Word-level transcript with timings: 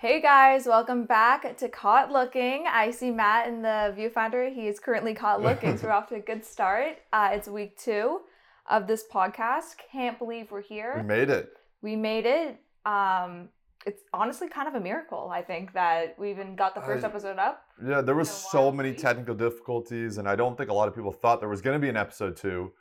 Hey 0.00 0.22
guys, 0.22 0.64
welcome 0.64 1.04
back 1.04 1.58
to 1.58 1.68
Caught 1.68 2.10
Looking. 2.10 2.64
I 2.66 2.90
see 2.90 3.10
Matt 3.10 3.48
in 3.48 3.60
the 3.60 3.94
viewfinder. 3.94 4.50
He 4.50 4.66
is 4.66 4.80
currently 4.80 5.12
caught 5.12 5.42
looking, 5.48 5.76
so 5.76 5.88
we're 5.88 5.92
off 5.92 6.08
to 6.08 6.14
a 6.14 6.20
good 6.20 6.42
start. 6.42 6.96
Uh, 7.12 7.28
it's 7.32 7.48
week 7.48 7.78
two 7.78 8.22
of 8.70 8.86
this 8.86 9.04
podcast. 9.12 9.74
Can't 9.92 10.18
believe 10.18 10.50
we're 10.50 10.62
here. 10.62 10.94
We 10.96 11.02
made 11.02 11.28
it. 11.28 11.50
We 11.82 11.96
made 11.96 12.24
it. 12.24 12.58
Um, 12.86 13.50
it's 13.84 14.00
honestly 14.14 14.48
kind 14.48 14.66
of 14.66 14.74
a 14.74 14.80
miracle, 14.80 15.28
I 15.30 15.42
think, 15.42 15.74
that 15.74 16.18
we 16.18 16.30
even 16.30 16.56
got 16.56 16.74
the 16.74 16.80
first 16.80 17.04
I- 17.04 17.08
episode 17.08 17.38
up. 17.38 17.64
Yeah, 17.86 18.00
there 18.00 18.14
was 18.14 18.30
so 18.30 18.72
many 18.72 18.92
week. 18.92 18.98
technical 19.00 19.34
difficulties, 19.34 20.16
and 20.16 20.26
I 20.26 20.34
don't 20.34 20.56
think 20.56 20.70
a 20.70 20.74
lot 20.74 20.88
of 20.88 20.94
people 20.94 21.12
thought 21.12 21.40
there 21.40 21.50
was 21.50 21.60
going 21.60 21.78
to 21.78 21.78
be 21.78 21.90
an 21.90 21.98
episode 21.98 22.38
two. 22.38 22.72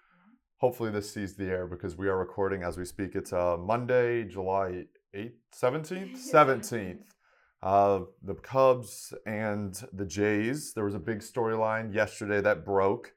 Hopefully, 0.59 0.89
this 0.89 1.13
sees 1.13 1.35
the 1.35 1.47
air 1.47 1.67
because 1.67 1.97
we 1.97 2.07
are 2.07 2.17
recording 2.17 2.63
as 2.63 2.77
we 2.77 2.85
speak. 2.85 3.13
It's 3.15 3.33
uh, 3.33 3.57
Monday, 3.57 4.23
July 4.23 4.85
8th, 5.15 5.33
17th? 5.55 6.17
17th. 6.33 6.97
Uh, 7.61 8.01
the 8.23 8.35
Cubs 8.35 9.13
and 9.25 9.81
the 9.91 10.05
Jays. 10.05 10.73
There 10.73 10.85
was 10.85 10.95
a 10.95 10.99
big 10.99 11.19
storyline 11.19 11.93
yesterday 11.93 12.39
that 12.41 12.63
broke 12.63 13.13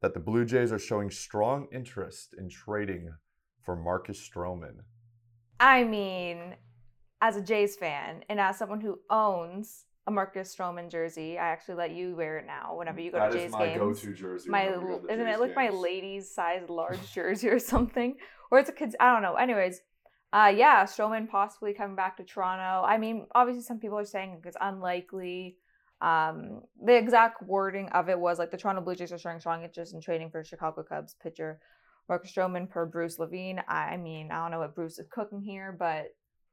that 0.00 0.14
the 0.14 0.20
Blue 0.20 0.44
Jays 0.44 0.72
are 0.72 0.78
showing 0.78 1.10
strong 1.10 1.66
interest 1.72 2.34
in 2.38 2.48
trading 2.48 3.12
for 3.62 3.76
Marcus 3.76 4.18
Stroman. 4.26 4.76
I 5.60 5.84
mean, 5.84 6.56
as 7.20 7.36
a 7.36 7.42
Jays 7.42 7.76
fan 7.76 8.22
and 8.28 8.40
as 8.40 8.58
someone 8.58 8.80
who 8.80 8.98
owns 9.10 9.84
a 10.06 10.10
Marcus 10.10 10.54
Stroman 10.54 10.90
jersey, 10.90 11.38
I 11.38 11.46
actually 11.48 11.76
let 11.76 11.90
you 11.92 12.14
wear 12.14 12.38
it 12.38 12.46
now 12.46 12.76
whenever 12.76 13.00
you 13.00 13.10
go 13.10 13.18
That 13.18 13.32
to 13.32 13.38
Jays 13.38 13.52
my 13.52 13.66
games. 13.66 13.78
go-to 13.78 14.12
jersey. 14.14 14.48
my 14.50 14.64
whenever 14.66 14.80
we 14.86 14.92
go 14.92 15.00
to 15.00 15.06
the 15.06 15.12
isn't 15.14 15.26
Jays 15.26 15.34
it 15.36 15.40
like 15.40 15.56
my 15.56 15.68
games. 15.68 15.80
ladies 15.80 16.34
size 16.34 16.62
large 16.68 17.12
jersey 17.12 17.48
or 17.48 17.58
something 17.58 18.14
or 18.50 18.58
it's 18.58 18.68
a 18.68 18.72
kids 18.72 18.94
i 19.00 19.12
don't 19.12 19.22
know 19.22 19.34
anyways 19.36 19.80
uh 20.34 20.52
yeah 20.54 20.84
Stroman 20.84 21.28
possibly 21.28 21.72
coming 21.72 21.96
back 21.96 22.16
to 22.18 22.24
toronto. 22.24 22.86
I 22.86 22.98
mean 22.98 23.26
obviously 23.34 23.62
some 23.62 23.78
people 23.78 23.98
are 23.98 24.04
saying 24.04 24.42
it's 24.44 24.56
unlikely. 24.60 25.56
Um 26.02 26.62
the 26.84 26.96
exact 26.96 27.42
wording 27.42 27.88
of 27.90 28.08
it 28.08 28.18
was 28.18 28.38
like 28.38 28.50
the 28.50 28.58
toronto 28.58 28.82
blue 28.82 28.96
jays 28.96 29.12
are 29.12 29.18
showing 29.18 29.40
strong 29.40 29.62
interest 29.64 29.94
in 29.94 30.00
trading 30.00 30.30
for 30.30 30.44
chicago 30.44 30.82
cubs 30.82 31.14
pitcher 31.22 31.60
marcus 32.08 32.32
Stroman 32.32 32.68
per 32.68 32.84
bruce 32.84 33.18
levine. 33.18 33.62
I 33.68 33.96
mean 33.96 34.30
i 34.30 34.42
don't 34.42 34.50
know 34.50 34.58
what 34.58 34.74
bruce 34.74 34.98
is 34.98 35.06
cooking 35.10 35.40
here 35.40 35.74
but 35.78 36.06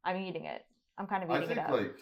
i'm 0.06 0.18
eating 0.18 0.45
it. 0.45 0.62
I'm 0.98 1.08
kind 1.08 1.23
of 1.23 1.32
I 1.32 1.38
eating 1.38 1.50
think 1.50 1.60
it 1.60 1.66
up. 1.66 1.72
like 1.72 1.98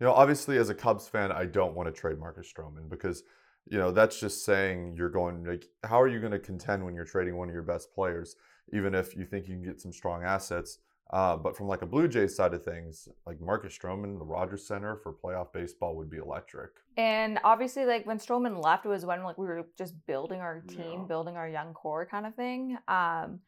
you 0.00 0.06
know, 0.06 0.12
obviously 0.12 0.58
as 0.58 0.68
a 0.68 0.74
Cubs 0.74 1.08
fan, 1.08 1.32
I 1.32 1.46
don't 1.46 1.74
want 1.74 1.86
to 1.88 1.92
trade 1.92 2.18
Marcus 2.18 2.52
Stroman 2.52 2.88
because 2.90 3.22
you 3.66 3.78
know 3.78 3.90
that's 3.90 4.20
just 4.20 4.44
saying 4.44 4.94
you're 4.96 5.10
going 5.10 5.44
like 5.44 5.64
how 5.84 6.00
are 6.00 6.08
you 6.08 6.20
going 6.20 6.32
to 6.32 6.38
contend 6.38 6.84
when 6.84 6.94
you're 6.94 7.04
trading 7.04 7.36
one 7.36 7.48
of 7.48 7.54
your 7.54 7.62
best 7.62 7.94
players, 7.94 8.36
even 8.72 8.94
if 8.94 9.16
you 9.16 9.24
think 9.24 9.48
you 9.48 9.54
can 9.54 9.64
get 9.64 9.80
some 9.80 9.92
strong 9.92 10.22
assets. 10.22 10.78
Uh, 11.10 11.36
but 11.36 11.56
from 11.56 11.68
like 11.68 11.82
a 11.82 11.86
Blue 11.86 12.08
Jays 12.08 12.34
side 12.34 12.52
of 12.52 12.64
things, 12.64 13.08
like 13.26 13.40
Marcus 13.40 13.76
Stroman, 13.78 14.18
the 14.18 14.24
Rogers 14.24 14.66
Center 14.66 14.96
for 14.96 15.12
playoff 15.12 15.52
baseball 15.52 15.94
would 15.96 16.10
be 16.10 16.16
electric. 16.16 16.70
And 16.96 17.38
obviously, 17.44 17.84
like 17.86 18.06
when 18.06 18.18
Stroman 18.18 18.62
left, 18.62 18.84
it 18.86 18.88
was 18.88 19.06
when 19.06 19.22
like 19.22 19.38
we 19.38 19.46
were 19.46 19.66
just 19.78 19.94
building 20.06 20.40
our 20.40 20.62
team, 20.68 21.00
Yeah. 21.00 21.04
building 21.06 21.36
our 21.36 21.48
young 21.48 21.74
core 21.74 22.06
kind 22.06 22.26
of 22.26 22.34
thing. 22.34 22.76
Um, 22.88 23.38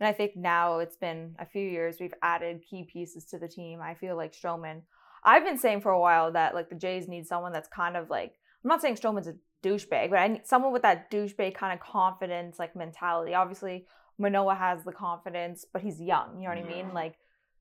and 0.00 0.06
I 0.06 0.12
think 0.12 0.36
now 0.36 0.78
it's 0.78 0.96
been 0.96 1.34
a 1.40 1.46
few 1.46 1.68
years. 1.68 1.96
We've 1.98 2.14
added 2.22 2.62
key 2.62 2.84
pieces 2.84 3.24
to 3.26 3.38
the 3.38 3.48
team. 3.48 3.80
I 3.82 3.94
feel 3.94 4.16
like 4.16 4.32
Stroman. 4.32 4.82
I've 5.24 5.44
been 5.44 5.58
saying 5.58 5.80
for 5.80 5.90
a 5.90 5.98
while 6.00 6.30
that 6.32 6.54
like 6.54 6.68
the 6.68 6.76
Jays 6.76 7.08
need 7.08 7.26
someone 7.26 7.52
that's 7.52 7.68
kind 7.68 7.96
of 7.96 8.08
like 8.10 8.34
I'm 8.64 8.68
not 8.68 8.80
saying 8.80 8.94
Stroman's 8.94 9.26
a 9.26 9.34
douchebag, 9.64 10.10
but 10.10 10.20
I 10.20 10.28
need 10.28 10.46
someone 10.46 10.72
with 10.72 10.82
that 10.82 11.10
douchebag 11.10 11.56
kind 11.56 11.72
of 11.72 11.80
confidence, 11.84 12.60
like 12.60 12.76
mentality. 12.76 13.34
Obviously, 13.34 13.86
Manoah 14.18 14.54
has 14.56 14.84
the 14.84 14.92
confidence, 14.92 15.64
but 15.72 15.82
he's 15.82 16.00
young. 16.00 16.40
You 16.40 16.48
know 16.48 16.54
what 16.54 16.64
I 16.64 16.68
mean? 16.68 16.86
Mm-hmm. 16.86 16.94
Like 16.94 17.14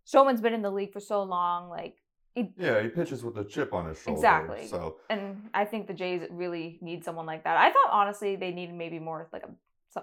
Stroman's 0.06 0.42
been 0.42 0.54
in 0.54 0.62
the 0.62 0.72
league 0.72 0.92
for 0.94 1.00
so 1.00 1.24
long. 1.24 1.70
Like 1.70 1.98
he, 2.34 2.52
Yeah, 2.58 2.82
he 2.82 2.90
pitches 2.90 3.24
with 3.24 3.38
a 3.38 3.44
chip 3.44 3.74
on 3.74 3.88
his 3.88 4.02
shoulder. 4.02 4.18
Exactly. 4.18 4.68
So 4.68 4.98
and 5.10 5.50
I 5.54 5.66
think 5.66 5.88
the 5.88 5.94
Jays 5.94 6.24
really 6.32 6.78
need 6.82 7.04
someone 7.04 7.26
like 7.26 7.44
that. 7.44 7.58
I 7.58 7.72
thought 7.72 7.90
honestly 7.92 8.36
they 8.36 8.52
needed 8.52 8.76
maybe 8.76 9.00
more 9.00 9.28
like 9.32 9.44
a 9.44 9.50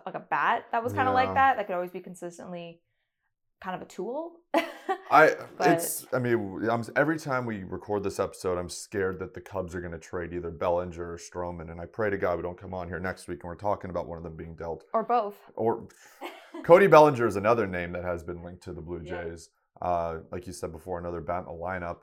like 0.05 0.15
a 0.17 0.21
bat 0.21 0.67
that 0.73 0.83
was 0.83 0.93
kind 0.93 1.09
of 1.09 1.15
like 1.15 1.35
that 1.35 1.57
that 1.57 1.67
could 1.67 1.75
always 1.75 1.93
be 1.93 2.01
consistently 2.01 2.81
kind 3.61 3.77
of 3.77 3.83
a 3.83 3.85
tool. 3.85 4.33
I 5.11 5.37
But- 5.59 5.69
it's 5.69 6.05
I 6.13 6.19
mean 6.19 6.69
I'm 6.69 6.85
every 6.97 7.19
time 7.19 7.47
we 7.47 7.63
record 7.63 8.03
this 8.03 8.19
episode 8.19 8.59
I'm 8.59 8.69
scared 8.69 9.21
that 9.21 9.35
the 9.35 9.41
Cubs 9.41 9.75
are 9.75 9.81
going 9.81 9.93
to 9.93 9.99
trade 9.99 10.33
either 10.33 10.51
Bellinger 10.51 11.13
or 11.13 11.17
Stroman 11.17 11.71
and 11.71 11.81
I 11.81 11.87
pray 11.87 12.11
to 12.11 12.19
God 12.19 12.37
we 12.37 12.43
don't 12.43 12.59
come 12.59 12.75
on 12.75 12.89
here 12.89 12.99
next 12.99 13.29
week 13.29 13.45
and 13.45 13.49
we're 13.49 13.55
talking 13.55 13.91
about 13.91 14.09
one 14.09 14.19
of 14.19 14.25
them 14.25 14.35
being 14.37 14.57
dealt 14.57 14.83
or 14.93 15.05
both. 15.05 15.37
or 15.55 15.87
Cody 16.65 16.87
Bellinger 16.87 17.27
is 17.27 17.37
another 17.37 17.67
name 17.67 17.93
that 17.93 18.05
has 18.05 18.25
been 18.25 18.43
linked 18.43 18.63
to 18.65 18.73
the 18.73 18.81
Blue 18.81 19.03
Yeah. 19.03 19.25
Jays. 19.25 19.51
Uh, 19.83 20.21
like 20.33 20.47
you 20.47 20.53
said 20.53 20.73
before, 20.73 20.99
another 20.99 21.21
bat 21.21 21.41
in 21.41 21.45
the 21.47 21.53
lineup. 21.53 21.99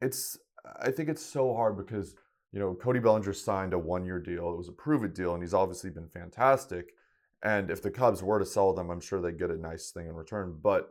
It's 0.00 0.38
I 0.80 0.90
think 0.90 1.08
it's 1.08 1.24
so 1.24 1.54
hard 1.54 1.76
because 1.76 2.14
you 2.52 2.60
know 2.60 2.74
Cody 2.74 3.00
Bellinger 3.00 3.32
signed 3.32 3.72
a 3.72 3.78
one-year 3.78 4.20
deal. 4.20 4.52
It 4.52 4.56
was 4.56 4.68
a 4.68 4.72
prove-it 4.72 5.14
deal, 5.14 5.34
and 5.34 5.42
he's 5.42 5.54
obviously 5.54 5.90
been 5.90 6.08
fantastic. 6.08 6.94
And 7.42 7.70
if 7.70 7.82
the 7.82 7.90
Cubs 7.90 8.22
were 8.22 8.38
to 8.38 8.46
sell 8.46 8.72
them, 8.72 8.90
I'm 8.90 9.00
sure 9.00 9.20
they'd 9.20 9.38
get 9.38 9.50
a 9.50 9.56
nice 9.56 9.90
thing 9.90 10.06
in 10.06 10.14
return. 10.14 10.58
But 10.62 10.90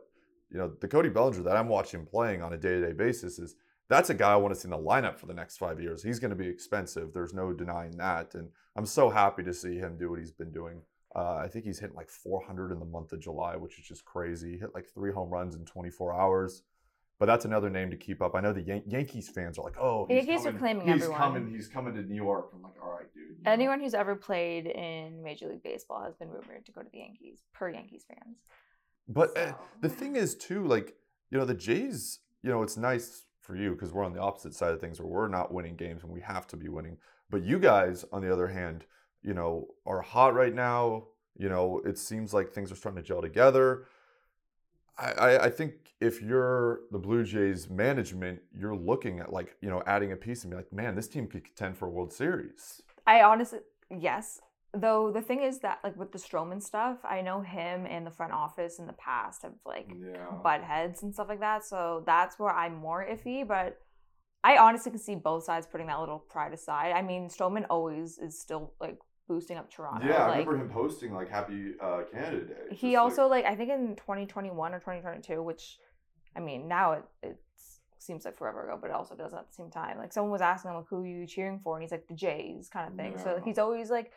you 0.50 0.58
know 0.58 0.72
the 0.80 0.88
Cody 0.88 1.08
Bellinger 1.08 1.42
that 1.42 1.56
I'm 1.56 1.68
watching 1.68 2.04
playing 2.04 2.42
on 2.42 2.52
a 2.52 2.58
day-to-day 2.58 2.92
basis 2.92 3.38
is 3.38 3.56
that's 3.88 4.10
a 4.10 4.14
guy 4.14 4.32
I 4.32 4.36
want 4.36 4.54
to 4.54 4.60
see 4.60 4.66
in 4.66 4.70
the 4.72 4.78
lineup 4.78 5.18
for 5.18 5.26
the 5.26 5.34
next 5.34 5.58
five 5.58 5.80
years. 5.80 6.02
He's 6.02 6.18
going 6.18 6.30
to 6.30 6.36
be 6.36 6.48
expensive. 6.48 7.12
There's 7.12 7.34
no 7.34 7.52
denying 7.52 7.96
that. 7.98 8.34
And 8.34 8.48
I'm 8.74 8.86
so 8.86 9.10
happy 9.10 9.42
to 9.44 9.54
see 9.54 9.78
him 9.78 9.96
do 9.96 10.10
what 10.10 10.18
he's 10.18 10.32
been 10.32 10.52
doing. 10.52 10.82
Uh, 11.16 11.36
I 11.42 11.48
think 11.48 11.64
he's 11.64 11.78
hitting 11.78 11.96
like 11.96 12.10
400 12.10 12.72
in 12.72 12.78
the 12.78 12.84
month 12.84 13.12
of 13.12 13.20
July, 13.20 13.56
which 13.56 13.78
is 13.78 13.86
just 13.86 14.04
crazy. 14.04 14.52
He 14.52 14.58
hit 14.58 14.74
like 14.74 14.86
three 14.92 15.12
home 15.12 15.30
runs 15.30 15.54
in 15.54 15.64
24 15.64 16.12
hours. 16.14 16.62
But 17.18 17.24
that's 17.24 17.46
another 17.46 17.70
name 17.70 17.90
to 17.90 17.96
keep 17.96 18.20
up. 18.20 18.34
I 18.34 18.40
know 18.42 18.52
the 18.52 18.60
Yan- 18.60 18.82
Yankees 18.86 19.30
fans 19.30 19.58
are 19.58 19.62
like, 19.62 19.78
"Oh, 19.80 20.04
The 20.06 20.16
he's 20.16 20.26
Yankees 20.26 20.44
are 20.44 20.52
coming, 20.52 20.60
claiming 20.60 20.86
he's 20.86 21.02
everyone. 21.04 21.18
coming, 21.18 21.50
he's 21.50 21.68
coming 21.68 21.94
to 21.94 22.02
New 22.02 22.14
York." 22.14 22.50
I'm 22.54 22.60
like, 22.60 22.74
"All 22.82 22.90
right, 22.90 23.10
dude." 23.14 23.22
you 23.38 23.42
know." 23.42 23.50
Anyone 23.50 23.80
who's 23.80 23.94
ever 23.94 24.14
played 24.16 24.66
in 24.66 25.22
Major 25.22 25.48
League 25.48 25.62
Baseball 25.62 26.04
has 26.04 26.14
been 26.14 26.28
rumored 26.28 26.66
to 26.66 26.72
go 26.72 26.82
to 26.82 26.88
the 26.92 26.98
Yankees 26.98 27.38
per 27.54 27.70
Yankees 27.70 28.04
fans. 28.06 28.36
But 29.08 29.34
uh, 29.38 29.54
the 29.80 29.88
thing 29.88 30.14
is, 30.16 30.34
too, 30.34 30.66
like 30.66 30.96
you 31.30 31.38
know, 31.38 31.46
the 31.46 31.54
Jays. 31.54 32.18
You 32.42 32.50
know, 32.50 32.62
it's 32.62 32.76
nice 32.76 33.24
for 33.40 33.56
you 33.56 33.70
because 33.70 33.94
we're 33.94 34.04
on 34.04 34.12
the 34.12 34.20
opposite 34.20 34.52
side 34.54 34.72
of 34.74 34.80
things, 34.82 35.00
where 35.00 35.08
we're 35.08 35.28
not 35.28 35.54
winning 35.54 35.76
games 35.76 36.02
and 36.04 36.12
we 36.12 36.20
have 36.20 36.46
to 36.48 36.56
be 36.58 36.68
winning. 36.68 36.98
But 37.30 37.42
you 37.42 37.58
guys, 37.58 38.04
on 38.12 38.20
the 38.20 38.30
other 38.30 38.48
hand, 38.48 38.84
you 39.26 39.34
know, 39.34 39.66
are 39.84 40.00
hot 40.00 40.34
right 40.34 40.54
now. 40.54 41.08
You 41.36 41.50
know, 41.50 41.82
it 41.84 41.98
seems 41.98 42.32
like 42.32 42.52
things 42.52 42.72
are 42.72 42.76
starting 42.76 43.02
to 43.02 43.06
gel 43.06 43.20
together. 43.20 43.86
I, 44.98 45.10
I, 45.12 45.44
I 45.46 45.50
think 45.50 45.74
if 46.00 46.22
you're 46.22 46.80
the 46.90 46.98
Blue 46.98 47.24
Jays 47.24 47.68
management, 47.68 48.40
you're 48.58 48.76
looking 48.76 49.20
at 49.20 49.32
like 49.32 49.56
you 49.60 49.68
know 49.68 49.82
adding 49.86 50.12
a 50.12 50.16
piece 50.16 50.44
and 50.44 50.50
be 50.50 50.56
like, 50.56 50.72
man, 50.72 50.94
this 50.94 51.08
team 51.08 51.26
could 51.26 51.44
contend 51.44 51.76
for 51.76 51.86
a 51.86 51.90
World 51.90 52.12
Series. 52.12 52.80
I 53.06 53.22
honestly, 53.22 53.58
yes. 53.90 54.40
Though 54.72 55.10
the 55.10 55.22
thing 55.22 55.42
is 55.42 55.60
that, 55.60 55.78
like 55.84 55.96
with 55.96 56.12
the 56.12 56.18
Stroman 56.18 56.62
stuff, 56.62 56.98
I 57.04 57.22
know 57.22 57.40
him 57.40 57.86
and 57.86 58.06
the 58.06 58.10
front 58.10 58.32
office 58.32 58.78
in 58.78 58.86
the 58.86 58.92
past 58.94 59.42
have 59.42 59.54
like 59.64 59.88
Yeah. 59.88 60.30
butt 60.42 60.62
heads 60.62 61.02
and 61.02 61.14
stuff 61.14 61.28
like 61.28 61.40
that. 61.40 61.64
So 61.64 62.02
that's 62.06 62.38
where 62.38 62.52
I'm 62.52 62.74
more 62.76 63.06
iffy. 63.10 63.46
But 63.46 63.78
I 64.44 64.58
honestly 64.58 64.90
can 64.90 65.00
see 65.00 65.14
both 65.14 65.44
sides 65.44 65.66
putting 65.66 65.86
that 65.86 65.98
little 65.98 66.18
pride 66.18 66.52
aside. 66.52 66.92
I 66.92 67.02
mean, 67.02 67.28
Strowman 67.28 67.64
always 67.70 68.18
is 68.18 68.38
still 68.38 68.74
like 68.80 68.98
boosting 69.28 69.56
up 69.58 69.70
Toronto. 69.70 70.06
Yeah, 70.06 70.24
I 70.26 70.38
remember 70.38 70.56
him 70.56 70.68
posting 70.70 71.12
like 71.14 71.28
Happy 71.28 71.74
uh, 71.80 72.02
Canada 72.12 72.44
Day. 72.46 72.54
he 72.70 72.74
Just, 72.74 72.82
like- 72.82 72.98
also 72.98 73.26
like 73.28 73.44
I 73.44 73.54
think 73.56 73.70
in 73.70 73.96
2021 73.96 74.74
or 74.74 74.78
2022, 74.78 75.42
which 75.42 75.78
I 76.36 76.40
mean 76.40 76.68
now 76.68 76.92
it 76.92 77.04
it 77.22 77.38
seems 77.98 78.24
like 78.24 78.36
forever 78.36 78.68
ago, 78.68 78.78
but 78.80 78.88
it 78.90 78.92
also 78.94 79.14
doesn't 79.16 79.38
at 79.38 79.48
the 79.48 79.54
same 79.54 79.70
time. 79.70 79.98
Like 79.98 80.12
someone 80.12 80.30
was 80.30 80.40
asking 80.40 80.70
him 80.70 80.76
like 80.78 80.86
who 80.88 81.02
are 81.02 81.06
you 81.06 81.26
cheering 81.26 81.60
for, 81.62 81.76
and 81.76 81.82
he's 81.82 81.90
like 81.90 82.06
the 82.08 82.14
Jays 82.14 82.68
kind 82.68 82.88
of 82.88 82.96
thing. 82.96 83.18
So 83.18 83.36
Yeah. 83.36 83.44
he's 83.44 83.58
always 83.58 83.90
like 83.90 84.12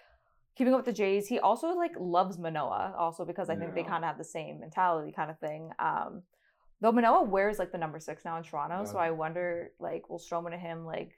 keeping 0.56 0.74
up 0.74 0.80
with 0.80 0.86
the 0.86 0.94
Jays. 0.94 1.28
He 1.28 1.40
also 1.40 1.70
like 1.70 1.94
loves 2.00 2.38
Manoah 2.38 2.94
also 2.98 3.26
because 3.26 3.50
I 3.50 3.56
think 3.56 3.74
they 3.76 3.84
kind 3.84 4.04
of 4.04 4.08
have 4.10 4.18
the 4.18 4.24
same 4.24 4.60
mentality 4.60 5.12
kind 5.12 5.32
of 5.32 5.40
thing. 5.40 5.72
Um, 5.80 6.22
though 6.82 6.92
Manoah 6.92 7.24
wears 7.24 7.58
like 7.60 7.72
the 7.72 7.78
number 7.78 8.00
six 8.00 8.26
now 8.26 8.38
in 8.38 8.44
Toronto, 8.44 8.86
so 8.86 8.98
I 8.98 9.12
wonder 9.12 9.72
like 9.80 10.10
will 10.10 10.20
Stroman 10.20 10.54
and 10.54 10.62
him 10.62 10.86
like 10.86 11.14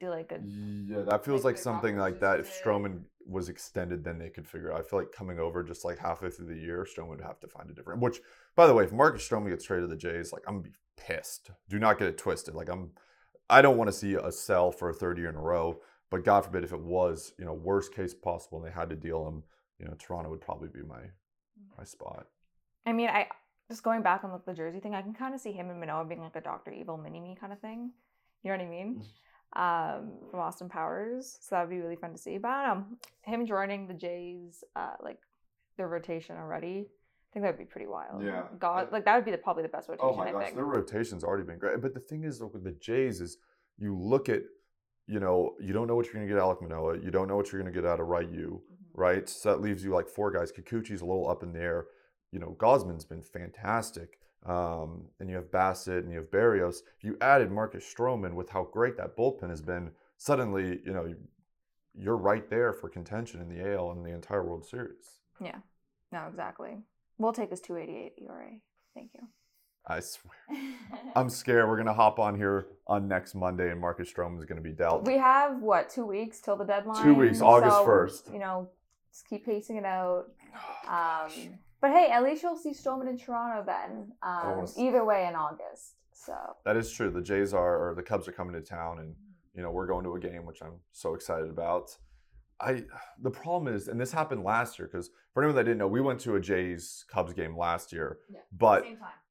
do 0.00 0.10
like 0.10 0.32
a 0.32 0.40
Yeah, 0.44 1.02
that 1.02 1.24
feels 1.24 1.44
Like 1.44 1.54
like 1.54 1.62
something 1.62 1.96
like 1.96 2.20
that. 2.20 2.40
If 2.40 2.62
Stroman 2.62 3.02
was 3.26 3.48
extended, 3.48 4.04
then 4.04 4.18
they 4.18 4.30
could 4.30 4.46
figure 4.46 4.72
out. 4.72 4.80
I 4.80 4.82
feel 4.82 4.98
like 4.98 5.12
coming 5.12 5.38
over 5.38 5.62
just 5.62 5.84
like 5.84 5.98
halfway 5.98 6.30
through 6.30 6.46
the 6.46 6.58
year, 6.58 6.86
Stroman 6.86 7.08
would 7.10 7.20
have 7.20 7.40
to 7.40 7.48
find 7.48 7.70
a 7.70 7.74
different. 7.74 8.00
Which, 8.00 8.20
by 8.56 8.66
the 8.66 8.74
way, 8.74 8.84
if 8.84 8.92
Marcus 8.92 9.28
Stroman 9.28 9.50
gets 9.50 9.64
traded 9.64 9.88
to 9.88 9.94
the 9.94 10.00
Jays, 10.00 10.32
like 10.32 10.42
I'm 10.46 10.54
gonna 10.54 10.68
be 10.68 10.74
pissed. 10.96 11.50
Do 11.68 11.78
not 11.78 11.98
get 11.98 12.08
it 12.08 12.18
twisted. 12.18 12.54
Like 12.54 12.68
I'm, 12.68 12.90
I 13.50 13.62
don't 13.62 13.76
want 13.76 13.88
to 13.88 13.96
see 13.96 14.14
a 14.14 14.32
sell 14.32 14.70
for 14.70 14.88
a 14.88 14.94
third 14.94 15.18
year 15.18 15.28
in 15.28 15.36
a 15.36 15.40
row. 15.40 15.80
But 16.10 16.24
God 16.24 16.44
forbid 16.44 16.64
if 16.64 16.72
it 16.72 16.80
was, 16.80 17.34
you 17.38 17.44
know, 17.44 17.52
worst 17.52 17.94
case 17.94 18.14
possible, 18.14 18.58
and 18.58 18.66
they 18.66 18.74
had 18.74 18.88
to 18.90 18.96
deal 18.96 19.26
him. 19.28 19.42
You 19.78 19.86
know, 19.86 19.94
Toronto 19.98 20.30
would 20.30 20.40
probably 20.40 20.68
be 20.68 20.82
my 20.82 21.00
my 21.76 21.84
spot. 21.84 22.26
I 22.86 22.92
mean, 22.92 23.08
I 23.08 23.28
just 23.68 23.82
going 23.82 24.02
back 24.02 24.24
on 24.24 24.32
like, 24.32 24.46
the 24.46 24.54
jersey 24.54 24.80
thing, 24.80 24.94
I 24.94 25.02
can 25.02 25.12
kind 25.12 25.34
of 25.34 25.40
see 25.40 25.52
him 25.52 25.68
and 25.70 25.78
Manoah 25.78 26.06
being 26.06 26.22
like 26.22 26.36
a 26.36 26.40
Doctor 26.40 26.72
Evil 26.72 26.96
mini 26.96 27.20
me 27.20 27.36
kind 27.38 27.52
of 27.52 27.60
thing. 27.60 27.92
You 28.42 28.50
know 28.50 28.56
what 28.56 28.66
I 28.66 28.70
mean? 28.70 28.96
Mm. 29.00 29.04
Um, 29.56 30.10
from 30.30 30.40
Austin 30.40 30.68
Powers, 30.68 31.38
so 31.40 31.54
that 31.54 31.62
would 31.62 31.70
be 31.70 31.80
really 31.80 31.96
fun 31.96 32.12
to 32.12 32.18
see. 32.18 32.36
But 32.38 32.50
I 32.50 32.66
don't 32.66 32.78
know, 32.78 32.86
him 33.22 33.46
joining 33.46 33.88
the 33.88 33.94
Jays, 33.94 34.62
uh, 34.76 34.92
like 35.02 35.18
their 35.78 35.88
rotation 35.88 36.36
already, 36.36 36.86
I 36.86 37.32
think 37.32 37.44
that 37.44 37.52
would 37.52 37.58
be 37.58 37.64
pretty 37.64 37.86
wild. 37.86 38.22
Yeah. 38.22 38.42
God, 38.58 38.92
like 38.92 39.06
that 39.06 39.16
would 39.16 39.24
be 39.24 39.30
the, 39.30 39.38
probably 39.38 39.62
the 39.62 39.70
best 39.70 39.88
rotation. 39.88 40.10
Oh 40.12 40.16
my 40.16 40.28
I 40.28 40.32
gosh, 40.32 40.44
think. 40.44 40.56
their 40.56 40.66
rotation's 40.66 41.24
already 41.24 41.44
been 41.44 41.58
great. 41.58 41.80
But 41.80 41.94
the 41.94 42.00
thing 42.00 42.24
is, 42.24 42.42
with 42.42 42.62
the 42.62 42.72
Jays, 42.72 43.22
is 43.22 43.38
you 43.78 43.96
look 43.98 44.28
at, 44.28 44.42
you 45.06 45.18
know, 45.18 45.54
you 45.60 45.72
don't 45.72 45.86
know 45.86 45.96
what 45.96 46.04
you're 46.06 46.14
going 46.14 46.26
to 46.28 46.32
get 46.32 46.40
out 46.42 46.50
of 46.50 46.60
Manoah. 46.62 46.98
You 46.98 47.10
don't 47.10 47.26
know 47.26 47.36
what 47.36 47.50
you're 47.50 47.60
going 47.62 47.72
to 47.72 47.80
get 47.80 47.88
out 47.88 48.00
of 48.00 48.06
Ryu, 48.06 48.60
Mhm. 48.60 48.60
right? 48.92 49.26
So 49.28 49.50
that 49.50 49.62
leaves 49.62 49.82
you 49.82 49.92
like 49.94 50.08
four 50.08 50.30
guys. 50.30 50.52
Kikuchi's 50.52 51.00
a 51.00 51.06
little 51.06 51.28
up 51.28 51.42
in 51.42 51.52
the 51.54 51.60
air. 51.60 51.86
You 52.32 52.38
know, 52.38 52.54
Gausman's 52.58 53.06
been 53.06 53.22
fantastic. 53.22 54.18
Um, 54.46 55.04
and 55.20 55.28
you 55.28 55.36
have 55.36 55.50
Bassitt 55.50 55.98
and 56.04 56.10
you 56.12 56.18
have 56.18 56.30
Berrios. 56.30 56.76
If 56.96 57.04
you 57.04 57.16
added 57.20 57.50
Marcus 57.50 57.84
Stroman 57.84 58.34
with 58.34 58.48
how 58.50 58.64
great 58.64 58.96
that 58.96 59.16
bullpen 59.16 59.50
has 59.50 59.60
been, 59.60 59.90
suddenly, 60.16 60.80
you 60.84 60.92
know, 60.92 61.04
you- 61.06 61.28
you're 61.94 62.16
right 62.16 62.48
there 62.48 62.72
for 62.72 62.88
contention 62.88 63.40
in 63.40 63.48
the 63.48 63.60
AL 63.74 63.90
and 63.90 64.04
the 64.06 64.10
entire 64.10 64.44
World 64.44 64.64
Series. 64.64 65.18
Yeah. 65.40 65.58
No, 66.12 66.26
exactly. 66.28 66.82
We'll 67.18 67.32
take 67.32 67.50
his 67.50 67.60
288 67.60 68.14
ERA. 68.22 68.60
Thank 68.94 69.12
you. 69.14 69.28
I 69.84 70.00
swear. 70.00 70.34
I'm 71.16 71.28
scared. 71.30 71.68
We're 71.68 71.76
gonna 71.76 71.92
hop 71.94 72.18
on 72.18 72.36
here 72.36 72.66
on 72.86 73.08
next 73.08 73.34
Monday, 73.34 73.70
and 73.70 73.80
Marcus 73.80 74.12
Stroman 74.12 74.38
is 74.38 74.44
gonna 74.44 74.60
be 74.60 74.72
dealt. 74.72 75.04
We 75.06 75.16
have 75.18 75.60
what 75.60 75.88
two 75.88 76.04
weeks 76.06 76.40
till 76.40 76.56
the 76.56 76.64
deadline. 76.64 77.02
Two 77.02 77.14
weeks, 77.14 77.40
August 77.40 77.76
so, 77.78 77.86
1st. 77.86 78.32
You 78.32 78.38
know, 78.38 78.68
just 79.10 79.26
keep 79.26 79.44
pacing 79.44 79.76
it 79.76 79.84
out. 79.84 80.26
Oh, 80.90 81.24
Um. 81.26 81.58
But 81.80 81.90
hey, 81.90 82.10
at 82.10 82.22
least 82.22 82.42
you'll 82.42 82.56
see 82.56 82.72
Stroman 82.72 83.08
in 83.08 83.18
Toronto 83.18 83.64
then. 83.64 84.12
Um, 84.22 84.66
either 84.76 85.04
way 85.04 85.26
in 85.26 85.34
August. 85.34 85.94
So 86.12 86.34
that 86.64 86.76
is 86.76 86.90
true. 86.90 87.10
The 87.10 87.22
Jays 87.22 87.54
are, 87.54 87.90
or 87.90 87.94
the 87.94 88.02
Cubs 88.02 88.28
are 88.28 88.32
coming 88.32 88.54
to 88.54 88.60
town, 88.60 88.98
and 88.98 89.14
you 89.54 89.62
know 89.62 89.70
we're 89.70 89.86
going 89.86 90.04
to 90.04 90.14
a 90.14 90.20
game, 90.20 90.44
which 90.44 90.62
I'm 90.62 90.80
so 90.92 91.14
excited 91.14 91.48
about. 91.48 91.96
I 92.60 92.84
the 93.22 93.30
problem 93.30 93.72
is, 93.72 93.88
and 93.88 94.00
this 94.00 94.12
happened 94.12 94.42
last 94.42 94.78
year, 94.78 94.88
because 94.88 95.10
for 95.32 95.42
anyone 95.42 95.56
that 95.56 95.64
didn't 95.64 95.78
know, 95.78 95.86
we 95.86 96.00
went 96.00 96.20
to 96.20 96.34
a 96.34 96.40
Jays 96.40 97.04
Cubs 97.08 97.32
game 97.32 97.56
last 97.56 97.92
year, 97.92 98.18
Yeah, 98.28 98.40
but 98.52 98.84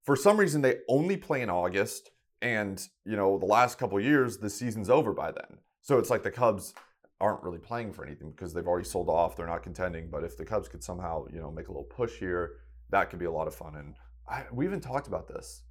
for 0.04 0.16
some 0.16 0.38
reason 0.38 0.62
they 0.62 0.78
only 0.88 1.18
play 1.18 1.42
in 1.42 1.50
August, 1.50 2.12
and 2.42 2.82
you 3.06 3.18
know 3.18 3.38
the 3.38 3.46
last 3.46 3.78
couple 3.78 4.00
years 4.00 4.38
the 4.38 4.50
season's 4.50 4.90
over 4.90 5.14
by 5.14 5.32
then. 5.32 5.58
So 5.82 5.98
it's 6.00 6.10
like 6.10 6.24
the 6.24 6.32
Cubs 6.32 6.74
aren't 7.20 7.42
really 7.44 7.58
playing 7.58 7.94
for 7.94 8.06
anything 8.06 8.32
because 8.32 8.54
they've 8.54 8.68
already 8.68 8.88
sold 8.88 9.10
off. 9.10 9.36
They're 9.36 9.48
not 9.48 9.64
contending. 9.64 10.10
But 10.10 10.24
if 10.24 10.38
the 10.38 10.46
Cubs 10.46 10.68
could 10.68 10.84
somehow 10.84 11.26
you 11.34 11.40
know 11.40 11.52
make 11.52 11.68
a 11.68 11.72
little 11.72 11.84
push 11.84 12.18
here, 12.20 12.58
that 12.90 13.10
could 13.10 13.20
be 13.20 13.26
a 13.26 13.32
lot 13.32 13.48
of 13.48 13.56
fun. 13.56 13.76
And 13.76 13.96
I, 14.30 14.46
we 14.52 14.66
even 14.66 14.80
talked 14.80 15.08
about 15.08 15.28
this. 15.28 15.64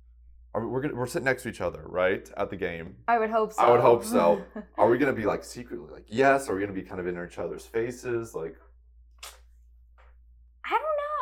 Are 0.55 0.63
we, 0.63 0.67
we're 0.69 0.81
gonna, 0.81 0.95
we're 0.95 1.07
sitting 1.07 1.25
next 1.25 1.43
to 1.43 1.51
each 1.51 1.61
other, 1.61 1.83
right, 1.87 2.29
at 2.37 2.51
the 2.51 2.57
game. 2.57 2.97
I 3.07 3.19
would 3.19 3.31
hope 3.31 3.53
so. 3.53 3.63
I 3.63 3.71
would 3.71 3.81
hope 3.81 4.05
so. 4.05 4.43
Are 4.79 4.89
we 4.89 4.99
gonna 4.99 5.13
be 5.13 5.27
like 5.27 5.45
secretly 5.45 5.93
like 5.93 6.07
yes? 6.09 6.49
Are 6.49 6.55
we 6.55 6.61
gonna 6.61 6.73
be 6.73 6.83
kind 6.83 7.01
of 7.01 7.07
in 7.07 7.23
each 7.23 7.39
other's 7.39 7.67
faces? 7.67 8.35
Like 8.35 8.57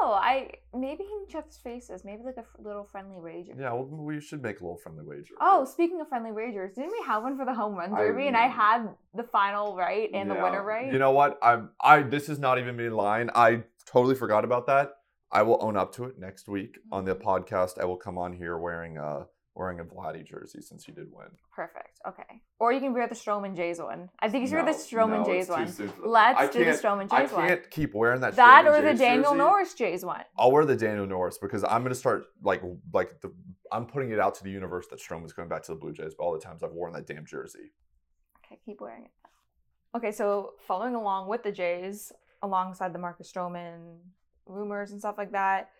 know. 0.05 0.13
I 0.13 0.51
maybe 0.75 1.05
in 1.05 1.27
each 1.29 1.35
other's 1.35 1.57
faces. 1.57 2.05
Maybe 2.05 2.23
like 2.25 2.37
a 2.37 2.41
f- 2.41 2.47
little 2.59 2.85
friendly 2.85 3.21
wager. 3.21 3.53
yeah, 3.59 3.73
well, 3.73 3.85
we 3.85 4.21
should 4.21 4.43
make 4.43 4.61
a 4.61 4.65
little 4.65 4.77
friendly 4.77 5.05
wager. 5.05 5.35
Oh, 5.41 5.65
speaking 5.65 6.01
of 6.01 6.09
friendly 6.09 6.33
wagers, 6.33 6.73
didn't 6.75 6.93
we 6.93 7.03
have 7.07 7.23
one 7.23 7.37
for 7.37 7.45
the 7.45 7.55
home 7.55 7.75
run 7.75 7.93
I- 7.95 7.99
derby? 7.99 8.29
and 8.29 8.37
I 8.37 8.49
had 8.49 8.89
the 9.15 9.25
final 9.25 9.77
right 9.77 10.11
and 10.13 10.31
the 10.31 10.35
winner 10.35 10.63
right. 10.63 10.93
You 10.93 10.99
know 10.99 11.13
what? 11.13 11.39
I'm 11.43 11.71
I 11.81 12.03
this 12.03 12.29
is 12.29 12.39
not 12.39 12.59
even 12.59 12.77
me 12.77 12.89
lying. 12.89 13.31
I 13.35 13.65
totally 13.87 14.15
forgot 14.15 14.45
about 14.45 14.67
that. 14.67 14.93
I 15.33 15.43
will 15.43 15.59
own 15.61 15.77
up 15.77 15.93
to 15.97 16.05
it 16.05 16.19
next 16.19 16.49
week 16.49 16.79
on 16.93 17.05
the 17.05 17.15
mm-hmm. 17.15 17.29
podcast. 17.29 17.81
I 17.81 17.85
will 17.85 17.97
come 17.97 18.19
on 18.19 18.33
here 18.33 18.57
wearing 18.57 18.99
a 18.99 19.27
wearing 19.55 19.79
a 19.81 19.85
Vladdy 19.85 20.25
jersey 20.25 20.61
since 20.61 20.89
you 20.89 20.95
did 20.95 21.07
win. 21.13 21.29
Perfect. 21.55 22.01
Okay. 22.07 22.41
Or 22.59 22.73
you 22.73 22.81
can 22.81 22.93
wear 22.93 23.07
the 23.07 23.15
Stroman 23.15 23.55
Jays 23.55 23.79
one. 23.79 24.09
I 24.21 24.29
think 24.29 24.43
you 24.43 24.49
should 24.49 24.65
wear 24.65 24.73
the 24.73 24.79
Stroman 24.79 25.21
no, 25.21 25.25
Jays 25.25 25.49
one. 25.49 25.69
soon 25.69 25.89
for 25.89 26.03
that. 26.03 26.09
Let's 26.09 26.53
do 26.53 26.65
the 26.65 26.71
I 26.71 27.21
Jays 27.21 27.33
one. 27.33 27.45
I 27.45 27.49
can't 27.49 27.71
keep 27.71 27.95
wearing 27.95 28.21
that. 28.21 28.35
That 28.37 28.67
or 28.67 28.83
the 28.83 28.95
Daniel 28.95 29.31
jersey. 29.31 29.39
Norris 29.39 29.75
Jays 29.75 30.05
one. 30.05 30.25
I'll 30.39 30.51
wear 30.51 30.65
the 30.65 30.77
Daniel 30.77 31.07
Norris 31.07 31.39
because 31.39 31.63
I'm 31.65 31.83
gonna 31.83 31.95
start 31.95 32.27
like 32.43 32.63
like 32.93 33.21
the 33.21 33.33
I'm 33.71 33.87
putting 33.87 34.11
it 34.11 34.19
out 34.19 34.35
to 34.37 34.45
the 34.45 34.51
universe 34.51 34.87
that 34.89 34.99
Stroman's 34.99 35.33
going 35.33 35.49
back 35.49 35.63
to 35.65 35.73
the 35.73 35.79
Blue 35.79 35.93
Jays. 35.93 36.15
But 36.17 36.25
all 36.25 36.33
the 36.33 36.41
times 36.41 36.63
I've 36.63 36.73
worn 36.73 36.93
that 36.95 37.07
damn 37.07 37.25
jersey. 37.25 37.73
Okay, 38.45 38.59
keep 38.65 38.81
wearing 38.81 39.05
it. 39.05 39.11
Okay, 39.97 40.11
so 40.11 40.55
following 40.67 40.97
along 40.97 41.29
with 41.29 41.45
the 41.45 41.53
Jays, 41.53 42.11
alongside 42.43 42.93
the 42.93 42.99
Marcus 42.99 43.31
Stroman 43.33 43.99
rumors 44.47 44.91
and 44.91 45.01
stuff 45.01 45.15
like 45.17 45.31
that, 45.33 45.71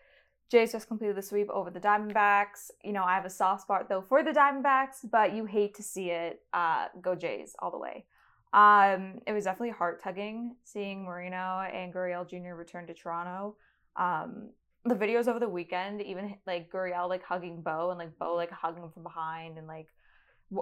Jays 0.51 0.71
just 0.71 0.87
completed 0.87 1.15
the 1.15 1.21
sweep 1.21 1.49
over 1.49 1.71
the 1.71 1.79
Diamondbacks. 1.79 2.69
You 2.83 2.93
know, 2.93 3.03
I 3.03 3.15
have 3.15 3.25
a 3.25 3.29
soft 3.29 3.63
spot 3.63 3.89
though 3.89 4.01
for 4.01 4.23
the 4.23 4.31
Diamondbacks, 4.31 5.09
but 5.11 5.33
you 5.35 5.45
hate 5.45 5.75
to 5.75 5.83
see 5.83 6.11
it. 6.11 6.41
Uh, 6.53 6.87
go 7.01 7.15
Jays 7.15 7.55
all 7.59 7.71
the 7.71 7.79
way. 7.79 8.05
Um, 8.53 9.19
it 9.27 9.33
was 9.33 9.43
definitely 9.43 9.71
heart 9.71 10.01
tugging 10.01 10.55
seeing 10.63 11.03
Moreno 11.03 11.59
and 11.73 11.93
Gurriel 11.93 12.27
Jr. 12.27 12.55
return 12.55 12.87
to 12.87 12.93
Toronto. 12.93 13.57
Um, 13.95 14.51
the 14.85 14.95
videos 14.95 15.27
over 15.27 15.39
the 15.39 15.49
weekend, 15.49 16.01
even 16.01 16.35
like 16.45 16.71
Gurriel 16.71 17.09
like 17.09 17.23
hugging 17.23 17.61
Bo 17.61 17.89
and 17.89 17.97
like 17.97 18.17
Bo 18.19 18.35
like 18.35 18.51
hugging 18.51 18.83
him 18.83 18.91
from 18.91 19.03
behind 19.03 19.57
and 19.57 19.67
like 19.67 19.87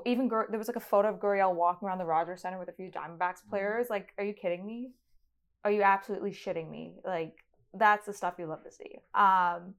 even 0.05 0.27
Gur- 0.27 0.47
there 0.49 0.57
was 0.57 0.67
like 0.67 0.77
a 0.77 0.81
photo 0.81 1.09
of 1.09 1.19
Gurriel 1.19 1.53
walking 1.53 1.87
around 1.87 1.97
the 1.97 2.05
Rogers 2.05 2.41
Center 2.41 2.57
with 2.59 2.69
a 2.69 2.73
few 2.73 2.89
Diamondbacks 2.89 3.47
players. 3.49 3.87
Like, 3.89 4.13
are 4.17 4.23
you 4.23 4.33
kidding 4.33 4.65
me? 4.65 4.91
Are 5.63 5.71
you 5.71 5.83
absolutely 5.83 6.31
shitting 6.31 6.69
me? 6.69 6.95
Like, 7.05 7.42
that's 7.73 8.05
the 8.05 8.13
stuff 8.13 8.35
you 8.37 8.45
love 8.45 8.63
to 8.63 8.71
see. 8.71 8.99
Um, 9.15 9.75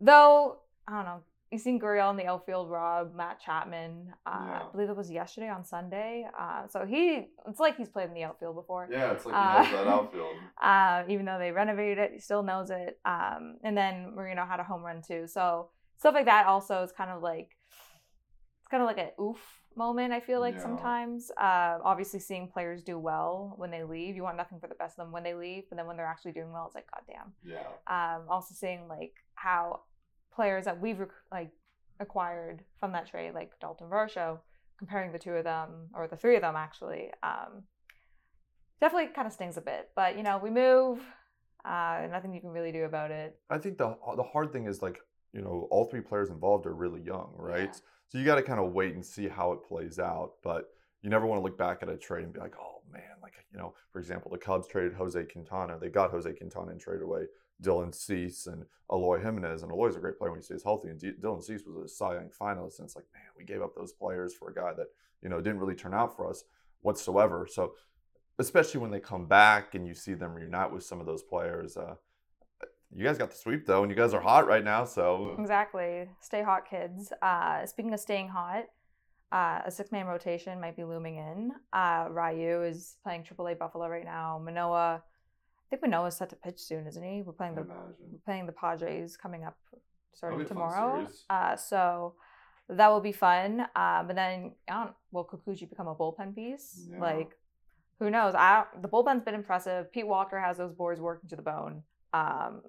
though 0.00 0.58
I 0.86 0.92
don't 0.92 1.04
know. 1.04 1.20
You 1.50 1.58
seen 1.58 1.80
Gurriel 1.80 2.10
in 2.10 2.18
the 2.18 2.26
outfield, 2.26 2.70
Rob, 2.70 3.14
Matt 3.14 3.40
Chapman. 3.40 4.12
Uh, 4.26 4.44
Yeah. 4.46 4.62
I 4.68 4.70
believe 4.72 4.90
it 4.90 4.96
was 4.96 5.10
yesterday 5.10 5.48
on 5.48 5.64
Sunday. 5.64 6.26
Uh, 6.38 6.66
so 6.68 6.84
he, 6.84 7.26
it's 7.48 7.58
like 7.58 7.78
he's 7.78 7.88
played 7.88 8.08
in 8.08 8.14
the 8.14 8.24
outfield 8.24 8.54
before. 8.54 8.86
Yeah, 8.90 9.12
it's 9.12 9.24
like 9.24 9.34
Uh, 9.34 9.64
he 9.64 9.72
knows 9.72 9.84
that 9.84 9.90
outfield. 9.94 10.36
uh, 10.60 11.04
even 11.08 11.24
though 11.24 11.38
they 11.38 11.50
renovated 11.50 11.96
it, 11.98 12.10
he 12.12 12.18
still 12.20 12.42
knows 12.42 12.68
it. 12.68 12.98
Um, 13.06 13.56
and 13.64 13.74
then 13.74 14.14
Moreno 14.14 14.44
had 14.44 14.60
a 14.60 14.62
home 14.64 14.82
run 14.82 15.00
too. 15.00 15.26
So 15.26 15.70
stuff 15.96 16.12
like 16.14 16.26
that 16.26 16.46
also 16.46 16.82
is 16.82 16.92
kind 16.92 17.10
of 17.10 17.22
like 17.22 17.56
it's 18.60 18.68
kind 18.70 18.82
of 18.82 18.86
like 18.86 18.98
an 18.98 19.10
oof 19.18 19.40
moment. 19.78 20.12
I 20.12 20.20
feel 20.20 20.40
like 20.40 20.56
Yeah. 20.56 20.60
sometimes. 20.62 21.30
Uh, 21.38 21.78
obviously, 21.82 22.20
seeing 22.20 22.48
players 22.48 22.82
do 22.82 22.98
well 22.98 23.54
when 23.56 23.70
they 23.70 23.84
leave, 23.84 24.16
you 24.16 24.22
want 24.24 24.36
nothing 24.36 24.60
for 24.60 24.66
the 24.66 24.74
best 24.74 24.98
of 24.98 25.04
them 25.06 25.12
when 25.12 25.22
they 25.22 25.34
leave, 25.34 25.64
but 25.70 25.76
then 25.76 25.86
when 25.86 25.96
they're 25.96 26.06
actually 26.14 26.32
doing 26.32 26.52
well, 26.52 26.66
it's 26.66 26.74
like 26.74 26.90
god 26.90 27.02
damn. 27.06 27.32
Yeah. 27.44 27.66
Um, 27.86 28.28
also 28.28 28.54
seeing 28.54 28.88
like 28.88 29.14
how 29.34 29.82
players 30.34 30.64
that 30.66 30.80
we've 30.80 30.98
rec- 30.98 31.24
like 31.32 31.50
acquired 32.00 32.62
from 32.80 32.92
that 32.92 33.06
trade, 33.06 33.32
like 33.34 33.58
Daulton 33.60 33.88
Varsho, 33.88 34.40
comparing 34.78 35.12
the 35.12 35.18
two 35.18 35.32
of 35.32 35.44
them 35.44 35.88
or 35.94 36.06
the 36.06 36.16
three 36.16 36.36
of 36.36 36.42
them 36.42 36.56
actually, 36.56 37.10
um, 37.22 37.62
definitely 38.80 39.08
kind 39.14 39.26
of 39.26 39.32
stings 39.32 39.56
a 39.56 39.60
bit. 39.60 39.90
But 39.96 40.16
you 40.16 40.22
know, 40.22 40.38
we 40.38 40.50
move. 40.50 41.00
Uh, 41.64 42.06
nothing 42.10 42.32
you 42.32 42.40
can 42.40 42.50
really 42.50 42.70
do 42.72 42.84
about 42.84 43.10
it. 43.10 43.38
I 43.50 43.58
think 43.58 43.78
the 43.78 43.96
the 44.16 44.22
hard 44.22 44.52
thing 44.52 44.66
is 44.66 44.80
like 44.80 45.00
you 45.32 45.42
know 45.42 45.68
all 45.70 45.84
three 45.84 46.00
players 46.00 46.30
involved 46.30 46.66
are 46.66 46.74
really 46.74 47.00
young, 47.00 47.32
right? 47.36 47.70
Yeah. 47.72 47.80
So 48.08 48.18
you 48.18 48.24
got 48.24 48.36
to 48.36 48.42
kind 48.42 48.60
of 48.60 48.72
wait 48.72 48.94
and 48.94 49.04
see 49.04 49.28
how 49.28 49.52
it 49.52 49.62
plays 49.62 49.98
out. 49.98 50.32
But 50.42 50.70
you 51.02 51.10
never 51.10 51.26
want 51.26 51.38
to 51.40 51.42
look 51.42 51.58
back 51.58 51.82
at 51.82 51.88
a 51.88 51.96
trade 51.96 52.24
and 52.24 52.32
be 52.32 52.40
like, 52.40 52.54
oh 52.60 52.80
man, 52.92 53.02
like 53.22 53.34
you 53.52 53.58
know, 53.58 53.74
for 53.92 53.98
example, 53.98 54.30
the 54.30 54.38
Cubs 54.38 54.66
traded 54.66 54.94
Jose 54.94 55.22
Quintana. 55.24 55.78
They 55.78 55.88
got 55.88 56.10
Jose 56.10 56.30
Quintana 56.32 56.70
and 56.70 56.80
traded 56.80 57.02
away 57.02 57.26
Dylan 57.62 57.94
Cease 57.94 58.46
and 58.46 58.64
Eloy 58.90 59.20
Jimenez. 59.20 59.62
And 59.62 59.72
Eloy's 59.72 59.96
a 59.96 60.00
great 60.00 60.18
player 60.18 60.30
when 60.30 60.40
he 60.40 60.44
stays 60.44 60.62
healthy. 60.62 60.88
And 60.88 60.98
D- 60.98 61.12
Dylan 61.20 61.42
Cease 61.42 61.62
was 61.66 61.76
a 61.76 61.88
Cy 61.88 62.14
Young 62.14 62.30
finalist. 62.30 62.78
And 62.78 62.86
it's 62.86 62.96
like, 62.96 63.06
man, 63.12 63.22
we 63.36 63.44
gave 63.44 63.62
up 63.62 63.74
those 63.74 63.92
players 63.92 64.34
for 64.34 64.50
a 64.50 64.54
guy 64.54 64.72
that 64.74 64.88
you 65.22 65.28
know 65.28 65.40
didn't 65.40 65.60
really 65.60 65.74
turn 65.74 65.94
out 65.94 66.16
for 66.16 66.28
us 66.28 66.44
whatsoever. 66.80 67.46
So 67.50 67.74
especially 68.38 68.80
when 68.80 68.90
they 68.90 69.00
come 69.00 69.26
back 69.26 69.74
and 69.74 69.86
you 69.86 69.94
see 69.94 70.14
them 70.14 70.34
reunite 70.34 70.72
with 70.72 70.84
some 70.84 71.00
of 71.00 71.06
those 71.06 71.22
players. 71.22 71.76
Uh, 71.76 71.96
you 72.94 73.04
guys 73.04 73.18
got 73.18 73.30
the 73.30 73.36
sweep 73.36 73.66
though, 73.66 73.82
and 73.82 73.90
you 73.90 73.96
guys 73.96 74.14
are 74.14 74.20
hot 74.20 74.46
right 74.46 74.64
now. 74.64 74.84
So 74.84 75.36
Exactly. 75.38 76.08
Stay 76.20 76.42
hot, 76.42 76.68
kids. 76.68 77.12
Uh, 77.22 77.66
speaking 77.66 77.92
of 77.92 78.00
staying 78.00 78.28
hot, 78.28 78.64
uh, 79.30 79.60
a 79.66 79.70
six 79.70 79.92
man 79.92 80.06
rotation 80.06 80.60
might 80.60 80.76
be 80.76 80.84
looming 80.84 81.16
in. 81.16 81.52
Uh, 81.72 82.06
Ryu 82.10 82.62
is 82.62 82.96
playing 83.04 83.24
AAA 83.24 83.58
Buffalo 83.58 83.88
right 83.88 84.04
now. 84.04 84.40
Manoah, 84.42 85.02
I 85.02 85.64
think 85.68 85.82
Manoah's 85.82 86.16
set 86.16 86.30
to 86.30 86.36
pitch 86.36 86.58
soon, 86.58 86.86
isn't 86.86 87.02
he? 87.02 87.22
We're 87.22 87.32
playing 87.32 87.54
the 87.54 87.62
we're 87.62 88.18
playing 88.24 88.46
the 88.46 88.52
Padres 88.52 89.16
coming 89.16 89.44
up 89.44 89.56
starting 90.14 90.38
be 90.38 90.44
a 90.44 90.48
fun 90.48 90.56
tomorrow. 90.56 91.08
Uh, 91.28 91.56
so 91.56 92.14
that 92.68 92.88
will 92.88 93.00
be 93.00 93.12
fun. 93.12 93.60
Um, 93.76 94.06
but 94.06 94.16
then 94.16 94.52
I 94.68 94.72
don't. 94.72 94.94
Will 95.12 95.24
Kikuchi 95.24 95.68
become 95.68 95.88
a 95.88 95.94
bullpen 95.94 96.34
piece? 96.34 96.86
Yeah. 96.90 97.00
Like, 97.00 97.30
who 97.98 98.10
knows? 98.10 98.34
I 98.34 98.64
the 98.80 98.88
bullpen's 98.88 99.24
been 99.24 99.34
impressive. 99.34 99.92
Pete 99.92 100.06
Walker 100.06 100.40
has 100.40 100.56
those 100.56 100.72
boards 100.72 101.00
working 101.00 101.28
to 101.30 101.36
the 101.36 101.42
bone. 101.42 101.82
Um, 102.12 102.62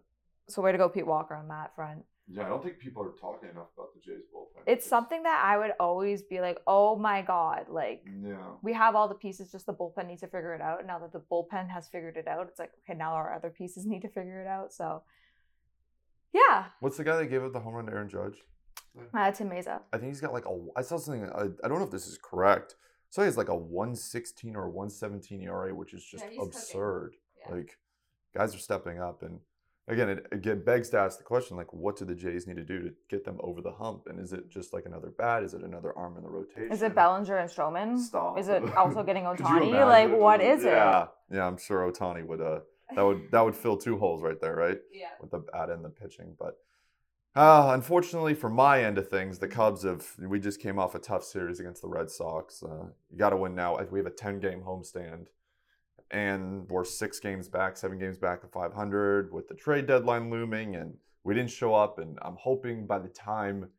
so 0.50 0.62
way 0.62 0.72
to 0.72 0.78
go, 0.78 0.90
Pete 0.90 1.08
Walker, 1.08 1.36
on 1.36 1.48
that 1.50 1.76
front. 1.76 2.04
Yeah, 2.32 2.46
I 2.46 2.50
don't 2.50 2.62
think 2.64 2.78
people 2.78 3.02
are 3.04 3.14
talking 3.20 3.50
enough 3.50 3.70
about 3.76 3.90
the 3.96 4.00
Jays 4.00 4.22
bullpen. 4.32 4.62
It's 4.68 4.86
something 4.86 5.24
that 5.24 5.44
I 5.44 5.58
would 5.58 5.72
always 5.80 6.22
be 6.22 6.42
like, 6.42 6.60
oh 6.68 6.96
my 6.96 7.24
god, 7.24 7.66
like 7.70 8.04
Yeah. 8.24 8.38
we 8.62 8.72
have 8.74 8.96
all 8.96 9.08
the 9.08 9.16
pieces, 9.16 9.52
just 9.52 9.66
the 9.66 9.74
bullpen 9.74 10.06
needs 10.08 10.22
to 10.22 10.28
figure 10.28 10.54
it 10.54 10.62
out. 10.62 10.86
Now 10.86 11.00
that 11.00 11.12
the 11.12 11.22
bullpen 11.32 11.70
has 11.70 11.88
figured 11.88 12.18
it 12.18 12.28
out, 12.28 12.48
it's 12.48 12.60
like 12.60 12.72
okay, 12.88 12.96
now 12.98 13.14
our 13.14 13.34
other 13.34 13.50
pieces 13.50 13.88
need 13.88 14.02
to 14.04 14.10
figure 14.10 14.42
it 14.42 14.48
out. 14.48 14.72
So, 14.72 15.02
yeah, 16.34 16.66
What's 16.82 16.98
the 16.98 17.04
guy 17.04 17.18
that 17.18 17.28
gave 17.28 17.44
up 17.44 17.52
the 17.54 17.60
home 17.60 17.74
run 17.74 17.86
to 17.88 17.92
Aaron 17.92 18.10
Judge? 18.10 18.44
uh, 19.14 19.32
Tim 19.32 19.50
Mayza. 19.50 19.80
I 19.92 19.98
think 19.98 20.10
he's 20.12 20.22
got 20.22 20.34
like 20.34 20.46
a. 20.46 20.66
I 20.76 20.82
saw 20.84 20.98
something. 20.98 21.28
I, 21.32 21.46
I 21.64 21.68
don't 21.68 21.80
know 21.80 21.86
if 21.86 21.92
this 21.92 22.08
is 22.08 22.20
correct. 22.22 22.76
So 23.10 23.24
he's 23.26 23.38
like 23.38 23.50
a 23.50 23.56
116 23.56 24.56
or 24.56 24.70
117 24.70 25.42
ERA, 25.42 25.74
which 25.74 25.94
is 25.96 26.04
just 26.06 26.24
Yeah, 26.32 26.44
absurd. 26.44 27.16
Yeah. 27.40 27.56
Like 27.56 27.78
guys 28.36 28.54
are 28.54 28.60
stepping 28.60 29.00
up, 29.00 29.24
and 29.24 29.40
again, 29.90 30.10
it, 30.10 30.26
it 30.32 30.42
get- 30.42 30.66
begs 30.66 30.90
to 30.90 31.00
ask 31.00 31.18
the 31.18 31.24
question 31.24 31.58
like, 31.58 31.74
what 31.74 31.98
do 31.98 32.06
the 32.06 32.16
Jays 32.16 32.48
need 32.48 32.56
to 32.58 32.64
do 32.64 32.82
to 32.82 32.92
get 33.10 33.26
them 33.26 33.38
over 33.42 33.62
the 33.62 33.72
hump? 33.72 34.08
And 34.08 34.20
is 34.20 34.32
it 34.34 34.50
just 34.50 34.72
like 34.74 34.86
another 34.86 35.10
bat? 35.10 35.44
Is 35.44 35.54
it 35.54 35.62
another 35.64 35.92
arm 35.98 36.16
in 36.18 36.24
the 36.24 36.30
rotation? 36.30 36.72
Is 36.72 36.82
it 36.82 36.96
Bellinger 36.96 37.38
and 37.38 37.50
Stroman? 37.50 38.00
Stop. 38.00 38.40
Is 38.40 38.48
it 38.48 38.64
also 38.76 39.04
getting 39.04 39.24
Ohtani? 39.32 39.72
Like, 39.86 40.06
imagine? 40.06 40.20
what 40.20 40.42
is 40.42 40.64
Yeah, 40.64 41.08
yeah. 41.32 41.46
I'm 41.46 41.58
sure 41.58 41.92
Ohtani 41.92 42.26
would. 42.26 42.40
Uh, 42.42 42.60
that 42.96 43.04
would 43.04 43.30
that 43.32 43.42
would 43.46 43.56
fill 43.56 43.78
two 43.78 43.98
holes 44.00 44.24
right 44.24 44.40
there, 44.42 44.56
right? 44.56 44.80
Yeah. 44.92 45.10
with 45.22 45.32
the 45.32 45.40
bat 45.40 45.70
and 45.70 45.84
the 45.86 45.90
pitching. 45.90 46.36
But 46.40 46.58
uh, 47.36 47.72
unfortunately, 47.76 48.34
for 48.34 48.50
my 48.50 48.84
end 48.84 48.98
of 48.98 49.08
things, 49.10 49.38
the 49.38 49.48
Cubs 49.48 49.84
have. 49.84 50.06
We 50.20 50.40
just 50.40 50.60
came 50.60 50.80
off 50.80 50.96
a 50.96 51.00
tough 51.00 51.24
series 51.24 51.60
against 51.60 51.82
the 51.84 51.88
Red 51.88 52.10
Sox. 52.10 52.64
Uh, 52.64 52.88
you 53.12 53.18
got 53.18 53.30
to 53.30 53.38
win 53.38 53.54
now. 53.54 53.78
We 53.92 54.00
have 54.00 54.08
a 54.08 54.12
10 54.12 54.40
game 54.40 54.62
homestand, 54.66 55.28
and 56.12 56.68
we're 56.70 56.86
six 56.86 57.20
games 57.20 57.48
back, 57.48 57.78
seven 57.78 58.00
games 58.00 58.18
back 58.18 58.44
of 58.44 58.52
500 58.52 59.32
with 59.32 59.48
the 59.48 59.54
trade 59.54 59.86
deadline 59.86 60.30
looming, 60.30 60.76
and 60.76 60.94
we 61.24 61.34
didn't 61.34 61.52
show 61.52 61.76
up. 61.76 62.00
And 62.00 62.18
I'm 62.22 62.36
hoping 62.36 62.88
by 62.88 63.00
the 63.00 63.10
time 63.10 63.70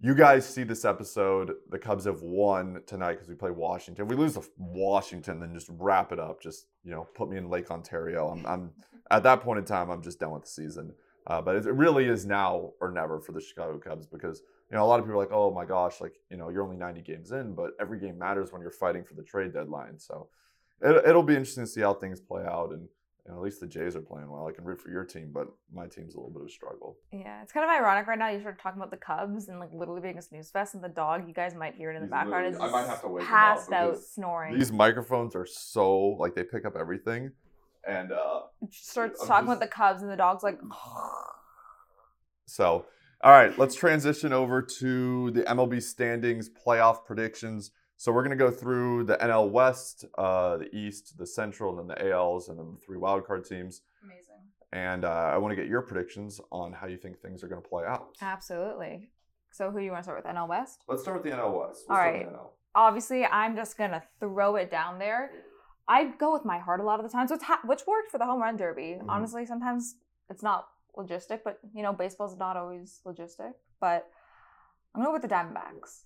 you 0.00 0.14
guys 0.14 0.46
see 0.46 0.64
this 0.64 0.84
episode, 0.84 1.54
the 1.70 1.78
Cubs 1.78 2.04
have 2.04 2.22
won 2.22 2.82
tonight 2.86 3.14
because 3.14 3.28
we 3.28 3.34
play 3.34 3.50
Washington. 3.50 4.04
If 4.04 4.10
we 4.10 4.16
lose 4.16 4.34
to 4.34 4.44
Washington, 4.58 5.40
then 5.40 5.54
just 5.54 5.68
wrap 5.70 6.12
it 6.12 6.18
up. 6.18 6.42
Just 6.42 6.66
you 6.84 6.90
know, 6.90 7.06
put 7.14 7.30
me 7.30 7.36
in 7.36 7.48
Lake 7.48 7.70
Ontario. 7.70 8.28
I'm, 8.28 8.44
I'm 8.46 8.70
at 9.10 9.22
that 9.22 9.40
point 9.40 9.58
in 9.58 9.64
time, 9.64 9.90
I'm 9.90 10.02
just 10.02 10.18
done 10.20 10.32
with 10.32 10.42
the 10.42 10.50
season. 10.50 10.92
Uh, 11.26 11.40
but 11.40 11.56
it 11.56 11.64
really 11.72 12.04
is 12.06 12.26
now 12.26 12.72
or 12.80 12.90
never 12.90 13.18
for 13.18 13.32
the 13.32 13.40
Chicago 13.40 13.78
Cubs 13.78 14.06
because 14.06 14.42
you 14.70 14.76
know 14.76 14.84
a 14.84 14.86
lot 14.86 14.98
of 14.98 15.06
people 15.06 15.18
are 15.18 15.22
like, 15.22 15.32
oh 15.32 15.50
my 15.50 15.64
gosh, 15.64 16.00
like 16.00 16.16
you 16.30 16.36
know 16.36 16.50
you're 16.50 16.62
only 16.62 16.76
90 16.76 17.00
games 17.00 17.32
in, 17.32 17.54
but 17.54 17.70
every 17.80 17.98
game 17.98 18.18
matters 18.18 18.52
when 18.52 18.60
you're 18.60 18.70
fighting 18.70 19.04
for 19.04 19.14
the 19.14 19.22
trade 19.22 19.54
deadline. 19.54 19.98
So 19.98 20.28
it, 20.84 21.04
it'll 21.08 21.22
be 21.22 21.34
interesting 21.34 21.64
to 21.64 21.70
see 21.70 21.80
how 21.80 21.94
things 21.94 22.20
play 22.20 22.44
out, 22.44 22.70
and 22.72 22.82
you 23.26 23.32
know, 23.32 23.38
at 23.38 23.42
least 23.42 23.60
the 23.60 23.66
Jays 23.66 23.96
are 23.96 24.02
playing 24.02 24.28
well. 24.30 24.46
I 24.46 24.52
can 24.52 24.64
root 24.64 24.80
for 24.80 24.90
your 24.90 25.04
team, 25.04 25.30
but 25.32 25.48
my 25.72 25.86
team's 25.86 26.14
a 26.14 26.18
little 26.18 26.30
bit 26.30 26.42
of 26.42 26.48
a 26.48 26.50
struggle. 26.50 26.98
Yeah, 27.10 27.42
it's 27.42 27.52
kind 27.52 27.64
of 27.64 27.70
ironic 27.70 28.06
right 28.06 28.18
now. 28.18 28.28
You 28.28 28.38
started 28.40 28.60
talking 28.60 28.78
about 28.78 28.90
the 28.90 28.98
Cubs 28.98 29.48
and 29.48 29.58
like 29.58 29.70
literally 29.72 30.02
being 30.02 30.18
a 30.18 30.22
snooze 30.22 30.50
fest, 30.50 30.74
and 30.74 30.84
the 30.84 30.88
dog. 30.90 31.26
You 31.26 31.32
guys 31.34 31.54
might 31.54 31.74
hear 31.74 31.90
it 31.90 31.96
in 31.96 32.02
the 32.02 32.06
He's 32.06 32.10
background. 32.10 32.46
Is 32.54 32.60
I 32.60 32.68
might 32.70 32.86
have 32.86 33.00
to 33.00 33.08
wake 33.08 33.24
passed 33.24 33.72
out 33.72 33.92
because 33.92 34.10
snoring. 34.10 34.58
These 34.58 34.72
microphones 34.72 35.34
are 35.34 35.46
so 35.46 35.98
like 36.20 36.34
they 36.34 36.44
pick 36.44 36.66
up 36.66 36.76
everything, 36.76 37.32
and 37.88 38.12
uh, 38.12 38.42
starts 38.70 39.22
I'm 39.22 39.26
talking 39.28 39.46
just- 39.46 39.56
about 39.56 39.60
the 39.66 39.74
Cubs, 39.74 40.02
and 40.02 40.10
the 40.10 40.16
dog's 40.16 40.42
like, 40.42 40.60
So, 42.46 42.84
all 43.22 43.30
right, 43.30 43.58
let's 43.58 43.74
transition 43.74 44.32
over 44.32 44.60
to 44.60 45.30
the 45.30 45.42
MLB 45.44 45.82
standings 45.82 46.50
playoff 46.50 47.04
predictions. 47.04 47.70
So 47.96 48.12
we're 48.12 48.22
gonna 48.22 48.36
go 48.36 48.50
through 48.50 49.04
the 49.04 49.16
NL 49.16 49.50
West, 49.50 50.04
uh, 50.18 50.56
the 50.58 50.74
East, 50.74 51.16
the 51.16 51.26
Central, 51.26 51.78
and 51.78 51.88
then 51.90 51.96
the 51.96 52.10
ALs, 52.12 52.48
and 52.48 52.58
then 52.58 52.72
the 52.74 52.80
three 52.84 52.98
wildcard 52.98 53.48
teams. 53.48 53.82
amazing. 54.02 54.20
And 54.72 55.04
uh, 55.04 55.08
I 55.32 55.38
want 55.38 55.52
to 55.52 55.56
get 55.56 55.68
your 55.68 55.82
predictions 55.82 56.40
on 56.50 56.72
how 56.72 56.88
you 56.88 56.96
think 56.96 57.20
things 57.20 57.44
are 57.44 57.48
gonna 57.48 57.60
play 57.60 57.84
out. 57.84 58.08
Absolutely. 58.20 59.10
So 59.52 59.70
who 59.70 59.78
do 59.78 59.84
you 59.84 59.92
want 59.92 60.00
to 60.00 60.04
start 60.04 60.24
with? 60.24 60.34
NL 60.34 60.48
West. 60.48 60.82
Let's 60.88 61.02
start 61.02 61.22
with 61.22 61.30
the 61.32 61.38
NL 61.38 61.52
West. 61.60 61.84
All 61.88 61.94
start 61.96 62.12
right. 62.14 62.26
NL. 62.28 62.50
Obviously, 62.74 63.24
I'm 63.24 63.54
just 63.54 63.78
gonna 63.78 64.02
throw 64.18 64.56
it 64.56 64.70
down 64.70 64.98
there. 64.98 65.30
I 65.86 66.04
go 66.18 66.32
with 66.32 66.44
my 66.44 66.58
heart 66.58 66.80
a 66.80 66.82
lot 66.82 66.98
of 66.98 67.06
the 67.06 67.12
times, 67.12 67.30
which 67.30 67.42
ha- 67.42 67.60
which 67.64 67.86
worked 67.86 68.10
for 68.10 68.18
the 68.18 68.24
home 68.26 68.40
run 68.42 68.56
derby. 68.56 68.98
Mhm. 69.00 69.06
Honestly, 69.08 69.46
sometimes 69.46 69.94
it's 70.28 70.42
not 70.42 70.66
logistic, 70.96 71.40
but 71.44 71.60
you 71.72 71.82
know, 71.82 71.92
baseball's 71.92 72.36
not 72.36 72.56
always 72.56 73.00
logistic. 73.06 73.52
But 73.80 74.08
I'm 74.94 75.02
going 75.02 75.08
go 75.08 75.12
with 75.12 75.22
the 75.22 75.28
Diamondbacks. 75.28 76.04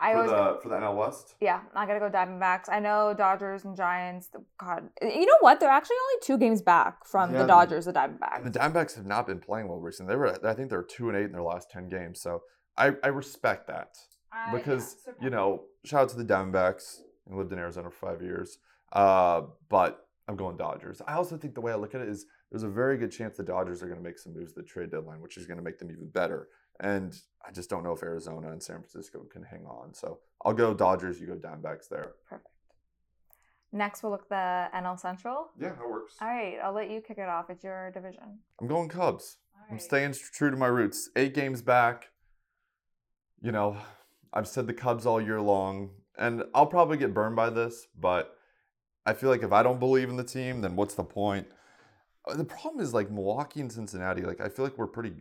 I 0.00 0.12
For 0.12 0.16
always 0.18 0.30
the 0.30 0.58
for 0.62 0.68
the 0.70 0.76
NL 0.76 0.96
West. 0.96 1.34
Yeah, 1.40 1.60
I 1.74 1.86
gotta 1.86 2.00
go 2.00 2.08
Diamondbacks. 2.08 2.68
I 2.70 2.80
know 2.80 3.12
Dodgers 3.16 3.64
and 3.64 3.76
Giants. 3.76 4.30
God, 4.58 4.88
you 5.02 5.26
know 5.26 5.36
what? 5.40 5.60
They're 5.60 5.68
actually 5.68 5.96
only 6.04 6.20
two 6.22 6.38
games 6.38 6.62
back 6.62 7.04
from 7.06 7.30
Yeah, 7.32 7.38
the 7.38 7.42
the- 7.44 7.48
Dodgers, 7.48 7.84
the 7.84 7.92
the 7.92 7.98
Diamondbacks. 8.00 8.52
Diamondbacks 8.52 8.96
have 8.96 9.06
not 9.06 9.26
been 9.26 9.40
playing 9.40 9.68
well 9.68 9.78
recently. 9.78 10.12
They 10.12 10.16
were, 10.16 10.46
I 10.46 10.54
think, 10.54 10.70
they're 10.70 10.82
two 10.82 11.08
and 11.08 11.18
eight 11.18 11.24
in 11.26 11.32
their 11.32 11.42
last 11.42 11.70
ten 11.70 11.88
games. 11.88 12.20
So 12.22 12.42
I, 12.78 12.92
I 13.04 13.08
respect 13.08 13.66
that. 13.66 13.96
Uh, 14.32 14.56
because 14.56 14.96
you 15.20 15.28
know, 15.28 15.64
shout 15.84 16.02
out 16.02 16.08
to 16.10 16.16
the 16.16 16.24
Diamondbacks. 16.24 17.00
I 17.30 17.34
lived 17.36 17.52
in 17.52 17.58
Arizona 17.58 17.90
for 17.90 18.10
five 18.12 18.22
years, 18.22 18.58
uh, 18.92 19.42
but 19.68 20.06
I'm 20.28 20.36
going 20.36 20.56
Dodgers. 20.56 21.02
I 21.06 21.14
also 21.14 21.36
think 21.36 21.54
the 21.54 21.60
way 21.60 21.72
I 21.72 21.76
look 21.76 21.94
at 21.94 22.00
it 22.00 22.08
is 22.08 22.24
there's 22.50 22.62
a 22.62 22.68
very 22.68 22.96
good 22.96 23.12
chance 23.12 23.36
the 23.36 23.42
Dodgers 23.42 23.82
are 23.82 23.86
going 23.86 23.98
to 23.98 24.02
make 24.04 24.18
some 24.18 24.32
moves 24.34 24.52
at 24.52 24.56
the 24.56 24.62
trade 24.62 24.90
deadline, 24.90 25.20
which 25.20 25.36
is 25.36 25.46
going 25.46 25.58
to 25.58 25.62
make 25.62 25.78
them 25.78 25.90
even 25.90 26.08
better. 26.08 26.48
And 26.80 27.14
I 27.46 27.52
just 27.52 27.68
don't 27.70 27.84
know 27.84 27.92
if 27.92 28.02
Arizona 28.02 28.50
and 28.50 28.62
San 28.62 28.76
Francisco 28.76 29.20
can 29.30 29.42
hang 29.42 29.66
on. 29.66 29.92
So 29.94 30.18
I'll 30.44 30.54
go 30.54 30.72
Dodgers. 30.74 31.20
You 31.20 31.26
go 31.26 31.34
Diamondbacks 31.34 31.88
there. 31.88 32.12
perfect. 32.28 32.48
Next, 33.72 34.02
we'll 34.02 34.10
look 34.10 34.28
the 34.28 34.68
NL 34.74 34.98
Central. 34.98 35.50
Yeah, 35.56 35.68
that 35.70 35.88
works. 35.88 36.14
All 36.20 36.26
right, 36.26 36.56
I'll 36.62 36.72
let 36.72 36.90
you 36.90 37.00
kick 37.00 37.18
it 37.18 37.28
off. 37.28 37.50
It's 37.50 37.62
your 37.62 37.92
division. 37.92 38.38
I'm 38.60 38.66
going 38.66 38.88
Cubs. 38.88 39.36
All 39.54 39.66
I'm 39.70 39.78
staying 39.78 40.14
true 40.32 40.50
to 40.50 40.56
my 40.56 40.66
roots. 40.66 41.08
Eight 41.14 41.34
games 41.34 41.62
back. 41.62 42.08
You 43.40 43.52
know, 43.52 43.76
I've 44.32 44.48
said 44.48 44.66
the 44.66 44.74
Cubs 44.74 45.06
all 45.06 45.20
year 45.20 45.40
long, 45.40 45.90
and 46.18 46.42
I'll 46.52 46.66
probably 46.66 46.96
get 46.96 47.14
burned 47.14 47.36
by 47.36 47.48
this, 47.50 47.86
but 47.98 48.34
I 49.06 49.12
feel 49.12 49.30
like 49.30 49.44
if 49.44 49.52
I 49.52 49.62
don't 49.62 49.78
believe 49.78 50.08
in 50.08 50.16
the 50.16 50.24
team, 50.24 50.62
then 50.62 50.74
what's 50.74 50.94
the 50.94 51.04
point? 51.04 51.46
Uh, 52.28 52.34
The 52.34 52.44
problem 52.44 52.82
is 52.82 52.92
like 52.92 53.08
Milwaukee 53.10 53.60
and 53.60 53.70
Cincinnati. 53.70 54.22
Like 54.22 54.40
I 54.40 54.48
feel 54.48 54.64
like 54.64 54.78
we're 54.78 54.88
pretty. 54.88 55.12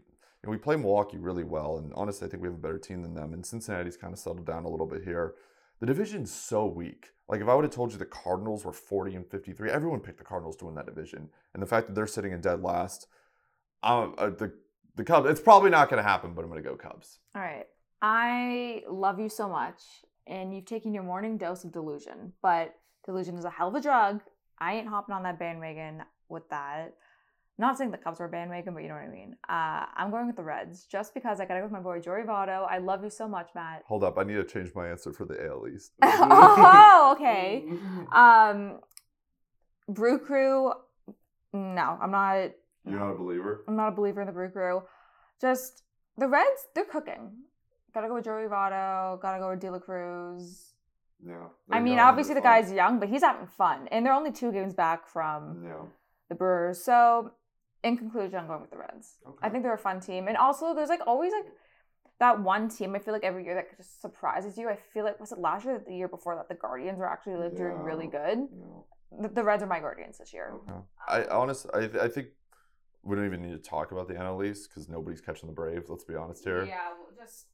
We 0.46 0.58
play 0.58 0.78
Milwaukee 0.78 1.18
really 1.18 1.44
well, 1.44 1.78
and 1.78 1.92
honestly, 1.96 2.26
I 2.26 2.30
think 2.30 2.42
we 2.42 2.48
have 2.48 2.56
a 2.56 2.62
better 2.62 2.80
team 2.80 3.02
than 3.02 3.14
them. 3.14 3.34
And 3.34 3.46
Cincinnati's 3.46 3.98
kind 3.98 4.14
of 4.14 4.20
settled 4.20 4.46
down 4.46 4.64
a 4.64 4.70
little 4.70 4.88
bit 4.88 5.04
here. 5.04 5.36
The 5.80 5.86
division's 5.86 6.34
so 6.34 6.66
weak. 6.66 7.10
Like 7.28 7.42
if 7.42 7.48
I 7.48 7.56
would 7.56 7.66
have 7.66 7.74
told 7.74 7.92
you 7.92 7.98
the 7.98 8.06
Cardinals 8.06 8.64
were 8.66 8.74
40 8.74 9.16
and 9.16 9.28
53, 9.28 9.70
everyone 9.70 10.00
picked 10.00 10.18
the 10.18 10.24
Cardinals 10.24 10.56
to 10.58 10.66
win 10.66 10.76
that 10.76 10.86
division, 10.86 11.30
and 11.54 11.62
the 11.62 11.68
fact 11.68 11.88
that 11.88 11.94
they're 11.94 12.08
sitting 12.08 12.32
in 12.32 12.42
dead 12.42 12.62
last, 12.62 13.08
um, 13.84 14.16
uh, 14.18 14.30
the 14.30 14.54
the 14.96 15.04
Cubs. 15.04 15.30
It's 15.30 15.42
probably 15.42 15.70
not 15.70 15.90
going 15.90 16.02
to 16.02 16.08
happen, 16.08 16.34
but 16.34 16.44
I'm 16.44 16.50
going 16.50 16.62
to 16.62 16.70
go 16.70 16.76
Cubs. 16.76 17.20
All 17.36 17.42
right. 17.42 17.66
I 18.02 18.84
love 18.90 19.20
you 19.20 19.30
so 19.30 19.50
much, 19.50 19.82
and 20.28 20.54
you've 20.54 20.66
taken 20.66 20.94
your 20.94 21.04
morning 21.04 21.38
dose 21.38 21.64
of 21.64 21.72
delusion, 21.72 22.34
but 22.42 22.76
delusion 23.06 23.38
is 23.38 23.46
a 23.46 23.50
hell 23.50 23.70
of 23.70 23.76
a 23.76 23.82
drug. 23.82 24.22
I 24.58 24.76
ain't 24.76 24.88
hopping 24.88 25.16
on 25.16 25.24
that 25.24 25.40
bandwagon 25.40 26.04
with 26.28 26.50
that. 26.50 26.96
Not 27.60 27.78
saying 27.78 27.92
the 27.92 27.98
Cubs 27.98 28.20
were 28.20 28.26
a 28.26 28.30
bandwagon, 28.30 28.74
but 28.74 28.84
you 28.84 28.88
know 28.88 28.96
what 28.96 29.04
I 29.04 29.10
mean. 29.10 29.36
Uh, 29.50 29.86
I'm 29.96 30.12
going 30.12 30.28
with 30.28 30.38
the 30.38 30.44
Reds 30.44 30.86
just 30.86 31.14
because 31.14 31.42
I 31.42 31.46
gotta 31.46 31.60
go 31.60 31.66
with 31.66 31.74
my 31.74 31.82
boy 31.82 32.00
Joey 32.00 32.22
Votto. 32.24 32.66
I 32.70 32.78
love 32.78 33.04
you 33.04 33.10
so 33.10 33.28
much, 33.28 33.50
Matt. 33.54 33.84
Hold 33.86 34.04
up, 34.06 34.18
I 34.18 34.24
need 34.24 34.36
to 34.36 34.46
change 34.46 34.72
my 34.74 34.88
answer 34.88 35.12
for 35.12 35.26
the 35.26 35.46
AL 35.46 35.68
East. 35.68 35.92
oh, 36.02 37.16
okay. 37.18 37.66
Um, 38.14 38.80
Brew 39.90 40.20
Crew. 40.20 40.72
No, 41.52 41.98
I'm 42.02 42.12
not. 42.12 42.52
You're 42.86 43.00
not 43.00 43.12
a 43.12 43.18
believer. 43.18 43.64
I'm 43.68 43.76
not 43.76 43.90
a 43.90 43.92
believer 43.92 44.22
in 44.22 44.28
the 44.28 44.34
Brew 44.34 44.50
Crew. 44.50 44.84
Just 45.42 45.84
the 46.18 46.28
Reds, 46.28 46.68
they're 46.76 46.86
cooking. 46.86 47.32
Gotta 47.94 48.08
go 48.08 48.16
with 48.16 48.24
Joey 48.26 48.44
Votto. 48.44 49.22
Gotta 49.22 49.40
go 49.40 49.50
with 49.50 49.60
De 49.60 49.70
La 49.70 49.80
Cruz. 49.80 50.74
Yeah. 51.26 51.48
I 51.70 51.82
mean, 51.82 52.00
obviously 52.00 52.36
the 52.36 52.42
guy's 52.42 52.72
young, 52.72 53.00
but 53.02 53.10
he's 53.10 53.22
having 53.24 53.48
fun, 53.48 53.90
and 53.92 54.06
they're 54.06 54.14
only 54.14 54.32
two 54.32 54.54
games 54.54 54.74
back 54.74 55.06
from 55.08 55.62
Yeah. 55.66 55.82
the 56.30 56.36
Brewers. 56.36 56.82
So, 56.84 57.32
in 57.84 57.98
conclusion, 57.98 58.40
I'm 58.40 58.48
going 58.48 58.62
with 58.62 58.72
the 58.72 58.78
Reds. 58.78 59.18
I 59.42 59.50
think 59.50 59.64
they're 59.64 59.74
a 59.74 59.78
fun 59.78 60.00
team, 60.00 60.28
and 60.28 60.38
also 60.38 60.74
there's 60.74 60.90
like 60.90 61.02
always 61.08 61.32
like 61.32 61.46
that 62.20 62.42
one 62.42 62.70
team. 62.70 62.96
I 62.96 63.00
feel 63.00 63.14
like 63.14 63.24
every 63.24 63.46
year 63.46 63.56
that 63.56 63.76
just 63.78 64.02
surprises 64.02 64.58
you. 64.58 64.70
I 64.70 64.76
feel 64.76 65.06
like 65.06 65.20
was 65.20 65.32
it 65.32 65.40
last 65.40 65.66
year, 65.66 65.76
or 65.76 65.84
the 65.86 65.96
year 65.96 66.08
before 66.08 66.36
that 66.36 66.50
the 66.50 66.56
Guardians 66.56 67.00
were 67.00 67.10
actually 67.10 67.36
like, 67.36 67.56
doing 67.56 67.78
really 67.80 68.08
good. 68.08 68.40
Yeah. 68.52 69.22
The, 69.22 69.30
the 69.30 69.44
Reds 69.44 69.64
are 69.64 69.68
my 69.68 69.80
Guardians 69.80 70.18
this 70.18 70.34
year. 70.34 70.54
Okay. 70.70 70.80
I 71.08 71.24
honestly, 71.26 71.72
I, 71.74 72.06
I 72.06 72.08
think 72.08 72.28
we 73.04 73.16
don't 73.16 73.26
even 73.26 73.42
need 73.42 73.52
to 73.52 73.70
talk 73.70 73.92
about 73.92 74.08
the 74.08 74.14
NL 74.16 74.46
East 74.46 74.70
because 74.70 74.90
nobody's 74.90 75.22
catching 75.22 75.48
the 75.48 75.56
Braves. 75.56 75.90
Let's 75.90 76.04
be 76.04 76.16
honest 76.16 76.44
here. 76.44 76.66
Yeah, 76.66 76.90
we'll 77.00 77.26
just 77.26 77.46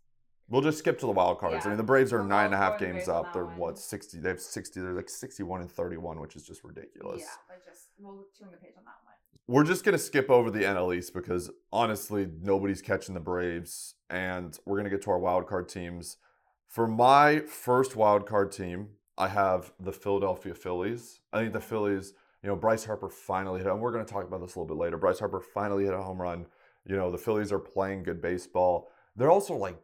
We'll 0.47 0.61
just 0.61 0.77
skip 0.77 0.99
to 0.99 1.07
the 1.07 1.11
wild 1.11 1.39
cards. 1.39 1.65
I 1.65 1.69
mean, 1.69 1.77
the 1.77 1.83
Braves 1.83 2.13
are 2.13 2.19
We'll 2.19 2.27
nine 2.27 2.45
and 2.45 2.53
a 2.53 2.57
go 2.57 2.63
half 2.63 2.77
for 2.77 2.85
the 2.85 2.91
games 2.91 3.09
up. 3.09 3.33
They're 3.33 3.45
one. 3.45 3.57
what 3.57 3.79
sixty? 3.79 4.19
They 4.19 4.29
have 4.29 4.39
sixty. 4.39 4.79
They're 4.79 4.93
like 4.93 5.09
sixty-one 5.09 5.61
and 5.61 5.71
thirty-one, 5.71 6.19
which 6.19 6.35
is 6.35 6.45
just 6.45 6.63
ridiculous. 6.63 7.21
yeah, 7.21 7.33
but 7.47 7.65
just 7.65 7.89
we'll 7.97 8.25
turn 8.37 8.49
the 8.51 8.57
page 8.57 8.73
on 8.77 8.85
that 8.85 9.01
one. 9.03 9.14
We're 9.47 9.63
just 9.63 9.83
gonna 9.85 9.97
skip 9.97 10.29
over 10.29 10.49
the 10.49 10.65
NL 10.65 10.91
East 10.93 11.13
because 11.13 11.51
honestly, 11.71 12.27
nobody's 12.41 12.81
catching 12.81 13.13
the 13.13 13.19
Braves, 13.19 13.95
and 14.09 14.57
we're 14.65 14.77
gonna 14.77 14.89
get 14.89 15.01
to 15.03 15.11
our 15.11 15.19
wild 15.19 15.47
card 15.47 15.69
teams. 15.69 16.17
For 16.67 16.87
my 16.87 17.39
first 17.41 17.95
wild 17.95 18.25
card 18.25 18.51
team, 18.51 18.89
I 19.17 19.27
have 19.29 19.71
the 19.79 19.91
Philadelphia 19.93 20.53
Phillies. 20.55 21.19
I 21.31 21.39
think 21.41 21.53
the 21.53 21.59
Phillies, 21.61 22.13
you 22.43 22.49
know, 22.49 22.55
Bryce 22.55 22.85
Harper 22.85 23.09
finally 23.09 23.59
hit. 23.59 23.67
And 23.67 23.79
we're 23.79 23.91
gonna 23.91 24.03
talk 24.05 24.25
about 24.25 24.41
this 24.41 24.55
a 24.55 24.59
little 24.59 24.75
bit 24.75 24.81
later. 24.81 24.97
Bryce 24.97 25.19
Harper 25.19 25.39
finally 25.39 25.85
hit 25.85 25.93
a 25.93 26.01
home 26.01 26.21
run. 26.21 26.47
You 26.85 26.95
know, 26.95 27.11
the 27.11 27.17
Phillies 27.17 27.51
are 27.51 27.59
playing 27.59 28.03
good 28.03 28.21
baseball. 28.21 28.91
They're 29.15 29.31
also 29.31 29.55
like, 29.55 29.77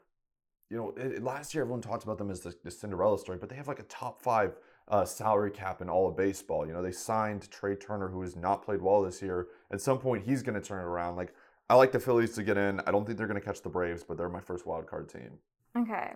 you 0.69 0.77
know, 0.77 0.89
it, 0.97 1.13
it- 1.13 1.23
last 1.23 1.53
year 1.53 1.63
everyone 1.63 1.81
talked 1.81 2.03
about 2.03 2.17
them 2.17 2.31
as 2.31 2.41
the, 2.41 2.55
the 2.63 2.71
Cinderella 2.71 3.19
story, 3.19 3.37
but 3.37 3.49
they 3.49 3.55
have 3.55 3.67
like 3.67 3.79
a 3.79 3.83
top 3.83 4.21
five 4.21 4.55
uh, 4.87 5.05
salary 5.05 5.51
cap 5.51 5.81
in 5.81 5.89
all 5.89 6.07
of 6.09 6.17
baseball. 6.17 6.65
You 6.67 6.73
know, 6.73 6.81
they 6.81 6.91
signed 6.91 7.49
Trea 7.51 7.75
Turner, 7.75 8.09
who 8.09 8.21
has 8.21 8.35
not 8.35 8.63
played 8.63 8.81
well 8.81 9.01
this 9.01 9.21
year. 9.21 9.47
At 9.71 9.81
some 9.81 9.99
point, 9.99 10.23
he's 10.25 10.43
going 10.43 10.59
to 10.59 10.65
turn 10.65 10.79
it 10.81 10.85
around. 10.87 11.15
Like, 11.15 11.33
I 11.69 11.75
like 11.75 11.91
the 11.91 11.99
Phillies 11.99 12.33
to 12.35 12.43
get 12.43 12.57
in. 12.57 12.81
I 12.81 12.91
don't 12.91 13.05
think 13.05 13.17
they're 13.17 13.27
going 13.27 13.39
to 13.39 13.45
catch 13.45 13.61
the 13.61 13.69
Braves, 13.69 14.03
but 14.03 14.17
they're 14.17 14.27
my 14.29 14.41
first 14.41 14.65
wild 14.65 14.87
card 14.87 15.07
team. 15.09 15.31
Okay, 15.77 16.11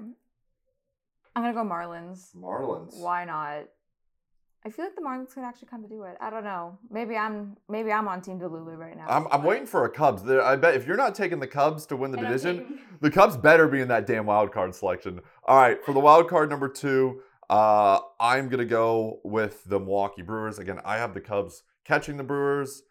I'm 1.35 1.43
gonna 1.43 1.53
go 1.53 1.63
Marlins. 1.63 2.35
Marlins. 2.35 2.97
Why 2.97 3.23
not? 3.23 3.63
I 4.65 4.69
feel 4.69 4.83
like 4.85 4.95
the 4.95 5.01
Marlins 5.01 5.33
could 5.33 5.43
actually 5.43 5.67
come 5.67 5.83
to 5.83 5.87
do 5.87 6.03
it. 6.03 6.17
I 6.19 6.29
don't 6.29 6.43
know. 6.43 6.77
Maybe 6.89 7.15
I'm 7.15 7.55
maybe 7.69 7.91
I'm 7.91 8.07
on 8.07 8.19
Team 8.21 8.39
Delulu 8.39 8.75
right 8.77 8.97
now. 8.97 9.05
I'm, 9.07 9.27
I'm 9.31 9.43
waiting 9.43 9.65
for 9.67 9.85
a 9.85 9.89
Cubs. 9.89 10.23
There, 10.23 10.41
I 10.41 10.55
bet 10.55 10.73
if 10.75 10.87
you're 10.87 10.97
not 10.97 11.13
taking 11.15 11.39
the 11.39 11.47
Cubs 11.47 11.85
to 11.85 11.95
win 11.95 12.11
the 12.11 12.17
And 12.17 12.27
division, 12.27 12.57
taking- 12.59 12.79
the 12.99 13.11
Cubs 13.11 13.37
better 13.37 13.67
be 13.67 13.79
in 13.79 13.87
that 13.89 14.07
damn 14.07 14.25
wild 14.25 14.51
card 14.51 14.73
selection. 14.75 15.21
All 15.45 15.57
right, 15.57 15.81
for 15.85 15.93
the 15.93 15.99
wild 15.99 16.27
card 16.29 16.49
number 16.49 16.67
two, 16.67 17.21
uh, 17.49 17.99
I'm 18.19 18.49
gonna 18.49 18.65
go 18.65 19.19
with 19.23 19.63
the 19.65 19.79
Milwaukee 19.79 20.21
Brewers. 20.21 20.59
Again, 20.59 20.79
I 20.83 20.97
have 20.97 21.13
the 21.13 21.21
Cubs 21.21 21.63
catching 21.83 22.17
the 22.17 22.23
Brewers. 22.23 22.83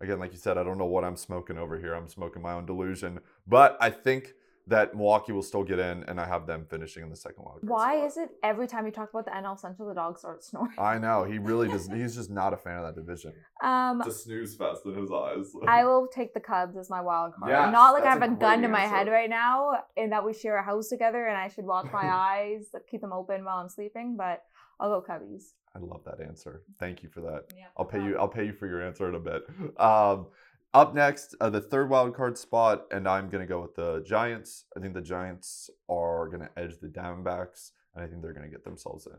Again, 0.00 0.18
like 0.18 0.32
you 0.32 0.38
said, 0.38 0.56
I 0.56 0.62
don't 0.62 0.78
know 0.78 0.86
what 0.86 1.04
I'm 1.04 1.16
smoking 1.16 1.58
over 1.58 1.78
here. 1.78 1.94
I'm 1.94 2.08
smoking 2.08 2.40
my 2.40 2.52
own 2.52 2.66
delusion, 2.66 3.20
but 3.46 3.76
I 3.80 3.90
think 3.90 4.34
that 4.68 4.94
Milwaukee 4.94 5.32
will 5.32 5.42
still 5.42 5.64
get 5.64 5.78
in, 5.78 6.04
and 6.04 6.20
I 6.20 6.26
have 6.26 6.46
them 6.46 6.66
finishing 6.68 7.02
in 7.02 7.10
the 7.10 7.16
second 7.16 7.42
wild 7.44 7.60
card. 7.60 7.68
Why 7.68 7.96
spot. 7.96 8.06
is 8.06 8.16
it 8.18 8.28
every 8.42 8.66
time 8.66 8.86
you 8.86 8.92
talk 8.92 9.10
about 9.10 9.24
the 9.24 9.30
NL 9.32 9.58
Central, 9.58 9.88
the 9.88 9.94
dog 9.94 10.18
starts 10.18 10.48
snoring? 10.48 10.74
I 10.78 10.98
know 10.98 11.24
he 11.24 11.38
really 11.38 11.68
does. 11.74 11.88
He's 11.88 12.14
just 12.14 12.30
not 12.30 12.52
a 12.52 12.56
fan 12.56 12.76
of 12.78 12.84
that 12.84 13.00
division. 13.00 13.32
Um, 13.62 14.00
It's 14.00 14.14
a 14.14 14.18
snooze 14.18 14.54
fest 14.56 14.82
in 14.84 14.94
his 14.94 15.10
eyes. 15.10 15.52
I 15.68 15.84
will 15.84 16.06
take 16.08 16.34
the 16.34 16.40
Cubs 16.40 16.76
as 16.76 16.90
my 16.90 17.00
wild 17.00 17.34
card. 17.34 17.50
Yes, 17.50 17.72
Not 17.72 17.92
like 17.92 18.04
I 18.04 18.10
have 18.10 18.22
a 18.22 18.26
a 18.26 18.28
gun 18.28 18.58
great 18.60 18.62
to 18.62 18.68
my 18.68 18.82
answer. 18.82 18.94
head 18.96 19.08
right 19.08 19.30
now, 19.30 19.84
and 19.96 20.12
that 20.12 20.24
we 20.24 20.32
share 20.34 20.58
a 20.58 20.62
house 20.62 20.88
together, 20.88 21.26
and 21.26 21.36
I 21.36 21.48
should 21.48 21.64
watch 21.64 21.86
my 21.92 22.08
eyes, 22.30 22.66
keep 22.90 23.00
them 23.00 23.12
open 23.12 23.44
while 23.44 23.58
I'm 23.58 23.68
sleeping. 23.68 24.16
But 24.16 24.42
I'll 24.80 25.00
go 25.00 25.06
Cubbies. 25.06 25.52
I 25.74 25.80
love 25.80 26.02
that 26.04 26.20
answer. 26.20 26.62
Thank 26.78 27.02
you 27.02 27.08
for 27.08 27.20
that. 27.22 27.44
Yeah, 27.56 27.66
I'll 27.76 27.84
pay 27.84 28.02
you. 28.02 28.16
I'll 28.18 28.28
pay 28.28 28.46
you 28.46 28.52
for 28.52 28.66
your 28.66 28.82
answer 28.82 29.08
in 29.08 29.14
a 29.14 29.20
bit. 29.20 29.42
Um, 29.78 30.26
up 30.74 30.94
next, 30.94 31.34
uh, 31.40 31.50
the 31.50 31.60
third 31.60 31.88
wild 31.88 32.14
card 32.14 32.36
spot, 32.36 32.86
and 32.90 33.08
I'm 33.08 33.28
gonna 33.28 33.46
go 33.46 33.60
with 33.60 33.74
the 33.74 34.02
Giants. 34.06 34.64
I 34.76 34.80
think 34.80 34.94
the 34.94 35.00
Giants 35.00 35.70
are 35.88 36.28
gonna 36.28 36.50
edge 36.56 36.78
the 36.80 36.88
Diamondbacks, 36.88 37.72
and 37.94 38.04
I 38.04 38.08
think 38.08 38.22
they're 38.22 38.32
gonna 38.32 38.48
get 38.48 38.64
themselves 38.64 39.06
in. 39.06 39.18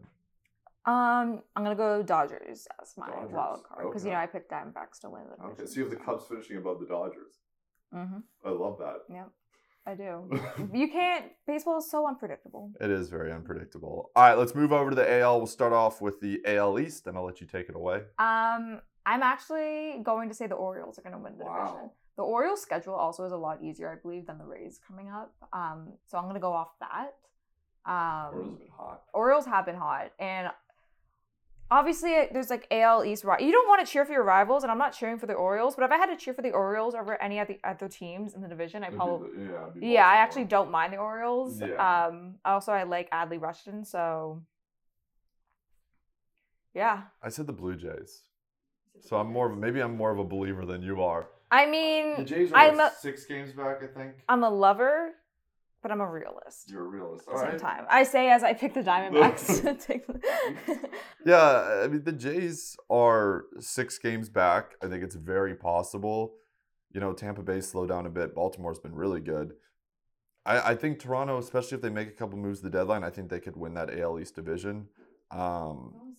Um, 0.85 1.41
I'm 1.55 1.63
gonna 1.63 1.75
go 1.75 2.01
Dodgers 2.01 2.67
as 2.81 2.93
my 2.97 3.09
Dodgers, 3.09 3.31
wild 3.31 3.63
card 3.63 3.87
because 3.87 4.05
you 4.05 4.11
know 4.11 4.17
I 4.17 4.25
picked 4.25 4.51
Diamondbacks 4.51 4.99
to 5.01 5.09
win 5.09 5.23
the 5.29 5.35
division. 5.35 5.63
Okay, 5.63 5.65
so 5.65 5.75
you 5.75 5.81
have 5.83 5.91
the 5.91 5.97
Cubs 5.97 6.25
finishing 6.27 6.57
above 6.57 6.79
the 6.79 6.87
Dodgers. 6.87 7.33
Mm-hmm. 7.93 8.19
I 8.45 8.49
love 8.51 8.77
that. 8.79 8.99
Yep, 9.09 9.29
I 9.85 9.95
do. 9.95 10.69
you 10.77 10.87
can't. 10.89 11.25
Baseball 11.45 11.79
is 11.79 11.89
so 11.89 12.07
unpredictable. 12.07 12.71
It 12.79 12.89
is 12.89 13.09
very 13.09 13.31
unpredictable. 13.31 14.11
All 14.15 14.23
right, 14.23 14.37
let's 14.37 14.55
move 14.55 14.71
over 14.71 14.91
to 14.91 14.95
the 14.95 15.19
AL. 15.19 15.39
We'll 15.39 15.47
start 15.47 15.73
off 15.73 16.01
with 16.01 16.21
the 16.21 16.41
AL 16.45 16.79
East, 16.79 17.07
and 17.07 17.17
I'll 17.17 17.25
let 17.25 17.41
you 17.41 17.47
take 17.47 17.69
it 17.69 17.75
away. 17.75 18.03
Um, 18.17 18.81
I'm 19.09 19.23
actually 19.23 20.01
going 20.03 20.29
to 20.29 20.35
say 20.35 20.45
the 20.47 20.55
Orioles 20.55 20.99
are 20.99 21.01
going 21.01 21.13
to 21.15 21.19
win 21.19 21.37
the 21.37 21.45
Wow. 21.45 21.65
division. 21.65 21.89
The 22.15 22.23
Orioles' 22.23 22.61
schedule 22.61 22.93
also 22.93 23.25
is 23.25 23.31
a 23.31 23.37
lot 23.37 23.63
easier, 23.63 23.89
I 23.91 23.95
believe, 23.95 24.27
than 24.27 24.37
the 24.37 24.45
Rays 24.45 24.79
coming 24.87 25.09
up. 25.09 25.33
Um, 25.51 25.93
so 26.05 26.17
I'm 26.17 26.25
going 26.25 26.35
to 26.35 26.39
go 26.41 26.51
off 26.53 26.71
that. 26.79 27.15
Um, 27.85 28.57
been 28.59 28.67
hot. 28.77 29.01
Orioles 29.13 29.45
have 29.47 29.65
been 29.65 29.77
hot, 29.77 30.11
and 30.19 30.49
obviously 31.71 32.27
there's 32.31 32.49
like 32.51 32.67
AL 32.69 33.03
East. 33.05 33.23
You 33.23 33.51
don't 33.51 33.67
want 33.67 33.83
to 33.85 33.91
cheer 33.91 34.05
for 34.05 34.11
your 34.11 34.23
rivals, 34.23 34.63
and 34.63 34.71
I'm 34.71 34.77
not 34.77 34.91
cheering 34.93 35.17
for 35.17 35.25
the 35.27 35.33
Orioles. 35.33 35.75
But 35.75 35.85
if 35.85 35.91
I 35.91 35.97
had 35.97 36.07
to 36.07 36.17
cheer 36.17 36.33
for 36.35 36.41
the 36.43 36.51
Orioles 36.51 36.93
over 36.93 37.19
any 37.21 37.39
of 37.39 37.47
the 37.47 37.59
other 37.63 37.87
teams 37.87 38.35
in 38.35 38.41
the 38.41 38.47
division, 38.47 38.83
I 38.83 38.89
probably 38.91 39.29
yeah, 39.81 40.05
I 40.07 40.17
actually 40.17 40.45
don't 40.45 40.69
mind 40.69 40.93
the 40.93 40.97
Orioles. 40.97 41.61
Yeah. 41.61 41.77
Um, 42.07 42.35
also 42.45 42.71
I 42.73 42.83
like 42.83 43.09
Adley 43.11 43.39
Rutschman, 43.39 43.87
so 43.87 44.43
yeah. 46.75 47.03
I 47.23 47.29
said 47.29 47.47
the 47.47 47.53
Blue 47.53 47.75
Jays, 47.75 48.23
so 49.01 49.17
I'm 49.17 49.31
more 49.31 49.51
of 49.51 49.57
maybe 49.57 49.79
I'm 49.81 49.95
more 49.95 50.11
of 50.11 50.19
a 50.19 50.23
believer 50.23 50.65
than 50.65 50.81
you 50.81 51.01
are. 51.01 51.27
I 51.51 51.65
mean, 51.65 52.17
The 52.17 52.23
Jays 52.25 52.51
are, 52.51 52.57
I'm 52.57 52.77
like, 52.77 52.91
a- 52.91 52.95
six 52.95 53.25
games 53.25 53.53
back, 53.53 53.81
I 53.83 53.87
think. 53.87 54.13
I'm 54.29 54.43
a 54.43 54.49
lover, 54.49 55.11
but 55.81 55.91
I'm 55.91 55.99
a 56.01 56.09
realist 56.09 56.69
You're 56.69 56.85
a 56.85 56.87
realist. 56.87 57.27
at 57.27 57.33
the 57.33 57.49
same 57.51 57.59
time. 57.59 57.85
I 57.89 58.03
say 58.03 58.29
as 58.29 58.43
I 58.43 58.53
pick 58.53 58.73
the 58.73 58.81
Diamondbacks. 58.83 59.61
to 59.87 60.79
Yeah, 61.25 61.81
I 61.83 61.87
mean 61.87 62.03
the 62.03 62.11
Jays 62.11 62.77
are 62.89 63.45
six 63.59 63.97
games 63.97 64.29
back. 64.29 64.73
I 64.83 64.87
think 64.87 65.03
it's 65.03 65.15
very 65.15 65.55
possible. 65.55 66.35
You 66.91 66.99
know, 66.99 67.13
Tampa 67.13 67.43
Bay 67.43 67.61
slowed 67.61 67.89
down 67.89 68.05
a 68.05 68.09
bit. 68.09 68.33
Baltimore's 68.35 68.79
been 68.79 68.95
really 68.95 69.21
good. 69.21 69.53
I, 70.45 70.71
I 70.71 70.75
think 70.75 70.99
Toronto, 70.99 71.37
especially 71.37 71.75
if 71.75 71.81
they 71.81 71.89
make 71.89 72.07
a 72.07 72.11
couple 72.11 72.37
moves 72.39 72.59
to 72.59 72.63
the 72.65 72.71
deadline, 72.71 73.03
I 73.03 73.09
think 73.11 73.29
they 73.29 73.39
could 73.39 73.55
win 73.55 73.73
that 73.75 73.95
AL 73.95 74.19
East 74.19 74.35
division. 74.35 74.87
Um, 75.31 76.15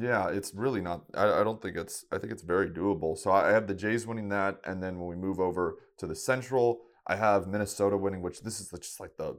yeah, 0.00 0.28
it's 0.28 0.54
really 0.54 0.80
not. 0.80 1.04
I, 1.14 1.40
I 1.40 1.44
don't 1.44 1.60
think 1.60 1.76
it's. 1.76 2.04
I 2.12 2.18
think 2.18 2.32
it's 2.32 2.42
very 2.42 2.70
doable. 2.70 3.18
So 3.18 3.32
I, 3.32 3.50
have 3.50 3.66
the 3.66 3.74
Jays 3.74 4.06
winning 4.06 4.28
that, 4.28 4.60
and 4.64 4.82
then 4.82 4.98
when 4.98 5.08
we 5.08 5.16
move 5.16 5.40
over 5.40 5.78
to 5.98 6.06
the 6.06 6.14
Central, 6.14 6.82
I 7.06 7.16
have 7.16 7.48
Minnesota 7.48 7.96
winning, 7.96 8.22
which 8.22 8.42
this 8.42 8.60
is 8.60 8.70
just 8.70 9.00
like 9.00 9.16
the, 9.16 9.36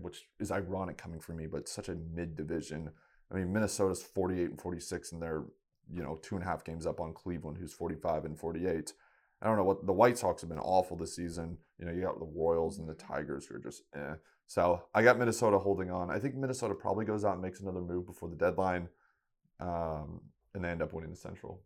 which 0.00 0.24
is 0.38 0.52
ironic 0.52 0.98
coming 0.98 1.18
from 1.18 1.36
me, 1.36 1.46
but 1.46 1.68
such 1.68 1.88
a 1.88 1.96
mid 2.14 2.36
division. 2.36 2.90
I 3.30 3.34
mean, 3.34 3.52
Minnesota's 3.52 4.02
forty-eight 4.02 4.50
and 4.50 4.60
forty-six, 4.60 5.10
and 5.12 5.20
they're 5.20 5.44
you 5.92 6.02
know 6.02 6.18
two 6.22 6.36
and 6.36 6.44
a 6.44 6.46
half 6.46 6.64
games 6.64 6.86
up 6.86 7.00
on 7.00 7.12
Cleveland, 7.12 7.58
who's 7.58 7.74
forty-five 7.74 8.24
and 8.24 8.38
forty-eight. 8.38 8.92
I 9.40 9.46
don't 9.46 9.56
know 9.56 9.64
what 9.64 9.84
the 9.84 9.92
White 9.92 10.16
Sox 10.16 10.42
have 10.42 10.50
been 10.50 10.60
awful 10.60 10.96
this 10.96 11.16
season. 11.16 11.58
You 11.80 11.86
know, 11.86 11.92
you 11.92 12.02
got 12.02 12.20
the 12.20 12.24
Royals 12.24 12.78
and 12.78 12.88
the 12.88 12.94
Tigers 12.94 13.46
who 13.46 13.56
are 13.56 13.58
just 13.58 13.82
eh. 13.96 14.14
So 14.46 14.84
I 14.94 15.02
got 15.02 15.18
Minnesota 15.18 15.58
holding 15.58 15.90
on. 15.90 16.08
I 16.08 16.20
think 16.20 16.36
Minnesota 16.36 16.74
probably 16.74 17.04
goes 17.04 17.24
out 17.24 17.32
and 17.32 17.42
makes 17.42 17.58
another 17.58 17.80
move 17.80 18.06
before 18.06 18.28
the 18.28 18.36
deadline 18.36 18.88
um, 19.62 20.20
and 20.54 20.64
they 20.64 20.68
end 20.68 20.82
up 20.82 20.92
winning 20.92 21.10
the 21.10 21.16
Central. 21.16 21.60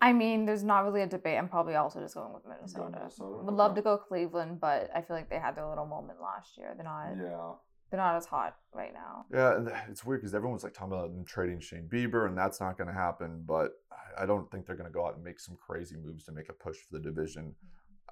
I 0.00 0.12
mean, 0.12 0.44
there's 0.46 0.64
not 0.64 0.84
really 0.84 1.02
a 1.02 1.06
debate. 1.06 1.38
I'm 1.38 1.48
probably 1.48 1.76
also 1.76 2.00
just 2.00 2.14
going 2.14 2.32
with 2.32 2.42
Minnesota. 2.44 2.90
Minnesota, 2.92 3.44
Would 3.44 3.54
love 3.54 3.76
to 3.76 3.82
go 3.82 3.96
Cleveland, 3.96 4.60
but 4.60 4.90
I 4.94 5.00
feel 5.00 5.14
like 5.14 5.30
they 5.30 5.38
had 5.38 5.54
their 5.56 5.68
little 5.68 5.86
moment 5.86 6.20
last 6.20 6.58
year. 6.58 6.72
They're 6.74 6.84
not. 6.84 7.10
Yeah, 7.16 7.52
They're 7.90 8.00
not 8.00 8.16
as 8.16 8.26
hot 8.26 8.56
right 8.74 8.92
now. 8.92 9.26
yeah, 9.32 9.56
and 9.56 9.72
it's 9.88 10.04
weird 10.04 10.20
because 10.20 10.34
everyone's 10.34 10.64
like 10.64 10.74
talking 10.74 10.92
about 10.92 11.14
them 11.14 11.24
trading 11.24 11.60
Shane 11.60 11.88
Bieber, 11.88 12.26
and 12.26 12.36
that's 12.36 12.58
not 12.60 12.76
going 12.76 12.88
to 12.88 12.94
happen. 12.94 13.44
But 13.46 13.72
I- 13.92 14.24
I 14.24 14.26
don't 14.26 14.50
think 14.50 14.66
they're 14.66 14.76
going 14.76 14.90
to 14.90 14.92
go 14.92 15.06
out 15.06 15.14
and 15.14 15.24
make 15.24 15.40
some 15.40 15.56
crazy 15.56 15.96
moves 15.96 16.24
to 16.24 16.32
make 16.32 16.48
a 16.50 16.52
push 16.52 16.76
for 16.78 16.98
the 16.98 17.00
division. 17.00 17.54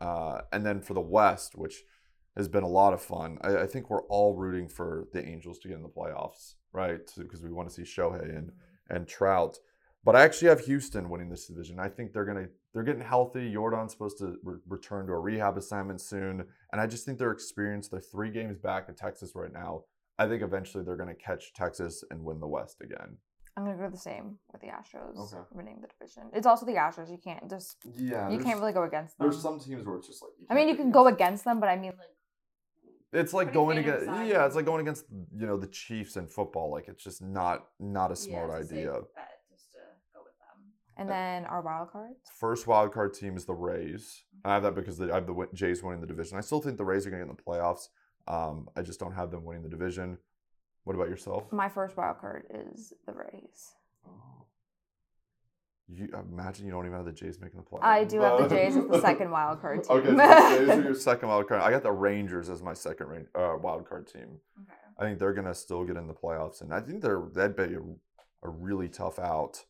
Uh, 0.00 0.40
and 0.52 0.64
then 0.64 0.80
for 0.80 0.94
the 0.94 1.00
West, 1.00 1.56
which 1.58 1.82
has 2.36 2.48
been 2.48 2.62
a 2.62 2.68
lot 2.68 2.92
of 2.92 3.02
fun, 3.02 3.38
I, 3.42 3.58
I 3.58 3.66
think 3.66 3.90
we're 3.90 4.04
all 4.04 4.34
rooting 4.34 4.68
for 4.68 5.08
the 5.12 5.24
Angels 5.26 5.58
to 5.60 5.68
get 5.68 5.76
in 5.76 5.82
the 5.82 5.88
playoffs, 5.88 6.54
right? 6.72 7.00
Because 7.16 7.42
we 7.42 7.50
want 7.52 7.68
to 7.68 7.74
see 7.74 7.82
Shohei 7.82 8.36
and 8.36 8.52
and 8.88 9.06
Trout. 9.06 9.58
But 10.02 10.16
I 10.16 10.22
actually 10.22 10.48
have 10.48 10.60
Houston 10.60 11.10
winning 11.10 11.28
this 11.28 11.46
division. 11.46 11.78
I 11.78 11.88
think 11.88 12.12
they're 12.12 12.24
gonna 12.24 12.46
they're 12.72 12.82
getting 12.82 13.02
healthy. 13.02 13.52
Yordan's 13.52 13.92
supposed 13.92 14.18
to 14.18 14.36
re- 14.42 14.58
return 14.68 15.06
to 15.06 15.12
a 15.12 15.18
rehab 15.18 15.58
assignment 15.58 16.00
soon, 16.00 16.44
and 16.72 16.80
I 16.80 16.86
just 16.86 17.04
think 17.04 17.18
their 17.18 17.32
experience. 17.32 17.88
They're 17.88 18.00
three 18.00 18.30
games 18.30 18.58
back 18.58 18.86
at 18.88 18.96
Texas 18.96 19.32
right 19.34 19.52
now. 19.52 19.82
I 20.18 20.26
think 20.28 20.42
eventually 20.42 20.84
they're 20.84 20.96
gonna 20.96 21.14
catch 21.14 21.52
Texas 21.52 22.02
and 22.10 22.24
win 22.24 22.40
the 22.40 22.46
West 22.48 22.80
again. 22.82 23.18
I'm 23.56 23.64
gonna 23.64 23.76
go 23.76 23.90
the 23.90 23.98
same 23.98 24.38
with 24.52 24.62
the 24.62 24.68
Astros 24.68 25.18
Okay. 25.18 25.42
winning 25.52 25.80
the 25.82 25.88
division. 25.88 26.30
It's 26.32 26.46
also 26.46 26.64
the 26.64 26.76
Astros. 26.76 27.10
You 27.10 27.18
can't 27.18 27.50
just 27.50 27.76
Yeah, 27.94 28.30
you 28.30 28.38
can't 28.38 28.58
really 28.60 28.72
go 28.72 28.84
against 28.84 29.18
them. 29.18 29.28
There's 29.28 29.42
some 29.42 29.58
teams 29.60 29.84
where 29.84 29.96
it's 29.96 30.06
just 30.06 30.22
like. 30.22 30.32
I 30.48 30.54
mean, 30.54 30.68
you 30.68 30.76
can 30.76 30.90
go 30.90 31.08
against 31.08 31.44
them, 31.44 31.60
but 31.60 31.68
I 31.68 31.76
mean, 31.76 31.92
like, 31.98 32.08
It's 33.12 33.32
like 33.32 33.52
going 33.52 33.78
against. 33.78 34.02
aside. 34.02 34.28
Yeah, 34.28 34.46
it's 34.46 34.54
like 34.54 34.64
going 34.64 34.80
against 34.80 35.04
you 35.10 35.46
know 35.46 35.56
the 35.56 35.66
Chiefs 35.66 36.16
in 36.16 36.26
football. 36.26 36.70
Like 36.70 36.88
it's 36.88 37.02
just 37.02 37.22
not 37.22 37.66
not 37.78 38.12
a 38.12 38.16
smart 38.16 38.50
idea. 38.50 38.92
just 39.50 39.72
to 39.72 39.78
go 40.14 40.20
with 40.22 40.36
them. 40.38 40.72
And 40.96 41.08
then 41.08 41.44
our 41.46 41.60
wild 41.60 41.90
cards. 41.90 42.18
First 42.38 42.66
wild 42.66 42.92
card 42.92 43.14
team 43.14 43.36
is 43.36 43.44
the 43.46 43.54
Rays. 43.54 44.22
I 44.44 44.54
have 44.54 44.62
that 44.62 44.74
because 44.74 44.96
the, 44.98 45.10
I 45.10 45.16
have 45.16 45.26
the 45.26 45.48
Jays 45.54 45.82
winning 45.82 46.00
the 46.00 46.06
division. 46.06 46.38
I 46.38 46.40
still 46.40 46.60
think 46.60 46.78
the 46.78 46.84
Rays 46.84 47.06
are 47.06 47.10
going 47.10 47.20
to 47.20 47.26
get 47.26 47.30
in 47.30 47.36
the 47.36 47.42
playoffs. 47.42 47.88
Um, 48.28 48.68
I 48.76 48.82
just 48.82 49.00
don't 49.00 49.12
have 49.12 49.30
them 49.30 49.44
winning 49.44 49.62
the 49.62 49.68
division. 49.68 50.18
What 50.84 50.94
about 50.94 51.08
yourself? 51.08 51.52
My 51.52 51.68
first 51.68 51.96
wild 51.96 52.18
card 52.20 52.44
is 52.54 52.92
the 53.06 53.12
Rays. 53.12 53.74
You 55.92 56.08
imagine 56.32 56.66
you 56.66 56.72
don't 56.72 56.86
even 56.86 56.96
have 56.96 57.04
the 57.04 57.12
Jays 57.12 57.40
making 57.40 57.60
the 57.60 57.66
playoffs. 57.66 57.84
I 57.84 58.04
do 58.04 58.20
have 58.20 58.38
the 58.38 58.48
Jays 58.54 58.76
as 58.76 58.86
the 58.86 59.00
second 59.00 59.30
wild 59.30 59.60
card 59.60 59.82
team. 59.84 59.96
Okay, 59.96 60.06
so 60.08 60.14
the 60.14 60.66
Jays 60.66 60.68
are 60.78 60.82
your 60.84 60.94
second 60.94 61.28
wild 61.28 61.48
card. 61.48 61.62
I 61.62 61.70
got 61.70 61.82
the 61.82 61.92
Rangers 61.92 62.48
as 62.48 62.62
my 62.62 62.74
second 62.74 63.06
ra- 63.08 63.54
uh, 63.54 63.56
wild 63.58 63.88
card 63.88 64.06
team. 64.06 64.38
Okay. 64.62 64.72
I 64.98 65.04
think 65.04 65.18
they're 65.18 65.32
gonna 65.32 65.54
still 65.54 65.84
get 65.84 65.96
in 65.96 66.06
the 66.06 66.14
playoffs, 66.14 66.60
and 66.60 66.72
I 66.72 66.80
think 66.80 67.02
they're 67.02 67.22
that'd 67.34 67.56
be 67.56 67.74
a, 67.74 67.80
a 68.46 68.50
really 68.50 68.88
tough 68.88 69.18
out, 69.18 69.64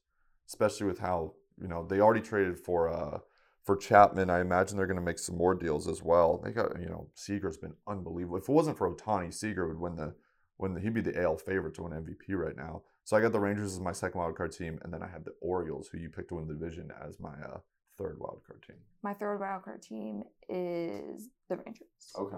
especially 0.46 0.86
with 0.86 0.98
how 0.98 1.34
you 1.60 1.68
know 1.68 1.86
they 1.88 2.00
already 2.00 2.20
traded 2.20 2.58
for 2.58 2.88
uh 2.88 3.18
for 3.64 3.76
Chapman. 3.76 4.28
I 4.28 4.40
imagine 4.40 4.76
they're 4.76 4.86
gonna 4.86 5.00
make 5.00 5.18
some 5.20 5.36
more 5.38 5.54
deals 5.54 5.86
as 5.88 6.02
well. 6.02 6.40
They 6.44 6.50
got 6.50 6.80
you 6.80 6.88
know 6.88 7.08
Seager's 7.14 7.56
been 7.56 7.74
unbelievable. 7.86 8.36
If 8.38 8.48
it 8.48 8.52
wasn't 8.52 8.76
for 8.76 8.92
Ohtani, 8.92 9.32
Seager 9.32 9.68
would 9.68 9.78
win 9.78 9.96
the 9.96 10.14
win 10.58 10.74
the, 10.74 10.80
he'd 10.80 10.94
be 10.94 11.00
the 11.00 11.18
AL 11.22 11.38
favorite 11.38 11.74
to 11.76 11.84
win 11.84 11.92
MVP 11.92 12.34
right 12.36 12.56
now. 12.56 12.82
So 13.04 13.16
I 13.16 13.20
got 13.20 13.32
the 13.32 13.40
Rangers 13.40 13.72
as 13.72 13.80
my 13.80 13.92
second 13.92 14.20
wild 14.20 14.36
card 14.36 14.52
team, 14.52 14.78
and 14.82 14.92
then 14.92 15.02
I 15.02 15.08
have 15.08 15.24
the 15.24 15.34
Orioles, 15.40 15.88
who 15.88 15.98
you 15.98 16.08
picked 16.10 16.28
to 16.28 16.36
win 16.36 16.46
the 16.46 16.54
division, 16.54 16.92
as 17.04 17.18
my 17.18 17.32
uh, 17.44 17.58
third 17.98 18.18
wild 18.20 18.42
card 18.46 18.62
team. 18.66 18.76
My 19.02 19.14
third 19.14 19.38
wild 19.40 19.64
card 19.64 19.82
team 19.82 20.22
is 20.48 21.28
the 21.48 21.56
Rangers. 21.56 21.88
Okay. 22.16 22.36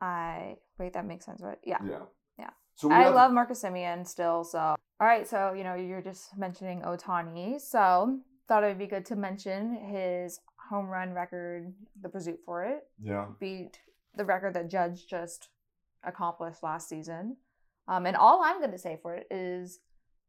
I 0.00 0.56
wait, 0.78 0.92
that 0.92 1.06
makes 1.06 1.26
sense, 1.26 1.40
right? 1.42 1.58
Yeah. 1.64 1.78
Yeah. 1.84 2.02
Yeah. 2.38 2.50
So 2.76 2.92
I 2.92 3.08
love 3.08 3.32
Marcus 3.32 3.62
Semien 3.62 4.06
still. 4.06 4.44
So, 4.44 4.58
all 4.58 4.76
right. 5.00 5.26
So, 5.26 5.52
you 5.52 5.64
know, 5.64 5.74
you're 5.74 6.02
just 6.02 6.36
mentioning 6.38 6.82
Ohtani. 6.82 7.60
So, 7.60 8.20
thought 8.46 8.62
it 8.62 8.68
would 8.68 8.78
be 8.78 8.86
good 8.86 9.04
to 9.06 9.16
mention 9.16 9.74
his 9.74 10.40
home 10.70 10.86
run 10.86 11.12
record, 11.12 11.72
the 12.00 12.08
pursuit 12.08 12.38
for 12.44 12.64
it, 12.64 12.86
Yeah. 13.00 13.26
beat 13.40 13.80
the 14.14 14.24
record 14.24 14.54
that 14.54 14.68
Judge 14.68 15.06
just 15.08 15.48
accomplished 16.04 16.62
last 16.62 16.88
season. 16.88 17.36
Um, 17.88 18.06
and 18.06 18.16
all 18.16 18.42
I'm 18.44 18.58
going 18.60 18.70
to 18.72 18.78
say 18.78 18.98
for 19.02 19.14
it 19.14 19.26
is 19.30 19.78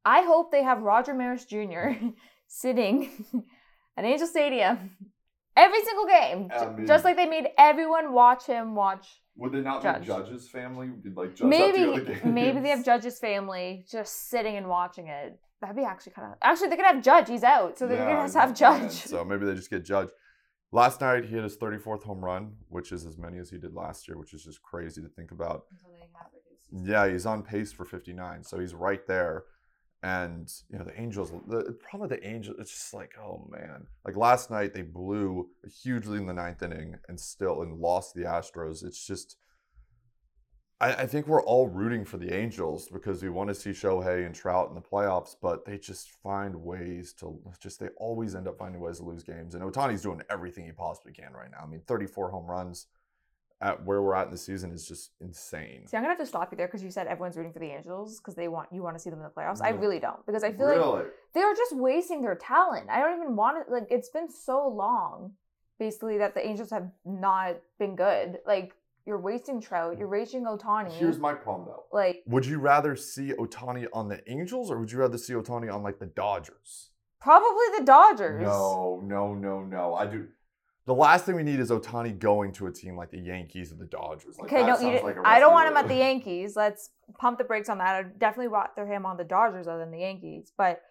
I 0.05 0.21
hope 0.21 0.51
they 0.51 0.63
have 0.63 0.81
Roger 0.81 1.13
Maris 1.13 1.45
Jr. 1.45 1.89
sitting 2.47 3.09
at 3.97 4.05
Angel 4.05 4.25
Stadium 4.27 4.95
every 5.57 5.83
single 5.83 6.05
game, 6.05 6.49
I 6.55 6.59
J- 6.65 6.71
mean- 6.71 6.87
just 6.87 7.03
like 7.03 7.15
they 7.17 7.25
made 7.25 7.49
everyone 7.57 8.13
watch 8.13 8.45
him 8.45 8.75
watch. 8.75 9.21
Would 9.35 9.51
they 9.53 9.61
not 9.61 9.81
Judge. 9.81 10.01
be 10.01 10.07
Judge's 10.07 10.49
family? 10.49 10.89
Did, 11.01 11.15
Like 11.15 11.35
Judge 11.35 11.47
Maybe 11.47 11.83
the 11.85 12.19
maybe 12.27 12.59
they 12.59 12.69
have? 12.69 12.83
Judge's 12.83 13.19
family 13.19 13.85
just 13.89 14.29
sitting 14.29 14.57
and 14.57 14.67
watching 14.67 15.07
it. 15.07 15.39
That'd 15.61 15.75
be 15.77 15.83
actually 15.83 16.11
kind 16.13 16.31
of 16.31 16.37
actually 16.41 16.69
they 16.69 16.75
could 16.77 16.85
have 16.85 17.01
Judge. 17.03 17.27
He's 17.29 17.43
out, 17.43 17.77
so 17.77 17.87
they're 17.87 17.97
Yeah, 17.97 18.05
gonna 18.05 18.21
have 18.21 18.31
to 18.33 18.39
have 18.39 18.49
he's 18.51 18.61
not 18.61 18.69
playing, 18.77 18.89
Judge. 18.89 18.97
So 19.05 19.23
maybe 19.25 19.45
they 19.45 19.53
just 19.55 19.69
get 19.69 19.83
Judge. 19.85 20.09
Last 20.71 20.99
night 21.01 21.23
he 21.25 21.31
hit 21.35 21.43
his 21.43 21.57
34th 21.57 22.03
home 22.03 22.23
run, 22.23 22.53
which 22.69 22.91
is 22.91 23.05
as 23.05 23.17
many 23.17 23.37
as 23.39 23.49
he 23.49 23.57
did 23.57 23.73
last 23.73 24.07
year, 24.07 24.17
which 24.17 24.33
is 24.33 24.43
just 24.43 24.61
crazy 24.61 25.01
to 25.01 25.07
think 25.09 25.31
about. 25.31 25.63
Yeah, 26.71 27.07
he's 27.07 27.25
on 27.25 27.43
pace 27.43 27.71
for 27.71 27.85
59, 27.85 28.43
so 28.43 28.59
he's 28.59 28.73
right 28.73 29.05
there. 29.07 29.45
And 30.01 30.49
you 30.69 30.77
know 30.77 30.85
the 30.85 30.99
Angels. 30.99 31.31
The 31.47 31.75
problem 31.81 32.09
with 32.09 32.17
the 32.17 32.25
Angels, 32.25 32.55
it's 32.57 32.71
just 32.71 32.93
like, 32.93 33.15
oh 33.21 33.45
man. 33.51 33.85
Like 34.05 34.15
last 34.15 34.49
night, 34.49 34.73
they 34.73 34.81
blew 34.81 35.49
a 35.65 35.69
huge 35.69 36.05
lead 36.05 36.21
in 36.21 36.25
the 36.25 36.33
ninth 36.33 36.63
inning 36.63 36.95
and 37.09 37.19
still 37.19 37.61
and 37.61 37.79
lost 37.79 38.13
the 38.13 38.21
Astros. 38.21 38.85
It's 38.85 39.05
just, 39.05 39.35
I, 40.79 40.93
I 40.93 41.05
think 41.05 41.27
we're 41.27 41.43
all 41.43 41.67
rooting 41.67 42.05
for 42.05 42.15
the 42.15 42.33
Angels 42.33 42.87
because 42.87 43.21
we 43.21 43.27
want 43.27 43.49
to 43.49 43.55
see 43.55 43.71
Shohei 43.71 44.25
and 44.25 44.33
Trout 44.33 44.69
in 44.69 44.75
the 44.75 44.81
playoffs, 44.81 45.35
but 45.41 45.65
they 45.65 45.77
just 45.77 46.11
find 46.23 46.55
ways 46.55 47.11
to 47.19 47.37
just. 47.59 47.81
They 47.81 47.89
always 47.97 48.35
end 48.35 48.47
up 48.47 48.57
finding 48.57 48.79
ways 48.79 48.99
to 48.99 49.03
lose 49.03 49.23
games. 49.23 49.53
And 49.53 49.61
Ohtani's 49.61 50.01
doing 50.01 50.21
everything 50.29 50.65
he 50.65 50.71
possibly 50.71 51.11
can 51.11 51.33
right 51.33 51.51
now. 51.51 51.59
I 51.61 51.67
mean, 51.67 51.81
34 51.87 52.31
home 52.31 52.45
runs 52.45 52.87
at 53.61 53.83
where 53.85 54.01
we're 54.01 54.15
at 54.15 54.25
in 54.25 54.31
the 54.31 54.37
season 54.37 54.71
is 54.71 54.87
just 54.87 55.11
insane. 55.19 55.85
See, 55.87 55.97
I'm 55.97 56.03
gonna 56.03 56.13
have 56.13 56.19
to 56.19 56.25
stop 56.25 56.51
you 56.51 56.57
there 56.57 56.67
because 56.67 56.83
you 56.83 56.91
said 56.91 57.07
everyone's 57.07 57.35
rooting 57.35 57.51
for 57.53 57.59
the 57.59 57.69
Angels 57.71 58.19
because 58.19 58.35
they 58.35 58.47
want 58.47 58.69
you 58.71 58.81
want 58.81 58.95
to 58.95 58.99
see 58.99 59.09
them 59.09 59.19
in 59.19 59.23
the 59.23 59.29
playoffs. 59.29 59.61
I 59.61 59.69
really 59.69 59.99
don't 59.99 60.25
because 60.25 60.43
I 60.43 60.51
feel 60.51 60.67
like 60.67 61.05
they're 61.33 61.55
just 61.55 61.75
wasting 61.75 62.21
their 62.21 62.35
talent. 62.35 62.89
I 62.89 62.99
don't 63.01 63.21
even 63.21 63.35
want 63.35 63.57
it. 63.57 63.71
Like 63.71 63.87
it's 63.89 64.09
been 64.09 64.29
so 64.29 64.67
long, 64.67 65.33
basically, 65.77 66.17
that 66.19 66.33
the 66.35 66.45
Angels 66.45 66.69
have 66.71 66.89
not 67.05 67.57
been 67.77 67.95
good. 67.95 68.39
Like 68.45 68.75
you're 69.05 69.19
wasting 69.19 69.59
Trout, 69.59 69.97
you're 69.97 70.07
wasting 70.07 70.45
Ohtani. 70.45 70.91
Here's 70.91 71.19
my 71.19 71.33
problem 71.33 71.67
though. 71.67 71.85
like 71.91 72.23
Would 72.27 72.45
you 72.45 72.59
rather 72.59 72.95
see 72.95 73.33
Ohtani 73.33 73.87
on 73.91 74.07
the 74.07 74.21
Angels 74.31 74.71
or 74.71 74.79
would 74.79 74.91
you 74.91 74.99
rather 74.99 75.17
see 75.17 75.33
Ohtani 75.33 75.73
on 75.73 75.83
like 75.83 75.99
the 75.99 76.05
Dodgers? 76.05 76.91
probably 77.19 77.65
the 77.77 77.83
Dodgers. 77.85 78.41
No, 78.41 79.01
no, 79.03 79.33
no, 79.33 79.61
no. 79.61 79.93
I 79.93 80.05
do. 80.05 80.27
The 80.85 80.93
last 80.93 81.25
thing 81.25 81.35
we 81.35 81.43
need 81.43 81.59
is 81.59 81.69
Ohtani 81.69 82.17
going 82.17 82.51
to 82.53 82.65
a 82.67 82.71
team 82.71 82.95
like 82.95 83.11
the 83.11 83.19
Yankees 83.19 83.71
or 83.71 83.75
the 83.75 83.85
Dodgers. 83.85 84.37
Like, 84.39 84.51
Okay, 84.51 84.65
sounds 84.65 84.81
you, 84.81 84.99
like 85.03 85.17
I 85.23 85.39
don't 85.39 85.53
want 85.53 85.69
him 85.69 85.77
at 85.77 85.87
the 85.87 85.95
Yankees. 85.95 86.55
Let's 86.55 86.89
pump 87.19 87.37
the 87.37 87.43
brakes 87.43 87.69
on 87.69 87.77
that. 87.77 87.95
I'd 87.95 88.17
definitely 88.19 88.47
rather 88.47 88.87
him 88.87 89.05
on 89.05 89.17
the 89.17 89.23
Dodgers 89.23 89.67
other 89.67 89.79
than 89.79 89.91
the 89.91 89.99
Yankees. 89.99 90.51
But 90.57 90.81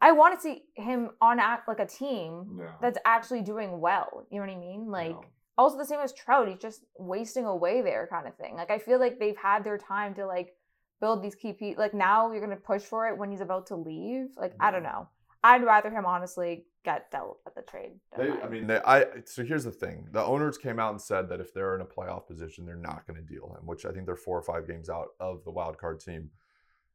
I 0.00 0.12
want 0.12 0.34
to 0.34 0.40
see 0.40 0.62
him 0.74 1.10
on 1.20 1.38
act 1.38 1.68
like 1.68 1.78
a 1.78 1.86
team 1.86 2.56
No. 2.56 2.70
that's 2.82 2.98
actually 3.04 3.42
doing 3.42 3.80
well. 3.80 4.26
You 4.30 4.40
know 4.40 4.46
what 4.46 4.56
I 4.56 4.58
mean? 4.58 4.90
Like 4.90 5.12
no. 5.12 5.24
also 5.56 5.78
the 5.78 5.84
same 5.86 6.00
as 6.00 6.12
Trout, 6.12 6.48
he's 6.48 6.58
just 6.58 6.84
wasting 6.98 7.44
away 7.46 7.82
there 7.82 8.08
kind 8.10 8.26
of 8.26 8.34
thing. 8.36 8.56
Like 8.56 8.70
I 8.70 8.78
feel 8.78 8.98
like 8.98 9.18
they've 9.18 9.36
had 9.36 9.64
their 9.64 9.78
time 9.78 10.14
to 10.14 10.26
like 10.26 10.54
build 11.00 11.22
these 11.22 11.34
key 11.34 11.52
pieces. 11.52 11.78
Like 11.78 11.94
now 11.94 12.32
you're 12.32 12.40
gonna 12.40 12.56
push 12.56 12.82
for 12.82 13.06
it 13.08 13.16
when 13.16 13.30
he's 13.30 13.40
about 13.40 13.66
to 13.68 13.76
leave. 13.76 14.26
Like 14.36 14.54
I 14.60 14.70
don't 14.70 14.82
know. 14.82 15.08
I'd 15.44 15.64
rather 15.64 15.90
him 15.90 16.04
honestly 16.04 16.64
get 16.86 17.10
dealt 17.10 17.40
at 17.46 17.54
the 17.56 17.62
trade. 17.62 17.90
They. 18.16 18.30
I 18.30 18.48
mean, 18.48 18.68
they, 18.68 18.80
I. 18.86 19.04
So 19.24 19.44
here's 19.44 19.64
the 19.64 19.72
thing: 19.72 20.06
the 20.12 20.24
owners 20.24 20.56
came 20.56 20.78
out 20.78 20.92
and 20.92 21.00
said 21.00 21.28
that 21.28 21.40
if 21.40 21.52
they're 21.52 21.74
in 21.74 21.80
a 21.80 21.84
playoff 21.84 22.26
position, 22.26 22.64
they're 22.64 22.76
not 22.76 23.06
going 23.06 23.20
to 23.20 23.26
deal 23.26 23.54
him. 23.58 23.66
Which 23.66 23.84
I 23.84 23.90
think 23.90 24.06
they're 24.06 24.16
four 24.16 24.38
or 24.38 24.42
five 24.42 24.66
games 24.66 24.88
out 24.88 25.08
of 25.20 25.44
the 25.44 25.50
wild 25.50 25.76
card 25.76 26.00
team. 26.00 26.30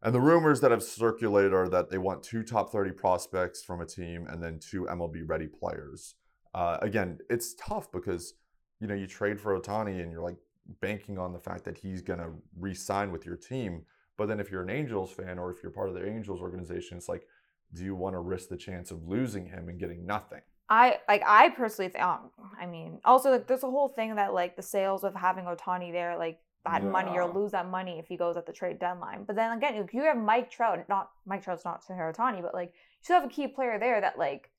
And 0.02 0.16
the 0.16 0.22
rumors 0.22 0.62
that 0.62 0.72
have 0.72 0.82
circulated 0.82 1.54
are 1.54 1.70
that 1.70 1.92
they 1.92 2.00
want 2.00 2.24
two 2.24 2.42
top 2.42 2.72
30 2.72 2.92
prospects 2.94 3.62
from 3.62 3.82
a 3.82 3.86
team 3.86 4.26
and 4.28 4.42
then 4.42 4.58
two 4.58 4.86
MLB 4.86 5.22
ready 5.28 5.46
players. 5.46 6.16
Uh, 6.56 6.78
again, 6.82 7.20
it's 7.30 7.54
tough 7.54 7.92
because 7.92 8.34
you 8.80 8.88
know 8.88 8.96
you 8.96 9.06
trade 9.06 9.40
for 9.40 9.60
Ohtani 9.60 10.02
and 10.02 10.12
you're 10.12 10.24
like 10.24 10.38
banking 10.80 11.20
on 11.20 11.34
the 11.34 11.40
fact 11.40 11.66
that 11.66 11.78
he's 11.78 12.02
going 12.02 12.20
to 12.20 12.32
re-sign 12.58 13.12
with 13.12 13.26
your 13.26 13.36
team. 13.36 13.84
But 14.18 14.28
then 14.28 14.40
if 14.40 14.50
you're 14.50 14.64
an 14.64 14.70
Angels 14.70 15.12
fan 15.12 15.38
or 15.38 15.52
if 15.52 15.62
you're 15.62 15.72
part 15.72 15.90
of 15.90 15.96
the 15.96 16.08
Angels 16.08 16.42
organization, 16.42 16.98
it's 16.98 17.10
like, 17.10 17.28
do 17.74 17.84
you 17.84 17.96
want 17.96 18.16
to 18.16 18.20
risk 18.20 18.50
the 18.50 18.58
chance 18.58 18.92
of 18.92 19.08
losing 19.08 19.46
him 19.46 19.70
and 19.70 19.80
getting 19.80 20.06
nothing? 20.06 20.42
I 20.70 21.00
like 21.08 21.24
I 21.26 21.50
personally 21.50 21.90
think. 21.90 22.04
Um, 22.04 22.32
I 22.60 22.66
mean, 22.66 23.00
also 23.04 23.32
like 23.32 23.48
there's 23.48 23.64
a 23.64 23.70
whole 23.70 23.90
thing 23.90 24.16
that 24.16 24.34
like 24.34 24.56
the 24.56 24.62
sales 24.64 25.04
of 25.04 25.14
having 25.16 25.46
Ohtani 25.46 25.92
there, 25.92 26.18
like 26.18 26.40
that 26.64 26.84
money, 26.84 27.10
Yeah. 27.14 27.26
you'll 27.26 27.34
lose 27.42 27.52
that 27.52 27.68
money 27.68 27.98
if 28.00 28.08
he 28.08 28.16
goes 28.18 28.38
at 28.38 28.46
the 28.46 28.54
trade 28.54 28.80
deadline. 28.80 29.24
But 29.26 29.36
then 29.36 29.52
again, 29.58 29.76
if 29.76 29.94
you 29.94 30.04
have 30.04 30.16
Mike 30.18 30.50
Trout, 30.52 30.80
not 30.88 31.10
Mike 31.26 31.44
Trout's 31.44 31.66
not 31.66 31.84
Shohei 31.86 32.14
Ohtani, 32.16 32.42
but 32.42 32.54
like 32.54 32.70
you 32.70 33.04
still 33.04 33.20
have 33.20 33.30
a 33.30 33.34
key 33.34 33.48
player 33.48 33.80
there 33.80 34.00
that 34.00 34.18
like 34.18 34.52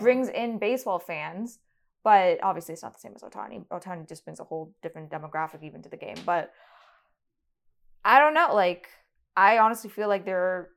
brings 0.00 0.28
in 0.28 0.58
baseball 0.58 0.98
fans. 0.98 1.58
But 2.02 2.42
obviously, 2.42 2.72
it's 2.72 2.82
not 2.82 2.94
the 2.94 3.00
same 3.00 3.12
as 3.14 3.22
Ohtani. 3.22 3.66
Ohtani 3.68 4.08
just 4.08 4.24
brings 4.24 4.40
a 4.40 4.44
whole 4.44 4.74
different 4.82 5.10
demographic 5.10 5.62
even 5.62 5.82
to 5.82 5.88
the 5.90 5.98
game. 5.98 6.16
But 6.24 6.50
I 8.04 8.18
don't 8.18 8.32
know. 8.34 8.54
Like, 8.54 8.88
I 9.36 9.58
honestly 9.58 9.90
feel 9.90 10.08
like 10.08 10.24
their 10.24 10.70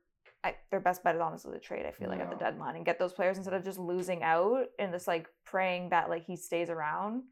I, 0.44 0.54
their 0.70 0.80
best 0.80 1.02
bet 1.02 1.14
is 1.16 1.20
honestly 1.22 1.52
the 1.52 1.58
trade. 1.58 1.86
I 1.86 1.90
feel 1.90 2.08
like 2.10 2.20
at 2.20 2.28
the 2.30 2.36
deadline 2.36 2.76
and 2.76 2.84
get 2.84 2.98
those 2.98 3.12
players 3.14 3.38
instead 3.38 3.54
of 3.54 3.64
just 3.64 3.78
losing 3.78 4.22
out 4.22 4.66
and 4.78 4.92
just 4.92 5.08
like 5.08 5.26
praying 5.44 5.88
that 5.90 6.10
like 6.10 6.24
he 6.26 6.36
stays 6.36 6.68
around. 6.70 7.22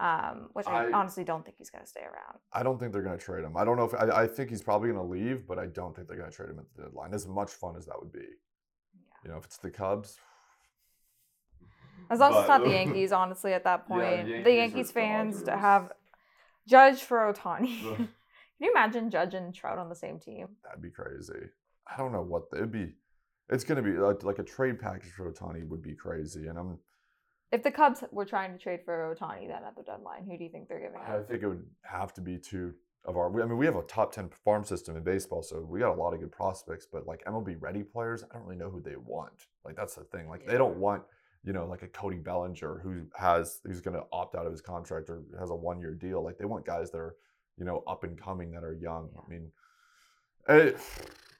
Um, 0.00 0.50
which 0.52 0.68
I, 0.68 0.84
I- 0.84 0.92
honestly 0.92 1.24
don't 1.24 1.44
think 1.44 1.56
he's 1.58 1.70
gonna 1.70 1.86
stay 1.86 2.02
around. 2.02 2.38
I 2.52 2.62
don't 2.62 2.78
think 2.78 2.92
they're 2.92 3.02
going 3.02 3.18
to 3.18 3.24
trade 3.24 3.42
him. 3.42 3.56
I 3.56 3.64
don't 3.64 3.76
know 3.76 3.84
if 3.84 3.94
I, 3.94 4.22
I 4.22 4.26
think 4.28 4.48
he's 4.50 4.62
probably 4.62 4.90
going 4.92 5.00
to 5.04 5.10
leave, 5.10 5.44
but 5.44 5.58
I 5.58 5.66
don't 5.66 5.92
think 5.96 6.06
they're 6.06 6.16
going 6.16 6.30
to 6.30 6.36
trade 6.36 6.50
him 6.50 6.58
at 6.60 6.66
the 6.76 6.82
deadline. 6.84 7.12
As 7.14 7.26
much 7.26 7.50
fun 7.50 7.74
as 7.76 7.86
that 7.86 7.98
would 8.00 8.12
be, 8.12 8.20
you 9.24 9.30
know, 9.30 9.36
if 9.38 9.44
it's 9.46 9.56
the 9.58 9.70
Cubs, 9.70 10.18
As 12.10 12.20
long 12.20 12.32
as 12.32 12.38
it's 12.40 12.48
not 12.48 12.62
the 12.64 12.70
Yankees, 12.70 13.10
honestly, 13.12 13.52
at 13.54 13.64
that 13.64 13.86
Yeah, 13.90 13.96
point, 13.96 14.26
the 14.28 14.42
the 14.44 14.52
Yankees 14.52 14.56
Yankees 14.76 14.90
fans 14.92 15.38
to 15.40 15.46
Dodgers. 15.46 15.60
have 15.60 15.92
Judge 16.68 17.02
for 17.02 17.32
Ohtani. 17.32 17.80
Can 17.96 18.08
you 18.60 18.70
imagine 18.70 19.10
Judge 19.10 19.34
and 19.34 19.52
Trout 19.54 19.78
on 19.78 19.88
the 19.88 19.94
same 19.96 20.18
team? 20.20 20.48
that'd 20.64 20.82
be 20.82 20.90
crazy. 20.90 21.48
I 21.92 21.96
don't 21.96 22.12
know 22.12 22.22
what 22.22 22.44
it'd 22.54 22.72
be. 22.72 22.94
It's 23.50 23.64
going 23.64 23.82
to 23.82 23.90
be 23.90 23.96
like, 23.98 24.22
like 24.24 24.38
a 24.38 24.44
trade 24.44 24.78
package 24.78 25.10
for 25.12 25.30
Ohtani 25.30 25.66
would 25.68 25.82
be 25.82 25.94
crazy, 25.94 26.48
and 26.48 26.58
I'm 26.58 26.78
If 27.50 27.62
the 27.62 27.70
Cubs 27.70 28.04
were 28.12 28.26
trying 28.26 28.52
to 28.52 28.58
trade 28.58 28.80
for 28.84 29.16
Ohtani 29.18 29.48
then 29.48 29.62
at 29.64 29.74
the 29.76 29.82
deadline, 29.82 30.24
who 30.24 30.36
do 30.36 30.44
you 30.44 30.50
think 30.50 30.68
they're 30.68 30.80
giving 30.80 31.00
I 31.00 31.16
up? 31.16 31.28
think 31.28 31.42
it 31.42 31.48
would 31.48 31.64
have 31.82 32.12
to 32.14 32.20
be 32.20 32.36
two 32.38 32.74
of 33.06 33.16
our. 33.16 33.28
I 33.42 33.46
mean, 33.46 33.56
we 33.56 33.64
have 33.64 33.76
a 33.76 33.82
top 33.82 34.12
ten 34.12 34.28
farm 34.44 34.64
system 34.64 34.96
in 34.96 35.02
baseball, 35.02 35.42
so 35.42 35.60
we 35.60 35.80
got 35.80 35.90
a 35.90 36.00
lot 36.00 36.12
of 36.12 36.20
good 36.20 36.32
prospects. 36.32 36.86
But 36.90 37.06
like 37.06 37.24
MLB 37.24 37.56
ready 37.60 37.82
players, 37.82 38.22
I 38.22 38.34
don't 38.34 38.44
really 38.44 38.56
know 38.58 38.68
who 38.70 38.82
they 38.82 38.96
want. 38.96 39.46
Like 39.64 39.76
that's 39.76 39.94
the 39.94 40.04
thing. 40.04 40.28
Like 40.28 40.46
they 40.46 40.58
don't 40.58 40.76
want 40.76 41.02
you 41.44 41.54
know 41.54 41.64
like 41.66 41.82
a 41.82 41.88
Cody 41.88 42.18
Bellinger 42.18 42.80
who 42.82 43.06
has 43.16 43.60
who's 43.64 43.80
going 43.80 43.96
to 43.96 44.04
opt 44.12 44.34
out 44.34 44.44
of 44.44 44.52
his 44.52 44.60
contract 44.60 45.08
or 45.08 45.22
has 45.40 45.48
a 45.50 45.54
one 45.54 45.80
year 45.80 45.94
deal. 45.94 46.22
Like 46.22 46.36
they 46.36 46.44
want 46.44 46.66
guys 46.66 46.90
that 46.90 46.98
are 46.98 47.16
you 47.56 47.64
know 47.64 47.82
up 47.86 48.04
and 48.04 48.20
coming 48.20 48.50
that 48.50 48.62
are 48.62 48.74
young. 48.74 49.08
I 49.16 49.30
mean, 49.30 49.50
eh, 50.48 50.72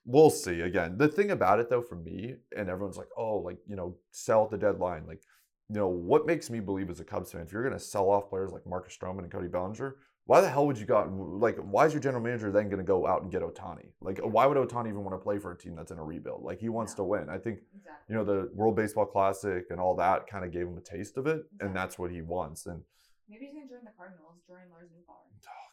we'll 0.04 0.30
see. 0.30 0.60
Again, 0.60 0.96
the 0.98 1.08
thing 1.08 1.30
about 1.30 1.60
it 1.60 1.70
though, 1.70 1.82
for 1.82 1.96
me, 1.96 2.36
and 2.56 2.68
everyone's 2.68 2.96
like, 2.96 3.08
oh, 3.16 3.36
like 3.38 3.58
you 3.66 3.76
know, 3.76 3.96
sell 4.10 4.44
at 4.44 4.50
the 4.50 4.58
deadline, 4.58 5.06
like 5.06 5.22
you 5.68 5.76
know, 5.76 5.88
what 5.88 6.26
makes 6.26 6.48
me 6.48 6.60
believe 6.60 6.88
as 6.88 7.00
a 7.00 7.04
Cubs 7.04 7.32
fan, 7.32 7.42
if 7.42 7.52
you're 7.52 7.62
going 7.62 7.74
to 7.74 7.80
sell 7.80 8.08
off 8.08 8.30
players 8.30 8.52
like 8.52 8.66
Marcus 8.66 8.96
Stroman 8.96 9.20
and 9.20 9.30
Cody 9.30 9.48
Bellinger, 9.48 9.96
why 10.24 10.40
the 10.40 10.48
hell 10.48 10.66
would 10.66 10.78
you 10.78 10.86
got 10.86 11.10
like? 11.10 11.56
Why 11.56 11.86
is 11.86 11.94
your 11.94 12.02
general 12.02 12.22
manager 12.22 12.50
then 12.50 12.68
going 12.68 12.78
to 12.78 12.84
go 12.84 13.06
out 13.06 13.22
and 13.22 13.30
get 13.32 13.40
Ohtani? 13.40 13.92
Like, 14.00 14.18
why 14.22 14.44
would 14.44 14.58
Ohtani 14.58 14.88
even 14.88 15.02
want 15.02 15.18
to 15.18 15.22
play 15.22 15.38
for 15.38 15.52
a 15.52 15.56
team 15.56 15.74
that's 15.74 15.90
in 15.90 15.98
a 15.98 16.04
rebuild? 16.04 16.42
Like, 16.42 16.60
he 16.60 16.68
wants 16.68 16.92
to 16.94 17.04
win. 17.04 17.30
I 17.30 17.38
think 17.38 17.60
you 18.08 18.14
know 18.14 18.24
the 18.24 18.50
World 18.54 18.76
Baseball 18.76 19.06
Classic 19.06 19.64
and 19.70 19.80
all 19.80 19.96
that 19.96 20.26
kind 20.26 20.44
of 20.44 20.52
gave 20.52 20.66
him 20.66 20.76
a 20.76 20.82
taste 20.82 21.16
of 21.16 21.26
it, 21.26 21.44
and 21.60 21.74
that's 21.74 21.98
what 21.98 22.10
he 22.10 22.20
wants. 22.20 22.66
And 22.66 22.82
Maybe 23.28 23.46
he's 23.46 23.54
gonna 23.54 23.68
join 23.68 23.84
the 23.84 23.96
Cardinals, 23.96 24.36
join 24.46 24.68
Lars 24.70 24.90
New 24.90 25.02
oh 25.08 25.14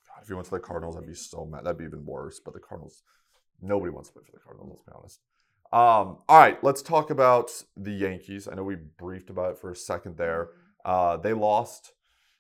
god, 0.08 0.22
if 0.22 0.28
he 0.28 0.34
went 0.34 0.46
to 0.46 0.52
the 0.52 0.60
Cardinals, 0.60 0.96
I'd 0.96 1.08
be 1.08 1.14
so 1.14 1.46
mad. 1.46 1.66
That'd 1.66 1.78
be 1.78 1.86
even 1.86 2.06
worse. 2.06 2.40
But 2.40 2.54
the 2.54 2.60
Cardinals, 2.60 3.04
nobody 3.62 3.92
wants 3.92 4.10
to 4.10 4.14
play 4.14 4.24
for 4.26 4.32
the 4.32 4.40
Cardinals. 4.40 4.70
Let's 4.72 4.84
be 4.84 4.92
honest. 4.96 5.20
Um, 5.74 6.20
all 6.30 6.40
right, 6.40 6.64
let's 6.64 6.82
talk 6.82 7.10
about 7.10 7.52
the 7.76 7.92
Yankees. 7.92 8.48
I 8.48 8.56
know 8.56 8.64
we 8.64 8.76
briefed 8.76 9.30
about 9.30 9.52
it 9.52 9.58
for 9.58 9.72
a 9.72 9.76
second 9.76 10.16
there. 10.18 10.50
Uh, 10.86 11.18
they 11.18 11.34
lost 11.34 11.94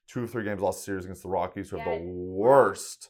two 0.07 0.23
of 0.23 0.31
three 0.31 0.43
games, 0.43 0.61
lost 0.61 0.85
series 0.85 1.05
against 1.05 1.23
the 1.23 1.29
Rockies, 1.29 1.69
who 1.69 1.77
have 1.77 1.85
the 1.85 2.05
worst, 2.07 3.09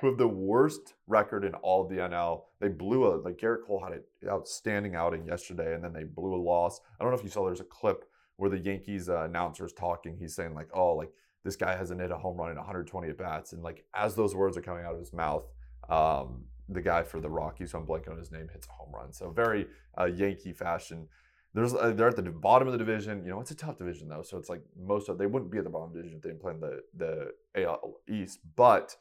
who 0.00 0.08
have 0.08 0.18
the 0.18 0.28
worst 0.28 0.94
record 1.06 1.44
in 1.44 1.54
all 1.54 1.82
of 1.82 1.88
the 1.88 1.96
NL. 1.96 2.42
They 2.60 2.68
blew 2.68 3.06
a 3.06 3.16
like 3.16 3.38
Gerrit 3.38 3.64
Cole 3.66 3.82
had 3.82 3.94
an 3.94 4.02
outstanding 4.28 4.94
outing 4.94 5.26
yesterday, 5.26 5.74
and 5.74 5.82
then 5.82 5.92
they 5.92 6.04
blew 6.04 6.34
a 6.34 6.36
loss. 6.36 6.80
I 7.00 7.02
don't 7.02 7.12
know 7.12 7.18
if 7.18 7.24
you 7.24 7.30
saw. 7.30 7.46
There's 7.46 7.60
a 7.60 7.64
clip 7.64 8.04
where 8.36 8.50
the 8.50 8.58
Yankees 8.58 9.08
uh, 9.08 9.22
announcer 9.22 9.64
is 9.64 9.72
talking. 9.72 10.16
He's 10.18 10.34
saying 10.34 10.54
like, 10.54 10.68
"Oh, 10.74 10.94
like 10.94 11.10
this 11.44 11.56
guy 11.56 11.76
hasn't 11.76 12.00
hit 12.00 12.10
a 12.10 12.18
home 12.18 12.36
run 12.36 12.50
in 12.50 12.56
120 12.56 13.08
at 13.08 13.18
bats," 13.18 13.52
and 13.52 13.62
like 13.62 13.84
as 13.94 14.14
those 14.14 14.34
words 14.34 14.56
are 14.56 14.62
coming 14.62 14.84
out 14.84 14.92
of 14.92 15.00
his 15.00 15.12
mouth. 15.12 15.44
Um, 15.88 16.44
the 16.68 16.80
guy 16.80 17.02
for 17.02 17.20
the 17.20 17.28
Rockies, 17.28 17.72
who 17.72 17.78
I'm 17.78 17.86
blanking 17.86 18.10
on 18.10 18.18
his 18.18 18.32
name, 18.32 18.48
hits 18.52 18.66
a 18.66 18.72
home 18.72 18.92
run. 18.94 19.12
So 19.12 19.30
very 19.30 19.66
uh, 19.98 20.06
Yankee 20.06 20.52
fashion. 20.52 21.08
There's 21.52 21.74
uh, 21.74 21.92
they're 21.94 22.08
at 22.08 22.16
the 22.16 22.22
bottom 22.22 22.66
of 22.66 22.72
the 22.72 22.78
division. 22.78 23.22
You 23.24 23.30
know, 23.30 23.40
it's 23.40 23.50
a 23.50 23.56
tough 23.56 23.78
division 23.78 24.08
though. 24.08 24.22
So 24.22 24.38
it's 24.38 24.48
like 24.48 24.62
most 24.76 25.08
of 25.08 25.18
they 25.18 25.26
wouldn't 25.26 25.52
be 25.52 25.58
at 25.58 25.64
the 25.64 25.70
bottom 25.70 25.92
the 25.92 25.98
division 25.98 26.16
if 26.16 26.22
they 26.22 26.30
didn't 26.30 26.42
play 26.42 26.52
in 26.52 26.60
the 26.60 26.82
the 26.96 27.62
AL 27.62 28.00
East. 28.08 28.40
But 28.56 28.96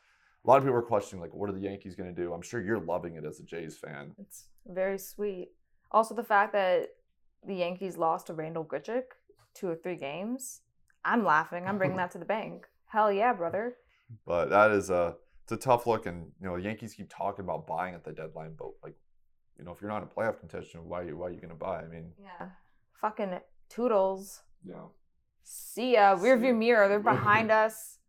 a 0.45 0.47
lot 0.47 0.57
of 0.57 0.63
people 0.63 0.77
are 0.77 0.81
questioning 0.81 1.21
like, 1.21 1.33
what 1.33 1.49
are 1.49 1.53
the 1.53 1.61
Yankees 1.61 1.95
going 1.95 2.13
to 2.13 2.21
do? 2.21 2.33
I'm 2.33 2.41
sure 2.41 2.61
you're 2.61 2.79
loving 2.79 3.15
it 3.15 3.25
as 3.25 3.39
a 3.39 3.43
Jays 3.43 3.77
fan. 3.77 4.13
It's 4.19 4.45
very 4.67 4.99
sweet. 4.99 5.49
Also, 5.91 6.13
the 6.13 6.23
fact 6.23 6.53
that 6.53 6.89
the 7.45 7.55
Yankees 7.55 7.97
lost 7.97 8.27
to 8.27 8.33
Randall 8.33 8.65
Grichuk 8.65 9.03
two 9.53 9.67
or 9.67 9.75
three 9.75 9.95
games. 9.95 10.61
I'm 11.05 11.25
laughing. 11.25 11.65
I'm 11.67 11.77
bringing 11.77 11.97
that 11.97 12.11
to 12.11 12.17
the 12.17 12.25
bank. 12.25 12.65
Hell 12.87 13.11
yeah, 13.11 13.33
brother. 13.33 13.75
But 14.25 14.49
that 14.49 14.71
is 14.71 14.89
a 14.89 15.15
it's 15.43 15.51
a 15.51 15.57
tough 15.57 15.85
look, 15.87 16.05
and 16.05 16.31
you 16.39 16.47
know 16.47 16.55
the 16.57 16.63
Yankees 16.63 16.93
keep 16.93 17.09
talking 17.09 17.43
about 17.45 17.67
buying 17.67 17.93
at 17.95 18.03
the 18.03 18.11
deadline, 18.11 18.53
but 18.57 18.69
like, 18.83 18.95
you 19.57 19.65
know, 19.65 19.71
if 19.71 19.81
you're 19.81 19.89
not 19.91 20.01
in 20.01 20.07
playoff 20.09 20.39
contention, 20.39 20.87
why 20.87 21.03
why 21.05 21.27
are 21.27 21.31
you 21.31 21.39
gonna 21.41 21.55
buy? 21.55 21.81
I 21.81 21.87
mean, 21.87 22.11
Yeah. 22.21 22.47
Fucking 23.01 23.39
toodles. 23.69 24.41
yeah. 24.65 24.75
See 25.43 25.93
ya. 25.93 26.15
See 26.15 26.23
Rearview 26.25 26.47
ya. 26.49 26.53
mirror. 26.53 26.87
They're 26.87 26.99
behind 26.99 27.51
us. 27.63 27.99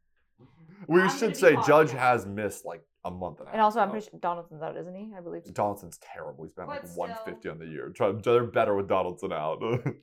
We 0.86 1.00
I'm 1.02 1.10
should 1.18 1.36
say 1.36 1.54
hot. 1.54 1.66
Judge 1.66 1.90
has 1.92 2.26
missed 2.26 2.64
like 2.64 2.84
a 3.04 3.10
month 3.10 3.38
and 3.40 3.48
a 3.48 3.50
half. 3.50 3.54
And 3.54 3.62
also, 3.62 3.80
I'm 3.80 3.88
now. 3.88 3.92
pretty 3.92 4.08
sure 4.10 4.20
Donaldson's 4.20 4.62
out, 4.62 4.76
isn't 4.76 4.94
he? 4.94 5.12
I 5.16 5.20
believe. 5.20 5.42
Donaldson's 5.52 5.98
terrible. 5.98 6.44
He's 6.44 6.52
been 6.52 6.66
like 6.66 6.86
still. 6.86 6.96
150 6.98 7.48
on 7.48 7.58
the 7.58 7.66
year. 7.66 7.92
They're 8.22 8.44
better 8.44 8.74
with 8.76 8.88
Donaldson 8.88 9.32
out. 9.32 9.60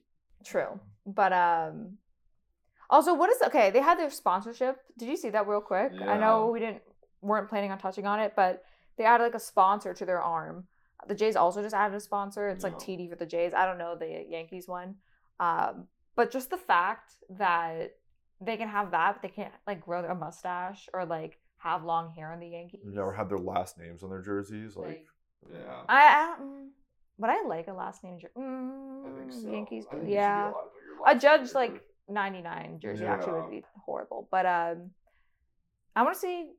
True. 0.46 0.80
But 1.06 1.32
um 1.34 1.98
also 2.90 3.14
what 3.14 3.30
is 3.30 3.42
okay, 3.44 3.70
they 3.72 3.80
had 3.80 3.98
their 3.98 4.10
sponsorship. 4.10 4.78
Did 4.98 5.08
you 5.08 5.16
see 5.16 5.30
that 5.30 5.48
real 5.48 5.62
quick? 5.62 5.94
I 6.06 6.18
know 6.18 6.48
we 6.48 6.60
didn't 6.60 6.82
weren't 7.22 7.50
planning 7.50 7.72
on 7.72 7.78
touching 7.78 8.06
on 8.06 8.20
it, 8.20 8.34
but 8.36 8.64
they 8.98 9.04
added 9.06 9.24
like 9.24 9.36
a 9.36 9.40
sponsor 9.40 9.94
to 9.94 10.06
their 10.06 10.22
arm. 10.22 10.66
The 11.08 11.16
Jays 11.16 11.36
also 11.36 11.62
just 11.62 11.74
added 11.76 11.96
a 11.96 12.00
sponsor. 12.00 12.50
It's 12.50 12.64
like 12.64 12.78
TD 12.78 13.10
for 13.10 13.16
the 13.16 13.26
Jays. 13.26 13.54
I 13.54 13.66
don't 13.66 13.78
know 13.78 13.96
the 13.96 14.26
Yankees 14.30 14.68
one. 14.68 14.96
Um 15.40 15.88
but 16.16 16.30
just 16.32 16.50
the 16.50 16.58
fact 16.58 17.14
that 17.30 17.96
they 18.42 18.58
can 18.58 18.68
have 18.68 18.92
that, 18.92 19.14
but 19.16 19.22
they 19.22 19.34
can't 19.34 19.54
like 19.66 19.82
grow 19.82 20.04
a 20.04 20.14
mustache 20.16 20.90
or 20.94 21.06
like 21.06 21.38
have 21.58 21.84
long 21.84 22.10
hair 22.12 22.32
on 22.32 22.40
the 22.40 22.48
Yankees. 22.48 22.82
you 22.84 22.92
never 22.92 23.14
have 23.14 23.30
their 23.30 23.38
last 23.38 23.78
names 23.78 24.04
on 24.04 24.10
their 24.10 24.22
jerseys. 24.22 24.76
Like, 24.76 25.06
yeah. 25.52 25.84
I, 25.88 26.36
I 26.38 26.42
mm, 26.42 26.68
but 27.20 27.30
I 27.30 27.44
like 27.46 27.68
a 27.68 27.74
last 27.74 28.04
name. 28.04 28.20
jer- 28.20 28.32
Mm, 28.38 29.52
Yankees, 29.52 29.86
do, 29.92 30.02
yeah. 30.06 30.52
A 31.08 31.18
judge 31.18 31.54
like 31.54 31.82
99 32.10 32.80
jersey 32.80 33.06
actually 33.06 33.34
would 33.42 33.50
be 33.52 33.64
horrible. 33.86 34.28
But 34.32 34.46
um, 34.48 34.92
I 35.96 36.04
want 36.04 36.16
to 36.16 36.20
see 36.20 36.50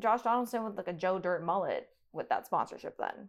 Josh 0.00 0.22
Donaldson 0.22 0.64
with 0.64 0.76
like 0.76 0.88
a 0.88 0.92
Joe 0.92 1.18
Dirt 1.18 1.44
mullet 1.44 1.88
with 2.12 2.28
that 2.28 2.46
sponsorship. 2.46 2.96
Then 2.98 3.28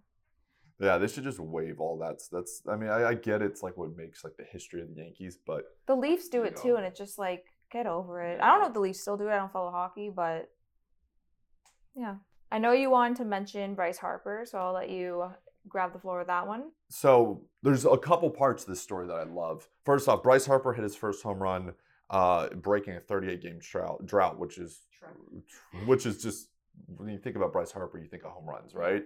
Yeah, 0.80 0.98
they 0.98 1.08
should 1.08 1.24
just 1.24 1.40
waive 1.40 1.80
all 1.80 1.98
that. 2.00 2.22
That's. 2.32 2.62
I 2.70 2.76
mean, 2.76 2.90
I, 2.90 3.10
I 3.10 3.14
get 3.14 3.42
it's 3.42 3.64
like 3.64 3.78
what 3.78 3.96
makes 3.96 4.24
like 4.24 4.38
the 4.38 4.46
history 4.46 4.82
of 4.82 4.88
the 4.90 5.02
Yankees, 5.02 5.38
but 5.46 5.66
the 5.88 5.96
Leafs 5.96 6.30
do 6.30 6.44
it 6.44 6.56
too, 6.56 6.76
and 6.76 6.86
it's 6.86 7.00
just 7.00 7.20
like 7.20 7.46
get 7.72 7.88
over 7.88 8.22
it. 8.22 8.40
I 8.42 8.48
don't 8.52 8.62
know 8.62 8.68
if 8.68 8.74
the 8.74 8.80
Leafs 8.80 9.02
still 9.02 9.18
do 9.18 9.28
it. 9.28 9.32
I 9.32 9.38
don't 9.38 9.52
follow 9.52 9.72
hockey, 9.72 10.12
but 10.16 10.50
yeah, 11.96 12.16
I 12.52 12.60
know 12.60 12.72
you 12.72 12.90
wanted 12.90 13.18
to 13.18 13.26
mention 13.26 13.76
Bryce 13.76 13.98
Harper, 13.98 14.46
so 14.48 14.58
I'll 14.58 14.74
let 14.74 14.90
you 14.90 15.26
grab 15.68 15.94
the 15.94 16.00
floor 16.00 16.20
with 16.20 16.28
that 16.28 16.48
one. 16.48 16.72
So 16.90 17.44
there's 17.64 17.86
a 17.86 17.98
couple 17.98 18.30
parts 18.30 18.64
to 18.64 18.70
this 18.70 18.82
story 18.82 19.08
that 19.08 19.16
I 19.16 19.24
love. 19.24 19.68
First 19.84 20.08
off, 20.08 20.24
Bryce 20.24 20.46
Harper 20.46 20.74
hit 20.74 20.84
his 20.84 20.96
first 20.96 21.24
home 21.24 21.42
run, 21.42 21.74
uh, 22.10 22.50
breaking 22.50 22.96
a 22.96 23.00
38 23.00 23.42
game 23.42 23.60
drought, 23.60 24.06
drought, 24.06 24.40
which 24.40 24.58
is 24.58 24.82
which 25.86 26.06
is 26.06 26.22
just 26.22 26.50
when 26.98 27.10
you 27.10 27.18
think 27.18 27.36
about 27.36 27.54
Bryce 27.54 27.72
Harper, 27.72 27.98
you 27.98 28.08
think 28.08 28.24
of 28.24 28.32
home 28.32 28.48
runs, 28.48 28.74
right? 28.74 29.04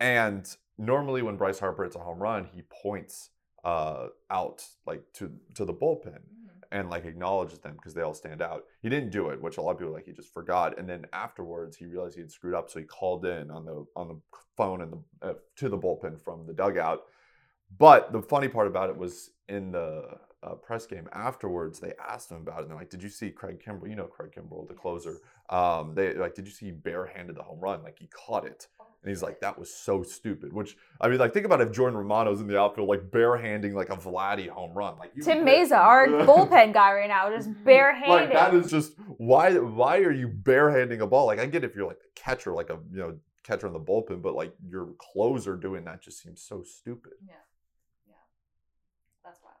And 0.00 0.46
normally 0.78 1.22
when 1.22 1.36
Bryce 1.36 1.58
Harper 1.58 1.84
hits 1.84 1.96
a 1.96 2.00
home 2.00 2.18
run, 2.18 2.48
he 2.52 2.62
points 2.62 3.30
uh, 3.64 4.08
out 4.30 4.64
like 4.86 5.04
to 5.14 5.30
to 5.54 5.64
the 5.64 5.72
bullpen 5.72 6.18
and 6.72 6.88
like 6.88 7.04
acknowledges 7.04 7.58
them 7.58 7.74
because 7.74 7.94
they 7.94 8.00
all 8.00 8.14
stand 8.14 8.42
out. 8.42 8.64
He 8.80 8.88
didn't 8.88 9.10
do 9.10 9.28
it, 9.28 9.40
which 9.40 9.58
a 9.58 9.62
lot 9.62 9.72
of 9.72 9.78
people 9.78 9.92
like 9.92 10.06
he 10.06 10.12
just 10.12 10.32
forgot. 10.32 10.78
And 10.78 10.88
then 10.88 11.06
afterwards, 11.12 11.76
he 11.76 11.86
realized 11.86 12.14
he 12.16 12.22
had 12.22 12.32
screwed 12.32 12.54
up, 12.54 12.70
so 12.70 12.80
he 12.80 12.86
called 12.86 13.24
in 13.26 13.50
on 13.50 13.64
the 13.64 13.84
on 13.94 14.08
the 14.08 14.18
phone 14.56 14.80
and 14.80 14.92
the 14.92 15.28
uh, 15.28 15.34
to 15.56 15.68
the 15.68 15.78
bullpen 15.78 16.20
from 16.20 16.46
the 16.46 16.54
dugout. 16.54 17.02
But 17.78 18.12
the 18.12 18.22
funny 18.22 18.48
part 18.48 18.66
about 18.66 18.90
it 18.90 18.96
was 18.96 19.30
in 19.48 19.70
the 19.72 20.18
uh, 20.42 20.54
press 20.54 20.86
game 20.86 21.08
afterwards, 21.12 21.78
they 21.78 21.92
asked 22.08 22.30
him 22.30 22.38
about 22.38 22.58
it. 22.58 22.62
And 22.62 22.70
they're 22.70 22.78
like, 22.78 22.90
"Did 22.90 23.02
you 23.02 23.08
see 23.08 23.30
Craig 23.30 23.62
Kimbrel? 23.64 23.88
You 23.88 23.96
know 23.96 24.06
Craig 24.06 24.32
Kimbrel, 24.36 24.66
the 24.66 24.74
closer. 24.74 25.18
Um, 25.50 25.94
they 25.94 26.14
like, 26.14 26.34
did 26.34 26.46
you 26.46 26.52
see 26.52 26.66
he 26.66 26.72
barehanded 26.72 27.36
the 27.36 27.42
home 27.42 27.60
run? 27.60 27.82
Like 27.82 27.98
he 27.98 28.08
caught 28.08 28.46
it." 28.46 28.68
And 29.02 29.08
he's 29.08 29.22
like, 29.22 29.40
"That 29.40 29.58
was 29.58 29.72
so 29.72 30.02
stupid." 30.02 30.52
Which 30.52 30.76
I 31.00 31.08
mean, 31.08 31.18
like, 31.18 31.32
think 31.32 31.46
about 31.46 31.60
if 31.60 31.72
Jordan 31.72 31.98
Romano's 31.98 32.40
in 32.40 32.46
the 32.46 32.58
outfield, 32.58 32.88
like 32.88 33.10
barehanding 33.10 33.74
like 33.74 33.90
a 33.90 33.96
Vladdy 33.96 34.48
home 34.48 34.72
run. 34.74 34.98
Like 34.98 35.14
Tim 35.22 35.44
Mayza, 35.44 35.78
our 35.78 36.06
bullpen 36.08 36.72
guy 36.72 36.92
right 36.92 37.08
now, 37.08 37.30
just 37.30 37.50
barehanded. 37.64 38.08
like 38.08 38.32
that 38.32 38.54
is 38.54 38.70
just 38.70 38.94
why 39.18 39.56
why 39.58 39.98
are 39.98 40.12
you 40.12 40.28
barehanding 40.28 41.00
a 41.00 41.06
ball? 41.06 41.26
Like 41.26 41.38
I 41.38 41.46
get 41.46 41.64
if 41.64 41.74
you're 41.74 41.86
like 41.86 42.00
a 42.04 42.20
catcher, 42.20 42.52
like 42.52 42.70
a 42.70 42.78
you 42.92 42.98
know 42.98 43.16
catcher 43.44 43.66
in 43.66 43.72
the 43.72 43.80
bullpen, 43.80 44.22
but 44.22 44.34
like 44.34 44.54
your 44.68 44.88
closer 44.98 45.56
doing 45.56 45.84
that 45.84 46.00
just 46.00 46.22
seems 46.22 46.42
so 46.42 46.62
stupid. 46.62 47.12
Yeah. 47.26 47.34
That's 49.24 49.40
wild. 49.42 49.56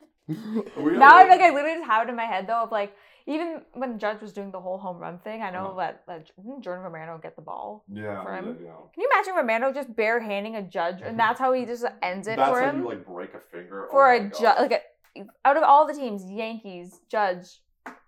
We 0.00 0.06
now 0.28 1.16
I 1.16 1.24
are- 1.24 1.28
like 1.28 1.40
I 1.40 1.50
literally 1.50 1.78
just 1.78 1.90
have 1.90 2.06
it 2.06 2.10
in 2.10 2.16
my 2.16 2.24
head 2.24 2.46
though 2.46 2.62
of 2.64 2.72
like 2.72 2.94
even 3.26 3.62
when 3.74 3.98
Judge 4.00 4.20
was 4.20 4.32
doing 4.32 4.50
the 4.50 4.60
whole 4.60 4.78
home 4.78 4.98
run 4.98 5.18
thing, 5.20 5.42
I 5.42 5.50
know 5.50 5.66
Uh-huh. 5.68 5.76
that, 5.78 6.02
that 6.08 6.26
didn't 6.36 6.62
Jordan 6.62 6.82
Romano 6.82 7.18
get 7.22 7.36
the 7.36 7.42
ball. 7.42 7.84
yeah, 7.88 8.20
for 8.24 8.34
him. 8.34 8.56
yeah, 8.60 8.66
yeah. 8.66 8.72
Can 8.92 9.02
you 9.02 9.08
imagine 9.14 9.34
Romano 9.36 9.72
just 9.72 9.94
barehanding 9.94 10.56
a 10.56 10.62
judge 10.62 11.02
and 11.02 11.16
that's 11.18 11.38
how 11.38 11.52
he 11.52 11.64
just 11.72 11.84
ends 12.02 12.26
it 12.26 12.36
That's 12.36 12.50
for 12.50 12.60
how 12.60 12.70
him? 12.70 12.78
you 12.80 12.88
like 12.88 13.06
break 13.06 13.34
a 13.34 13.40
finger 13.40 13.86
for 13.90 14.12
Oh 14.12 14.16
a 14.16 14.20
judge 14.28 14.58
like 14.58 14.72
a, 15.16 15.24
out 15.44 15.56
of 15.56 15.62
all 15.62 15.86
the 15.86 15.94
teams, 15.94 16.24
Yankees, 16.30 16.98
Judge, 17.08 17.60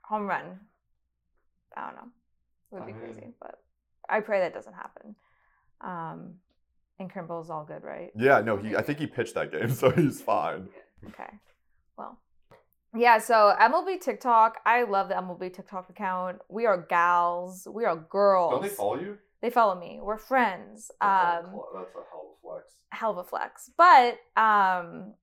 home 0.03 0.27
run. 0.27 0.59
I 1.77 1.87
don't 1.87 1.97
know. 1.97 2.09
It 2.73 2.75
would 2.75 2.87
be 2.87 2.93
I 2.93 2.97
crazy, 2.97 3.21
mean- 3.21 3.35
but 3.41 3.55
I 4.09 4.21
pray 4.21 4.41
that 4.41 4.53
doesn't 4.55 4.75
happen. 4.75 5.15
Um 5.81 6.35
and 6.99 7.13
Kimball's 7.13 7.51
all 7.51 7.65
good, 7.65 7.83
right? 7.85 8.11
Yeah, 8.17 8.41
no, 8.41 8.57
he 8.57 8.75
I 8.77 8.83
think 8.83 8.99
he 8.99 9.07
pitched 9.07 9.35
that 9.35 9.53
game, 9.53 9.71
so 9.75 9.91
he's 9.91 10.21
fine. 10.21 10.69
Okay. 11.07 11.31
Well, 11.97 12.19
yeah, 12.97 13.19
so 13.19 13.55
MLB 13.61 14.01
TikTok, 14.01 14.59
I 14.65 14.83
love 14.85 15.09
the 15.09 15.15
MLB 15.15 15.53
TikTok 15.53 15.91
account. 15.91 16.39
We 16.49 16.67
are 16.67 16.79
gals, 16.89 17.67
we 17.71 17.85
are 17.85 17.97
girls. 17.97 18.53
Don't 18.53 18.63
they 18.63 18.69
follow 18.69 18.99
you? 19.01 19.19
They 19.43 19.51
follow 19.51 19.79
me. 19.79 19.99
We're 20.01 20.17
friends. 20.17 20.91
That's 21.01 21.35
a 21.35 21.39
Um, 21.41 21.51
cl- 21.51 21.69
that's 21.75 21.95
a 21.95 22.03
hell 22.11 22.27
of 22.31 22.39
a 22.39 22.41
flex. 22.43 22.75
hell 22.91 23.11
of 23.11 23.19
a 23.19 23.25
flex. 23.25 23.71
But 23.77 24.19
um 24.41 25.15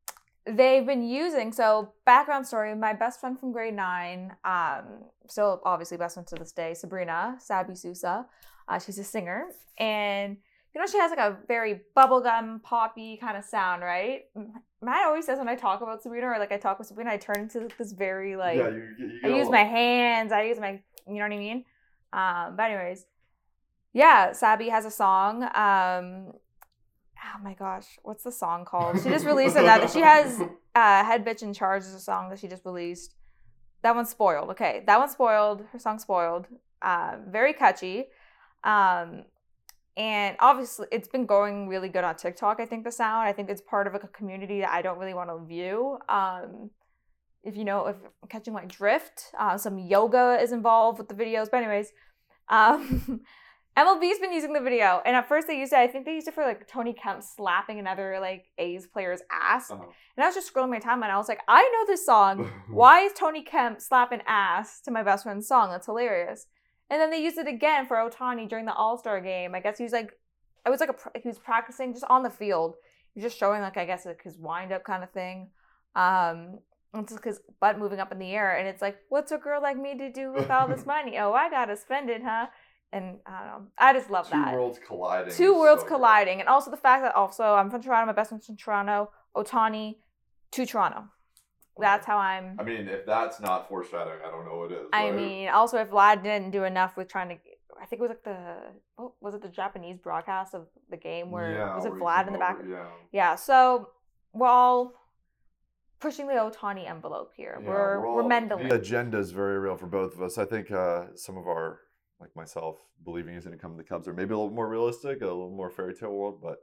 they've 0.45 0.85
been 0.85 1.03
using 1.03 1.51
so 1.51 1.93
background 2.05 2.45
story, 2.47 2.73
my 2.75 2.93
best 2.93 3.19
friend 3.19 3.39
from 3.39 3.51
grade 3.51 3.75
nine, 3.75 4.35
um, 4.43 5.03
still 5.27 5.61
obviously 5.65 5.97
best 5.97 6.15
friend 6.15 6.27
to 6.27 6.35
this 6.35 6.51
day, 6.51 6.73
Sabrina 6.73 7.35
Sabi 7.39 7.75
Sousa. 7.75 8.25
Uh, 8.67 8.79
she's 8.79 8.97
a 8.99 9.03
singer 9.03 9.45
and 9.77 10.37
you 10.73 10.79
know 10.81 10.87
she 10.87 10.97
has 10.97 11.09
like 11.11 11.19
a 11.19 11.37
very 11.47 11.81
bubblegum 11.97 12.61
poppy 12.63 13.17
kind 13.17 13.37
of 13.37 13.43
sound, 13.45 13.81
right? 13.81 14.23
Matt 14.83 15.05
always 15.05 15.25
says 15.25 15.37
when 15.37 15.47
I 15.47 15.55
talk 15.55 15.81
about 15.81 16.01
Sabrina 16.01 16.27
or 16.27 16.39
like 16.39 16.51
I 16.51 16.57
talk 16.57 16.79
with 16.79 16.87
Sabrina, 16.87 17.11
I 17.11 17.17
turn 17.17 17.41
into 17.41 17.67
this 17.77 17.91
very 17.91 18.35
like 18.35 18.57
yeah, 18.57 18.69
you, 18.69 18.87
you, 18.97 19.11
you 19.23 19.35
I 19.35 19.37
use 19.37 19.49
my 19.49 19.63
hands. 19.63 20.31
I 20.31 20.43
use 20.43 20.59
my, 20.59 20.81
you 21.07 21.15
know 21.15 21.23
what 21.23 21.33
I 21.33 21.37
mean? 21.37 21.65
Um, 22.13 22.55
but 22.55 22.71
anyways, 22.71 23.05
yeah, 23.93 24.31
Sabi 24.33 24.69
has 24.69 24.85
a 24.85 24.91
song. 24.91 25.43
Um, 25.43 26.33
oh 27.23 27.43
my 27.43 27.53
gosh, 27.53 27.99
what's 28.03 28.23
the 28.23 28.31
song 28.31 28.65
called? 28.65 29.01
She 29.01 29.09
just 29.09 29.25
released 29.25 29.55
another. 29.57 29.87
She 29.87 29.99
has 29.99 30.41
uh, 30.75 31.03
Head 31.03 31.25
Bitch 31.25 31.43
in 31.43 31.53
Charge 31.53 31.83
is 31.83 31.93
a 31.93 31.99
song 31.99 32.29
that 32.29 32.39
she 32.39 32.47
just 32.47 32.65
released. 32.65 33.15
That 33.83 33.95
one's 33.95 34.09
spoiled. 34.09 34.49
Okay, 34.51 34.83
that 34.87 34.99
one's 34.99 35.11
spoiled. 35.11 35.63
Her 35.71 35.79
song's 35.79 36.03
spoiled. 36.03 36.47
Um, 36.81 37.25
very 37.27 37.53
catchy. 37.53 38.05
Um, 38.63 39.23
and 39.97 40.37
obviously, 40.39 40.87
it's 40.91 41.07
been 41.07 41.25
going 41.25 41.67
really 41.67 41.89
good 41.89 42.03
on 42.03 42.15
TikTok. 42.15 42.59
I 42.59 42.65
think 42.65 42.83
the 42.85 42.91
sound. 42.91 43.27
I 43.27 43.33
think 43.33 43.49
it's 43.49 43.61
part 43.61 43.87
of 43.87 43.95
a 43.95 43.99
community 43.99 44.61
that 44.61 44.71
I 44.71 44.81
don't 44.81 44.97
really 44.97 45.13
want 45.13 45.29
to 45.29 45.45
view. 45.45 45.97
Um, 46.07 46.69
if 47.43 47.57
you 47.57 47.65
know, 47.65 47.87
if 47.87 47.95
I'm 48.23 48.29
catching 48.29 48.53
my 48.53 48.65
drift, 48.65 49.25
uh, 49.37 49.57
some 49.57 49.79
yoga 49.79 50.37
is 50.41 50.51
involved 50.51 50.97
with 50.97 51.09
the 51.09 51.15
videos. 51.15 51.49
But 51.51 51.57
anyways, 51.57 51.91
um, 52.47 53.21
MLB's 53.77 54.19
been 54.19 54.31
using 54.31 54.53
the 54.53 54.61
video, 54.61 55.01
and 55.05 55.15
at 55.15 55.27
first 55.27 55.47
they 55.47 55.57
used 55.57 55.73
it. 55.73 55.79
I 55.79 55.87
think 55.87 56.05
they 56.05 56.13
used 56.13 56.27
it 56.27 56.35
for 56.35 56.45
like 56.45 56.67
Tony 56.67 56.93
Kemp 56.93 57.21
slapping 57.21 57.79
another 57.79 58.17
like 58.21 58.45
A's 58.57 58.87
player's 58.87 59.21
ass. 59.31 59.71
Uh-huh. 59.71 59.83
And 60.15 60.23
I 60.23 60.27
was 60.27 60.35
just 60.35 60.53
scrolling 60.53 60.69
my 60.69 60.79
timeline. 60.79 61.09
I 61.09 61.17
was 61.17 61.27
like, 61.27 61.41
I 61.47 61.61
know 61.63 61.91
this 61.91 62.05
song. 62.05 62.49
Why 62.69 63.01
is 63.01 63.13
Tony 63.13 63.43
Kemp 63.43 63.81
slapping 63.81 64.21
ass 64.25 64.81
to 64.81 64.91
my 64.91 65.03
best 65.03 65.23
friend's 65.23 65.47
song? 65.47 65.69
That's 65.69 65.85
hilarious. 65.85 66.47
And 66.91 66.99
then 67.01 67.09
they 67.09 67.23
used 67.23 67.37
it 67.39 67.47
again 67.47 67.87
for 67.87 67.95
Ohtani 67.97 68.47
during 68.47 68.65
the 68.65 68.73
All 68.73 68.97
Star 68.97 69.19
game. 69.21 69.55
I 69.55 69.61
guess 69.61 69.77
he 69.79 69.83
was 69.83 69.93
like, 69.93 70.11
I 70.65 70.69
was 70.69 70.79
like 70.79 70.89
a 70.89 71.19
he 71.19 71.27
was 71.27 71.39
practicing 71.39 71.93
just 71.93 72.05
on 72.09 72.21
the 72.21 72.29
field. 72.29 72.75
He 73.13 73.19
was 73.21 73.31
just 73.31 73.39
showing 73.39 73.61
like 73.61 73.77
I 73.77 73.85
guess 73.85 74.05
like 74.05 74.21
his 74.21 74.37
wind 74.37 74.71
up 74.71 74.83
kind 74.83 75.03
of 75.03 75.09
thing. 75.11 75.49
Um, 75.95 76.59
it's 76.93 77.13
just 77.13 77.23
his 77.23 77.39
butt 77.61 77.79
moving 77.79 77.99
up 78.01 78.11
in 78.11 78.19
the 78.19 78.31
air, 78.31 78.57
and 78.57 78.67
it's 78.67 78.81
like, 78.81 78.97
what's 79.09 79.31
a 79.31 79.37
girl 79.37 79.61
like 79.61 79.77
me 79.77 79.97
to 79.97 80.11
do 80.11 80.33
with 80.33 80.49
all 80.51 80.67
this 80.67 80.85
money? 80.95 81.17
Oh, 81.17 81.31
I 81.33 81.49
gotta 81.49 81.77
spend 81.77 82.09
it, 82.09 82.21
huh? 82.23 82.47
And 82.91 83.19
I 83.25 83.39
don't 83.39 83.47
know. 83.47 83.67
I 83.77 83.93
just 83.93 84.09
love 84.11 84.25
Two 84.29 84.31
that 84.33 84.53
worlds 84.53 84.79
colliding. 84.85 85.33
two 85.33 85.57
worlds 85.57 85.81
so 85.83 85.87
good. 85.87 85.95
colliding, 85.95 86.39
and 86.41 86.49
also 86.49 86.69
the 86.69 86.75
fact 86.77 87.03
that 87.03 87.15
also 87.15 87.45
I'm 87.45 87.71
from 87.71 87.81
Toronto. 87.81 88.05
My 88.07 88.11
best 88.13 88.29
friend's 88.29 88.45
from 88.45 88.57
Toronto. 88.57 89.09
Ohtani 89.33 89.95
to 90.51 90.65
Toronto. 90.65 91.05
That's 91.79 92.05
how 92.05 92.17
I'm. 92.17 92.57
I 92.59 92.63
mean, 92.63 92.87
if 92.87 93.05
that's 93.05 93.39
not 93.39 93.69
foreshadowing, 93.69 94.19
I 94.25 94.29
don't 94.29 94.45
know 94.45 94.57
what 94.57 94.71
is. 94.71 94.87
I 94.93 95.05
right? 95.09 95.15
mean, 95.15 95.49
also 95.49 95.77
if 95.77 95.89
Vlad 95.89 96.23
didn't 96.23 96.51
do 96.51 96.63
enough 96.65 96.97
with 96.97 97.07
trying 97.07 97.29
to, 97.29 97.35
I 97.81 97.85
think 97.85 97.99
it 97.99 98.03
was 98.03 98.09
like 98.09 98.23
the 98.23 98.55
what 98.97 99.13
was 99.21 99.33
it 99.35 99.41
the 99.41 99.49
Japanese 99.49 99.97
broadcast 99.97 100.53
of 100.53 100.67
the 100.89 100.97
game 100.97 101.31
where 101.31 101.53
Yeah, 101.53 101.75
was 101.75 101.85
it 101.85 101.93
Vlad 101.93 102.27
in 102.27 102.33
the 102.33 102.39
back? 102.39 102.59
over, 102.59 102.67
Yeah. 102.69 102.87
Yeah, 103.11 103.35
so 103.35 103.89
we're 104.33 104.47
all 104.47 104.93
pushing 105.99 106.27
the 106.27 106.33
Ohtani 106.33 106.89
envelope 106.89 107.31
here. 107.35 107.57
Yeah, 107.61 107.67
we're 107.69 107.99
we're 108.01 108.21
all- 108.23 108.27
Mendeling. 108.29 108.67
The 108.69 108.75
agenda 108.75 109.17
is 109.17 109.31
very 109.31 109.57
real 109.59 109.77
for 109.77 109.87
both 109.87 110.13
of 110.15 110.21
us. 110.21 110.37
I 110.37 110.45
think 110.45 110.71
uh, 110.71 111.05
some 111.15 111.37
of 111.37 111.47
our, 111.47 111.79
like 112.19 112.35
myself, 112.35 112.77
believing 113.03 113.33
he's 113.33 113.45
going 113.45 113.57
to 113.57 113.61
come 113.61 113.71
to 113.71 113.77
the 113.77 113.83
Cubs 113.83 114.07
are 114.07 114.13
maybe 114.13 114.33
a 114.33 114.37
little 114.37 114.53
more 114.53 114.67
realistic, 114.69 115.21
a 115.21 115.25
little 115.25 115.49
more 115.51 115.69
fairy 115.69 115.93
tale 115.95 116.11
world. 116.11 116.39
But 116.41 116.57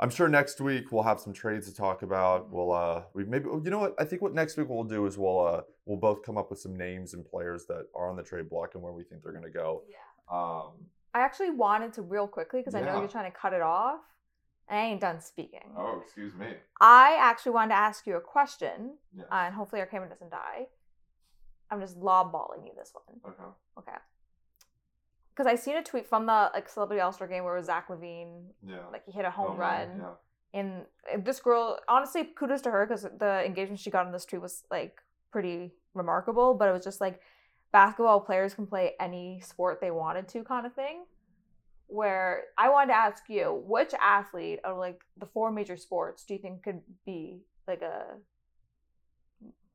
I'm 0.00 0.08
sure 0.10 0.28
next 0.28 0.60
week 0.62 0.90
we'll 0.92 1.02
have 1.02 1.20
some 1.20 1.32
trades 1.34 1.68
to 1.68 1.74
talk 1.74 2.02
about. 2.02 2.50
We'll 2.50 2.72
uh, 2.72 3.02
we 3.14 3.24
maybe 3.24 3.46
you 3.48 3.70
know 3.70 3.78
what 3.80 3.94
I 3.98 4.04
think 4.04 4.22
what 4.22 4.32
next 4.32 4.56
week 4.56 4.68
we'll 4.68 4.82
do 4.84 5.04
is 5.06 5.18
we'll 5.18 5.46
uh, 5.46 5.60
we'll 5.84 5.98
both 5.98 6.22
come 6.22 6.38
up 6.38 6.48
with 6.50 6.58
some 6.58 6.74
names 6.76 7.12
and 7.14 7.24
players 7.24 7.66
that 7.66 7.86
are 7.94 8.08
on 8.08 8.16
the 8.16 8.22
trade 8.22 8.48
block 8.48 8.74
and 8.74 8.82
where 8.82 8.92
we 8.94 9.04
think 9.04 9.22
they're 9.22 9.32
going 9.32 9.44
to 9.44 9.50
go. 9.50 9.82
Yeah. 9.88 9.96
Um, 10.34 10.72
I 11.12 11.20
actually 11.20 11.50
wanted 11.50 11.92
to 11.94 12.02
real 12.02 12.26
quickly 12.26 12.60
because 12.60 12.74
I 12.74 12.80
know 12.80 12.98
you're 12.98 13.08
trying 13.08 13.30
to 13.30 13.36
cut 13.36 13.52
it 13.52 13.62
off. 13.62 14.00
And 14.68 14.78
I 14.78 14.82
ain't 14.84 15.00
done 15.00 15.20
speaking. 15.20 15.64
oh, 15.76 16.00
excuse 16.04 16.32
me. 16.34 16.46
I 16.80 17.18
actually 17.20 17.52
wanted 17.52 17.70
to 17.70 17.78
ask 17.80 18.06
you 18.06 18.14
a 18.16 18.20
question, 18.20 18.94
Yes. 19.12 19.26
uh, 19.30 19.34
and 19.34 19.54
hopefully 19.54 19.80
our 19.80 19.86
camera 19.88 20.08
doesn't 20.08 20.30
die. 20.30 20.68
I'm 21.72 21.80
just 21.80 21.98
lobballing 21.98 22.64
you 22.64 22.72
this 22.76 22.92
one. 22.94 23.18
okay. 23.26 23.42
Okay. 23.78 23.98
Because 25.34 25.46
I 25.46 25.54
seen 25.54 25.76
a 25.76 25.82
tweet 25.82 26.06
from 26.06 26.26
the 26.26 26.50
like 26.54 26.68
celebrity 26.68 27.00
all 27.00 27.12
star 27.12 27.28
game 27.28 27.44
where 27.44 27.54
it 27.54 27.58
was 27.60 27.66
Zach 27.66 27.88
LaVine, 27.88 28.42
Yeah. 28.66 28.86
like 28.92 29.04
he 29.06 29.12
hit 29.12 29.24
a 29.24 29.30
home 29.30 29.52
Oh, 29.52 29.56
run. 29.56 29.88
Yeah. 30.00 30.10
And 30.60 30.82
uh, 31.12 31.18
this 31.24 31.40
girl, 31.40 31.78
honestly, 31.88 32.24
kudos 32.36 32.60
to 32.62 32.70
her 32.70 32.84
because 32.86 33.02
the 33.18 33.44
engagement 33.46 33.78
she 33.80 33.90
got 33.90 34.06
on 34.06 34.12
this 34.12 34.24
tweet 34.24 34.42
was 34.42 34.64
like 34.70 35.00
pretty 35.30 35.72
remarkable. 35.94 36.54
But 36.54 36.68
it 36.68 36.72
was 36.72 36.84
just 36.84 37.00
like 37.00 37.20
basketball 37.72 38.20
players 38.20 38.54
can 38.54 38.66
play 38.66 38.92
any 38.98 39.40
sport 39.40 39.80
they 39.80 39.92
wanted 39.92 40.26
to, 40.28 40.42
kind 40.42 40.66
of 40.66 40.74
thing. 40.74 41.04
Where 41.86 42.44
I 42.58 42.68
wanted 42.68 42.88
to 42.92 42.98
ask 42.98 43.24
you, 43.28 43.62
which 43.66 43.92
athlete 44.00 44.60
of 44.64 44.76
like 44.78 45.00
the 45.16 45.26
four 45.26 45.50
major 45.50 45.76
sports 45.76 46.24
do 46.24 46.34
you 46.34 46.40
think 46.40 46.62
could 46.62 46.80
be 47.06 47.40
like 47.66 47.82
a 47.82 48.04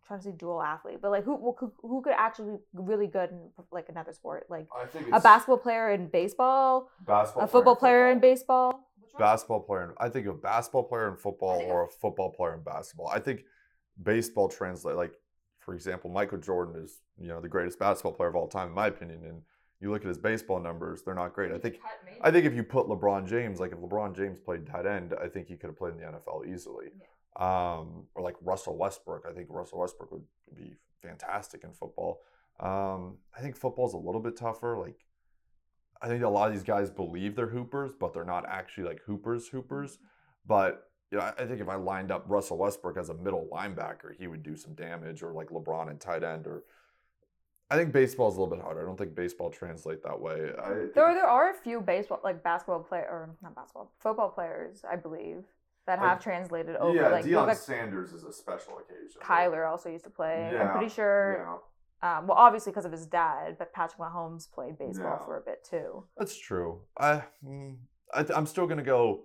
trying 0.07 0.19
to 0.19 0.25
say 0.25 0.31
dual 0.31 0.61
athlete, 0.61 0.99
but 1.01 1.11
like 1.11 1.23
who 1.23 1.37
who 1.37 1.53
could, 1.57 1.71
who 1.81 2.01
could 2.01 2.13
actually 2.15 2.51
be 2.53 2.57
really 2.73 3.07
good 3.07 3.29
in 3.31 3.49
like 3.71 3.89
another 3.89 4.13
sport, 4.13 4.45
like 4.49 4.67
I 4.75 4.85
think 4.85 5.07
a 5.11 5.19
basketball 5.19 5.57
player 5.57 5.91
in 5.91 6.07
baseball, 6.07 6.89
basketball 7.05 7.43
a 7.43 7.47
football 7.47 7.73
in 7.73 7.79
player 7.79 8.11
in 8.11 8.19
baseball. 8.19 8.87
basketball 9.17 9.61
player. 9.61 9.83
in- 9.89 9.95
I 9.97 10.09
think 10.09 10.27
a 10.27 10.33
basketball 10.33 10.83
player 10.83 11.09
in 11.09 11.17
football 11.17 11.61
or 11.61 11.85
a 11.85 11.87
football 11.89 12.31
player 12.31 12.53
in 12.53 12.61
basketball. 12.63 13.07
I 13.07 13.19
think 13.19 13.43
baseball 14.01 14.49
translate 14.49 14.95
like, 14.95 15.13
for 15.59 15.73
example, 15.73 16.09
Michael 16.09 16.37
Jordan 16.37 16.81
is 16.83 17.01
you 17.17 17.27
know 17.27 17.39
the 17.41 17.49
greatest 17.49 17.79
basketball 17.79 18.13
player 18.13 18.29
of 18.29 18.35
all 18.35 18.47
time 18.47 18.69
in 18.69 18.73
my 18.75 18.87
opinion, 18.87 19.23
and 19.25 19.41
you 19.81 19.91
look 19.91 20.01
at 20.03 20.07
his 20.07 20.17
baseball 20.17 20.59
numbers, 20.59 21.01
they're 21.03 21.15
not 21.15 21.33
great. 21.33 21.51
I 21.51 21.57
think 21.57 21.79
I 22.21 22.31
think 22.31 22.45
if 22.45 22.53
you 22.53 22.63
put 22.63 22.87
LeBron 22.87 23.27
James, 23.27 23.59
like 23.59 23.71
if 23.71 23.79
LeBron 23.79 24.15
James 24.15 24.39
played 24.39 24.65
tight 24.67 24.85
end, 24.85 25.13
I 25.21 25.27
think 25.27 25.47
he 25.47 25.55
could 25.57 25.67
have 25.67 25.77
played 25.77 25.93
in 25.95 25.99
the 25.99 26.05
NFL 26.05 26.47
easily. 26.47 26.87
Um, 27.35 28.05
or 28.15 28.23
like 28.23 28.35
Russell 28.41 28.77
Westbrook, 28.77 29.25
I 29.29 29.33
think 29.33 29.47
Russell 29.49 29.79
Westbrook 29.79 30.11
would 30.11 30.23
be 30.55 30.75
fantastic 31.01 31.63
in 31.63 31.71
football. 31.73 32.21
Um, 32.59 33.17
I 33.37 33.41
think 33.41 33.57
football's 33.57 33.93
a 33.93 33.97
little 33.97 34.21
bit 34.21 34.37
tougher. 34.37 34.77
Like, 34.79 35.05
I 36.01 36.07
think 36.07 36.23
a 36.23 36.29
lot 36.29 36.47
of 36.47 36.53
these 36.53 36.63
guys 36.63 36.89
believe 36.89 37.35
they're 37.35 37.47
hoopers, 37.47 37.91
but 37.99 38.13
they're 38.13 38.23
not 38.23 38.45
actually 38.47 38.85
like 38.85 39.01
hoopers, 39.05 39.49
hoopers. 39.49 39.99
But 40.45 40.89
you 41.11 41.17
know, 41.17 41.31
I 41.37 41.45
think 41.45 41.61
if 41.61 41.69
I 41.69 41.75
lined 41.75 42.11
up 42.11 42.25
Russell 42.27 42.57
Westbrook 42.57 42.97
as 42.97 43.09
a 43.09 43.13
middle 43.13 43.47
linebacker, 43.51 44.15
he 44.17 44.27
would 44.27 44.43
do 44.43 44.55
some 44.55 44.73
damage, 44.73 45.21
or 45.21 45.33
like 45.33 45.49
LeBron 45.49 45.89
in 45.91 45.97
tight 45.97 46.23
end, 46.23 46.47
or 46.47 46.63
I 47.69 47.75
think 47.75 47.91
baseball 47.91 48.29
is 48.29 48.37
a 48.37 48.39
little 48.39 48.55
bit 48.55 48.63
harder. 48.63 48.81
I 48.81 48.85
don't 48.85 48.97
think 48.97 49.15
baseball 49.15 49.49
translate 49.49 50.03
that 50.03 50.19
way. 50.19 50.51
I 50.61 50.69
think 50.69 50.93
There, 50.93 51.13
there 51.13 51.27
are 51.27 51.51
a 51.51 51.53
few 51.53 51.81
baseball, 51.81 52.21
like 52.23 52.43
basketball 52.43 52.79
player, 52.79 53.07
or 53.09 53.29
not 53.41 53.55
basketball, 53.55 53.91
football 53.99 54.29
players, 54.29 54.83
I 54.89 54.95
believe, 54.95 55.43
that 55.85 55.99
Like- 55.99 56.07
have 56.09 56.19
translated 56.19 56.75
over. 56.77 56.95
yeah, 56.95 57.09
like, 57.09 57.25
Deion 57.25 57.47
like 57.47 57.57
Sanders 57.57 58.11
is 58.13 58.23
a 58.23 58.33
special 58.33 58.79
occasion. 58.79 59.21
Kyler 59.21 59.69
also 59.69 59.89
used 59.89 60.03
to 60.05 60.09
play. 60.09 60.47
I'm 60.47 60.53
Yeah, 60.53 60.71
pretty 60.71 60.89
sure. 60.89 61.37
Yeah, 62.03 62.17
Um, 62.17 62.27
well, 62.27 62.37
obviously 62.37 62.71
because 62.71 62.85
of 62.85 62.91
his 62.91 63.05
dad, 63.07 63.57
but 63.57 63.71
Patrick 63.73 63.99
Mahomes 63.99 64.51
played 64.51 64.77
baseball 64.77 65.17
Yeah. 65.19 65.25
for 65.25 65.37
a 65.37 65.41
bit 65.41 65.63
too. 65.63 66.05
that's 66.17 66.35
true. 66.37 66.81
I, 66.97 67.23
mm, 67.43 67.77
I 68.13 68.23
th- 68.23 68.37
I'm 68.37 68.45
still 68.45 68.67
gonna 68.67 68.83
go 68.83 69.23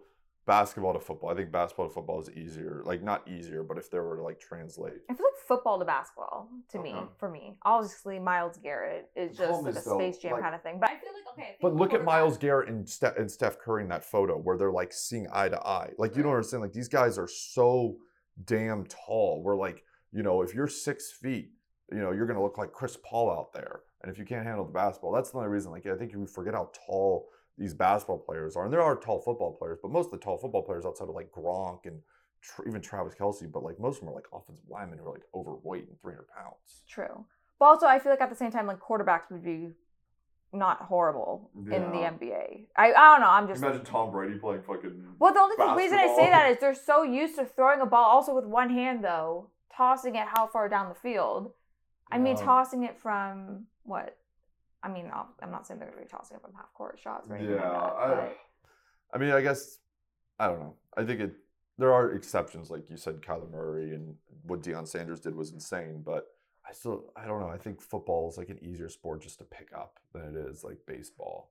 basketball 0.50 0.92
to 0.92 0.98
football. 0.98 1.30
I 1.30 1.34
think 1.36 1.52
basketball 1.52 1.86
to 1.86 1.94
football 1.94 2.20
is 2.20 2.28
easier. 2.30 2.82
Like 2.84 3.04
not 3.04 3.26
easier, 3.28 3.62
but 3.62 3.78
if 3.78 3.88
there 3.88 4.02
were 4.02 4.16
to 4.16 4.22
like 4.24 4.40
translate. 4.40 4.94
I 5.08 5.14
feel 5.14 5.26
like 5.26 5.46
football 5.46 5.78
to 5.78 5.84
basketball 5.84 6.48
to 6.70 6.80
me, 6.80 6.92
for 7.18 7.30
me. 7.30 7.54
Obviously, 7.62 8.18
Myles 8.18 8.58
Garrett 8.60 9.10
is 9.14 9.36
just 9.36 9.62
like 9.62 9.76
a 9.76 9.80
though, 9.80 9.96
Space 9.96 10.18
Jam 10.18 10.32
like- 10.32 10.42
kind 10.42 10.56
of 10.56 10.62
thing. 10.62 10.78
But 10.80 10.90
I 10.90 10.94
feel 10.94 11.12
like 11.12 11.38
okay. 11.38 11.56
But 11.62 11.76
look 11.76 11.94
at 11.94 12.02
Myles 12.04 12.36
Garrett 12.36 12.68
and, 12.68 12.88
Ste- 12.88 13.16
and 13.16 13.30
Steph 13.30 13.60
Curry 13.60 13.84
in 13.84 13.88
that 13.90 14.04
photo 14.04 14.36
where 14.36 14.58
they're 14.58 14.72
like 14.72 14.92
seeing 14.92 15.28
eye 15.32 15.48
to 15.48 15.60
eye. 15.64 15.92
Like 15.98 16.16
you 16.16 16.24
don't 16.24 16.32
understand. 16.32 16.62
Like 16.64 16.72
these 16.72 16.88
guys 16.88 17.16
are 17.16 17.28
so 17.28 17.96
damn 18.44 18.86
tall. 18.86 19.42
We're 19.44 19.56
like, 19.56 19.84
you 20.12 20.24
know, 20.24 20.42
if 20.42 20.52
you're 20.52 20.66
six 20.66 21.12
feet, 21.12 21.50
you 21.92 21.98
know, 22.00 22.10
you're 22.10 22.26
gonna 22.26 22.42
look 22.42 22.58
like 22.58 22.72
Chris 22.72 22.98
Paul 23.04 23.30
out 23.30 23.52
there. 23.52 23.82
And 24.02 24.10
if 24.10 24.18
you 24.18 24.24
can't 24.24 24.44
handle 24.44 24.64
the 24.64 24.72
basketball, 24.72 25.12
that's 25.12 25.30
the 25.30 25.36
only 25.36 25.50
reason. 25.50 25.70
Like 25.70 25.86
I 25.86 25.94
think 25.94 26.12
you 26.12 26.26
forget 26.26 26.54
how 26.54 26.70
tall 26.86 27.28
these 27.60 27.74
basketball 27.74 28.18
players 28.18 28.56
are, 28.56 28.64
and 28.64 28.72
there 28.72 28.80
are 28.82 28.96
tall 28.96 29.20
football 29.20 29.52
players, 29.52 29.78
but 29.82 29.90
most 29.92 30.06
of 30.06 30.12
the 30.12 30.18
tall 30.18 30.38
football 30.38 30.62
players 30.62 30.86
outside 30.86 31.08
of 31.10 31.14
like 31.14 31.30
Gronk 31.30 31.84
and 31.84 32.00
tr- 32.40 32.66
even 32.66 32.80
Travis 32.80 33.14
Kelce, 33.14 33.50
but 33.52 33.62
like 33.62 33.78
most 33.78 33.96
of 33.96 34.00
them 34.00 34.08
are 34.08 34.14
like 34.14 34.26
offensive 34.32 34.64
linemen 34.68 34.98
who 34.98 35.06
are 35.08 35.12
like 35.12 35.24
overweight 35.34 35.86
and 35.86 36.00
300 36.00 36.26
pounds. 36.28 36.82
True. 36.88 37.26
But 37.58 37.66
also, 37.66 37.86
I 37.86 37.98
feel 37.98 38.10
like 38.10 38.22
at 38.22 38.30
the 38.30 38.34
same 38.36 38.50
time, 38.50 38.66
like 38.66 38.80
quarterbacks 38.80 39.30
would 39.30 39.44
be 39.44 39.68
not 40.54 40.80
horrible 40.80 41.50
in 41.54 41.68
the 41.68 41.98
NBA. 41.98 42.66
I, 42.76 42.92
I 42.92 42.92
don't 42.92 43.20
know. 43.20 43.30
I'm 43.30 43.46
just. 43.46 43.62
Imagine 43.62 43.84
Tom 43.84 44.10
Brady 44.10 44.38
playing 44.38 44.62
fucking. 44.62 45.04
Well, 45.18 45.34
the 45.34 45.40
only 45.40 45.56
th- 45.56 45.76
reason 45.76 45.98
I 45.98 46.16
say 46.16 46.30
that 46.30 46.50
is 46.50 46.56
they're 46.60 46.74
so 46.74 47.02
used 47.02 47.36
to 47.36 47.44
throwing 47.44 47.82
a 47.82 47.86
ball, 47.86 48.06
also 48.06 48.34
with 48.34 48.46
one 48.46 48.70
hand 48.70 49.04
though, 49.04 49.50
tossing 49.76 50.16
it 50.16 50.26
how 50.34 50.46
far 50.46 50.70
down 50.70 50.88
the 50.88 50.94
field. 50.94 51.52
I 52.10 52.16
mean, 52.16 52.36
Yeah. 52.38 52.44
tossing 52.44 52.84
it 52.84 52.98
from 52.98 53.66
what? 53.84 54.16
I 54.82 54.88
mean, 54.88 55.10
I'll- 55.12 55.34
I'm 55.42 55.50
not 55.50 55.66
saying 55.66 55.78
they're 55.80 55.88
going 55.90 56.00
to 56.00 56.06
be 56.06 56.10
tossing 56.10 56.36
it 56.36 56.42
from 56.42 56.54
half 56.54 56.72
court 56.74 56.98
shots 56.98 57.28
or 57.28 57.36
anything 57.36 57.56
Yeah, 57.56 57.70
like 57.70 57.92
that. 57.98 58.18
I, 58.18 58.32
I 59.14 59.18
mean, 59.18 59.30
I 59.30 59.40
guess 59.40 59.78
I 60.38 60.46
don't 60.48 60.60
know. 60.60 60.74
I 60.96 61.04
think 61.04 61.20
it. 61.20 61.32
There 61.78 61.92
are 61.94 62.12
exceptions, 62.12 62.70
like 62.70 62.90
you 62.90 62.96
said, 62.96 63.22
Kyler 63.22 63.50
Murray 63.50 63.94
and 63.94 64.14
what 64.44 64.62
Deion 64.62 64.86
Sanders 64.86 65.20
did 65.20 65.34
was 65.34 65.52
insane. 65.52 66.02
But 66.04 66.26
I 66.68 66.72
still, 66.72 67.12
I 67.16 67.26
don't 67.26 67.40
know. 67.40 67.48
I 67.48 67.56
think 67.56 67.80
football 67.80 68.28
is 68.28 68.36
like 68.36 68.50
an 68.50 68.58
easier 68.62 68.88
sport 68.90 69.22
just 69.22 69.38
to 69.38 69.44
pick 69.44 69.68
up 69.74 69.98
than 70.12 70.22
it 70.22 70.36
is 70.36 70.62
like 70.62 70.78
baseball. 70.86 71.50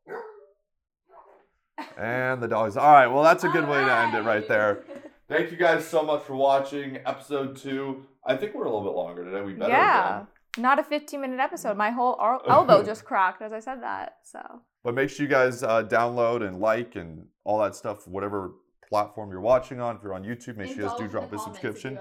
And 1.98 2.42
the 2.44 2.48
dogs. 2.48 2.78
All 2.78 2.92
right, 2.92 3.08
well, 3.08 3.24
that's 3.24 3.44
a 3.44 3.50
good 3.50 3.68
way 3.68 3.84
to 3.84 3.92
end 3.94 4.14
it 4.16 4.22
right 4.22 4.48
there. 4.48 4.84
Thank 5.30 5.52
you 5.52 5.58
guys 5.58 5.86
so 5.88 6.04
much 6.04 6.24
for 6.24 6.36
watching 6.36 6.98
episode 7.06 7.56
two. 7.56 8.06
I 8.26 8.36
think 8.36 8.54
we're 8.54 8.66
a 8.66 8.70
little 8.72 8.84
bit 8.84 8.96
longer 8.96 9.24
today. 9.24 9.42
We 9.42 9.54
better. 9.54 9.72
yeah, 9.72 10.16
again. 10.18 10.28
Not 10.62 10.80
a 10.80 10.84
15 10.84 11.22
minute 11.22 11.40
episode. 11.40 11.78
My 11.78 11.90
whole 11.92 12.16
ar- 12.20 12.42
elbow 12.48 12.84
just 12.84 13.06
cracked 13.06 13.42
as 13.42 13.54
I 13.54 13.60
said 13.60 13.82
that. 13.84 14.18
So 14.24 14.40
But 14.84 14.96
make 14.96 15.10
sure 15.10 15.26
you 15.26 15.30
guys 15.30 15.64
uh, 15.64 15.84
download 15.84 16.46
and 16.48 16.60
like 16.60 16.96
and 16.96 17.26
all 17.44 17.60
that 17.60 17.76
stuff, 17.76 18.08
whatever 18.08 18.52
platform 18.88 19.30
you're 19.30 19.40
watching 19.42 19.80
on. 19.80 19.96
If 19.96 20.04
you're 20.04 20.14
on 20.16 20.24
YouTube, 20.24 20.58
make 20.58 20.70
sure 20.70 20.82
you 20.84 20.88
guys 20.90 20.98
do 20.98 21.08
drop 21.08 21.32
a 21.32 21.38
subscription. 21.40 22.00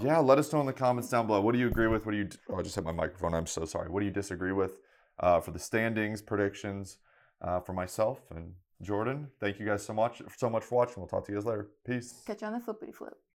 Yeah, 0.00 0.18
let 0.18 0.38
us 0.38 0.52
know 0.52 0.60
in 0.60 0.66
the 0.66 0.72
comments 0.72 1.08
down 1.10 1.26
below. 1.26 1.40
What 1.40 1.52
do 1.52 1.58
you 1.58 1.66
agree 1.66 1.88
with? 1.88 2.06
What 2.06 2.12
do 2.12 2.18
you? 2.18 2.28
Oh, 2.48 2.56
I 2.56 2.62
just 2.62 2.76
hit 2.76 2.84
my 2.84 2.92
microphone. 2.92 3.34
I'm 3.34 3.46
so 3.46 3.64
sorry. 3.64 3.90
What 3.90 4.00
do 4.00 4.06
you 4.06 4.12
disagree 4.12 4.52
with 4.52 4.78
uh, 5.18 5.40
for 5.40 5.50
the 5.50 5.58
standings 5.58 6.22
predictions 6.22 6.98
uh, 7.42 7.58
for 7.60 7.72
myself 7.72 8.20
and 8.30 8.52
Jordan? 8.82 9.28
Thank 9.40 9.58
you 9.58 9.66
guys 9.66 9.84
so 9.84 9.92
much, 9.92 10.22
so 10.36 10.48
much 10.48 10.62
for 10.62 10.76
watching. 10.76 10.94
We'll 10.98 11.08
talk 11.08 11.26
to 11.26 11.32
you 11.32 11.38
guys 11.38 11.44
later. 11.46 11.68
Peace. 11.84 12.22
catch 12.24 12.40
you 12.42 12.46
on 12.46 12.52
the 12.52 12.60
flippity 12.60 12.92
flip. 12.92 13.18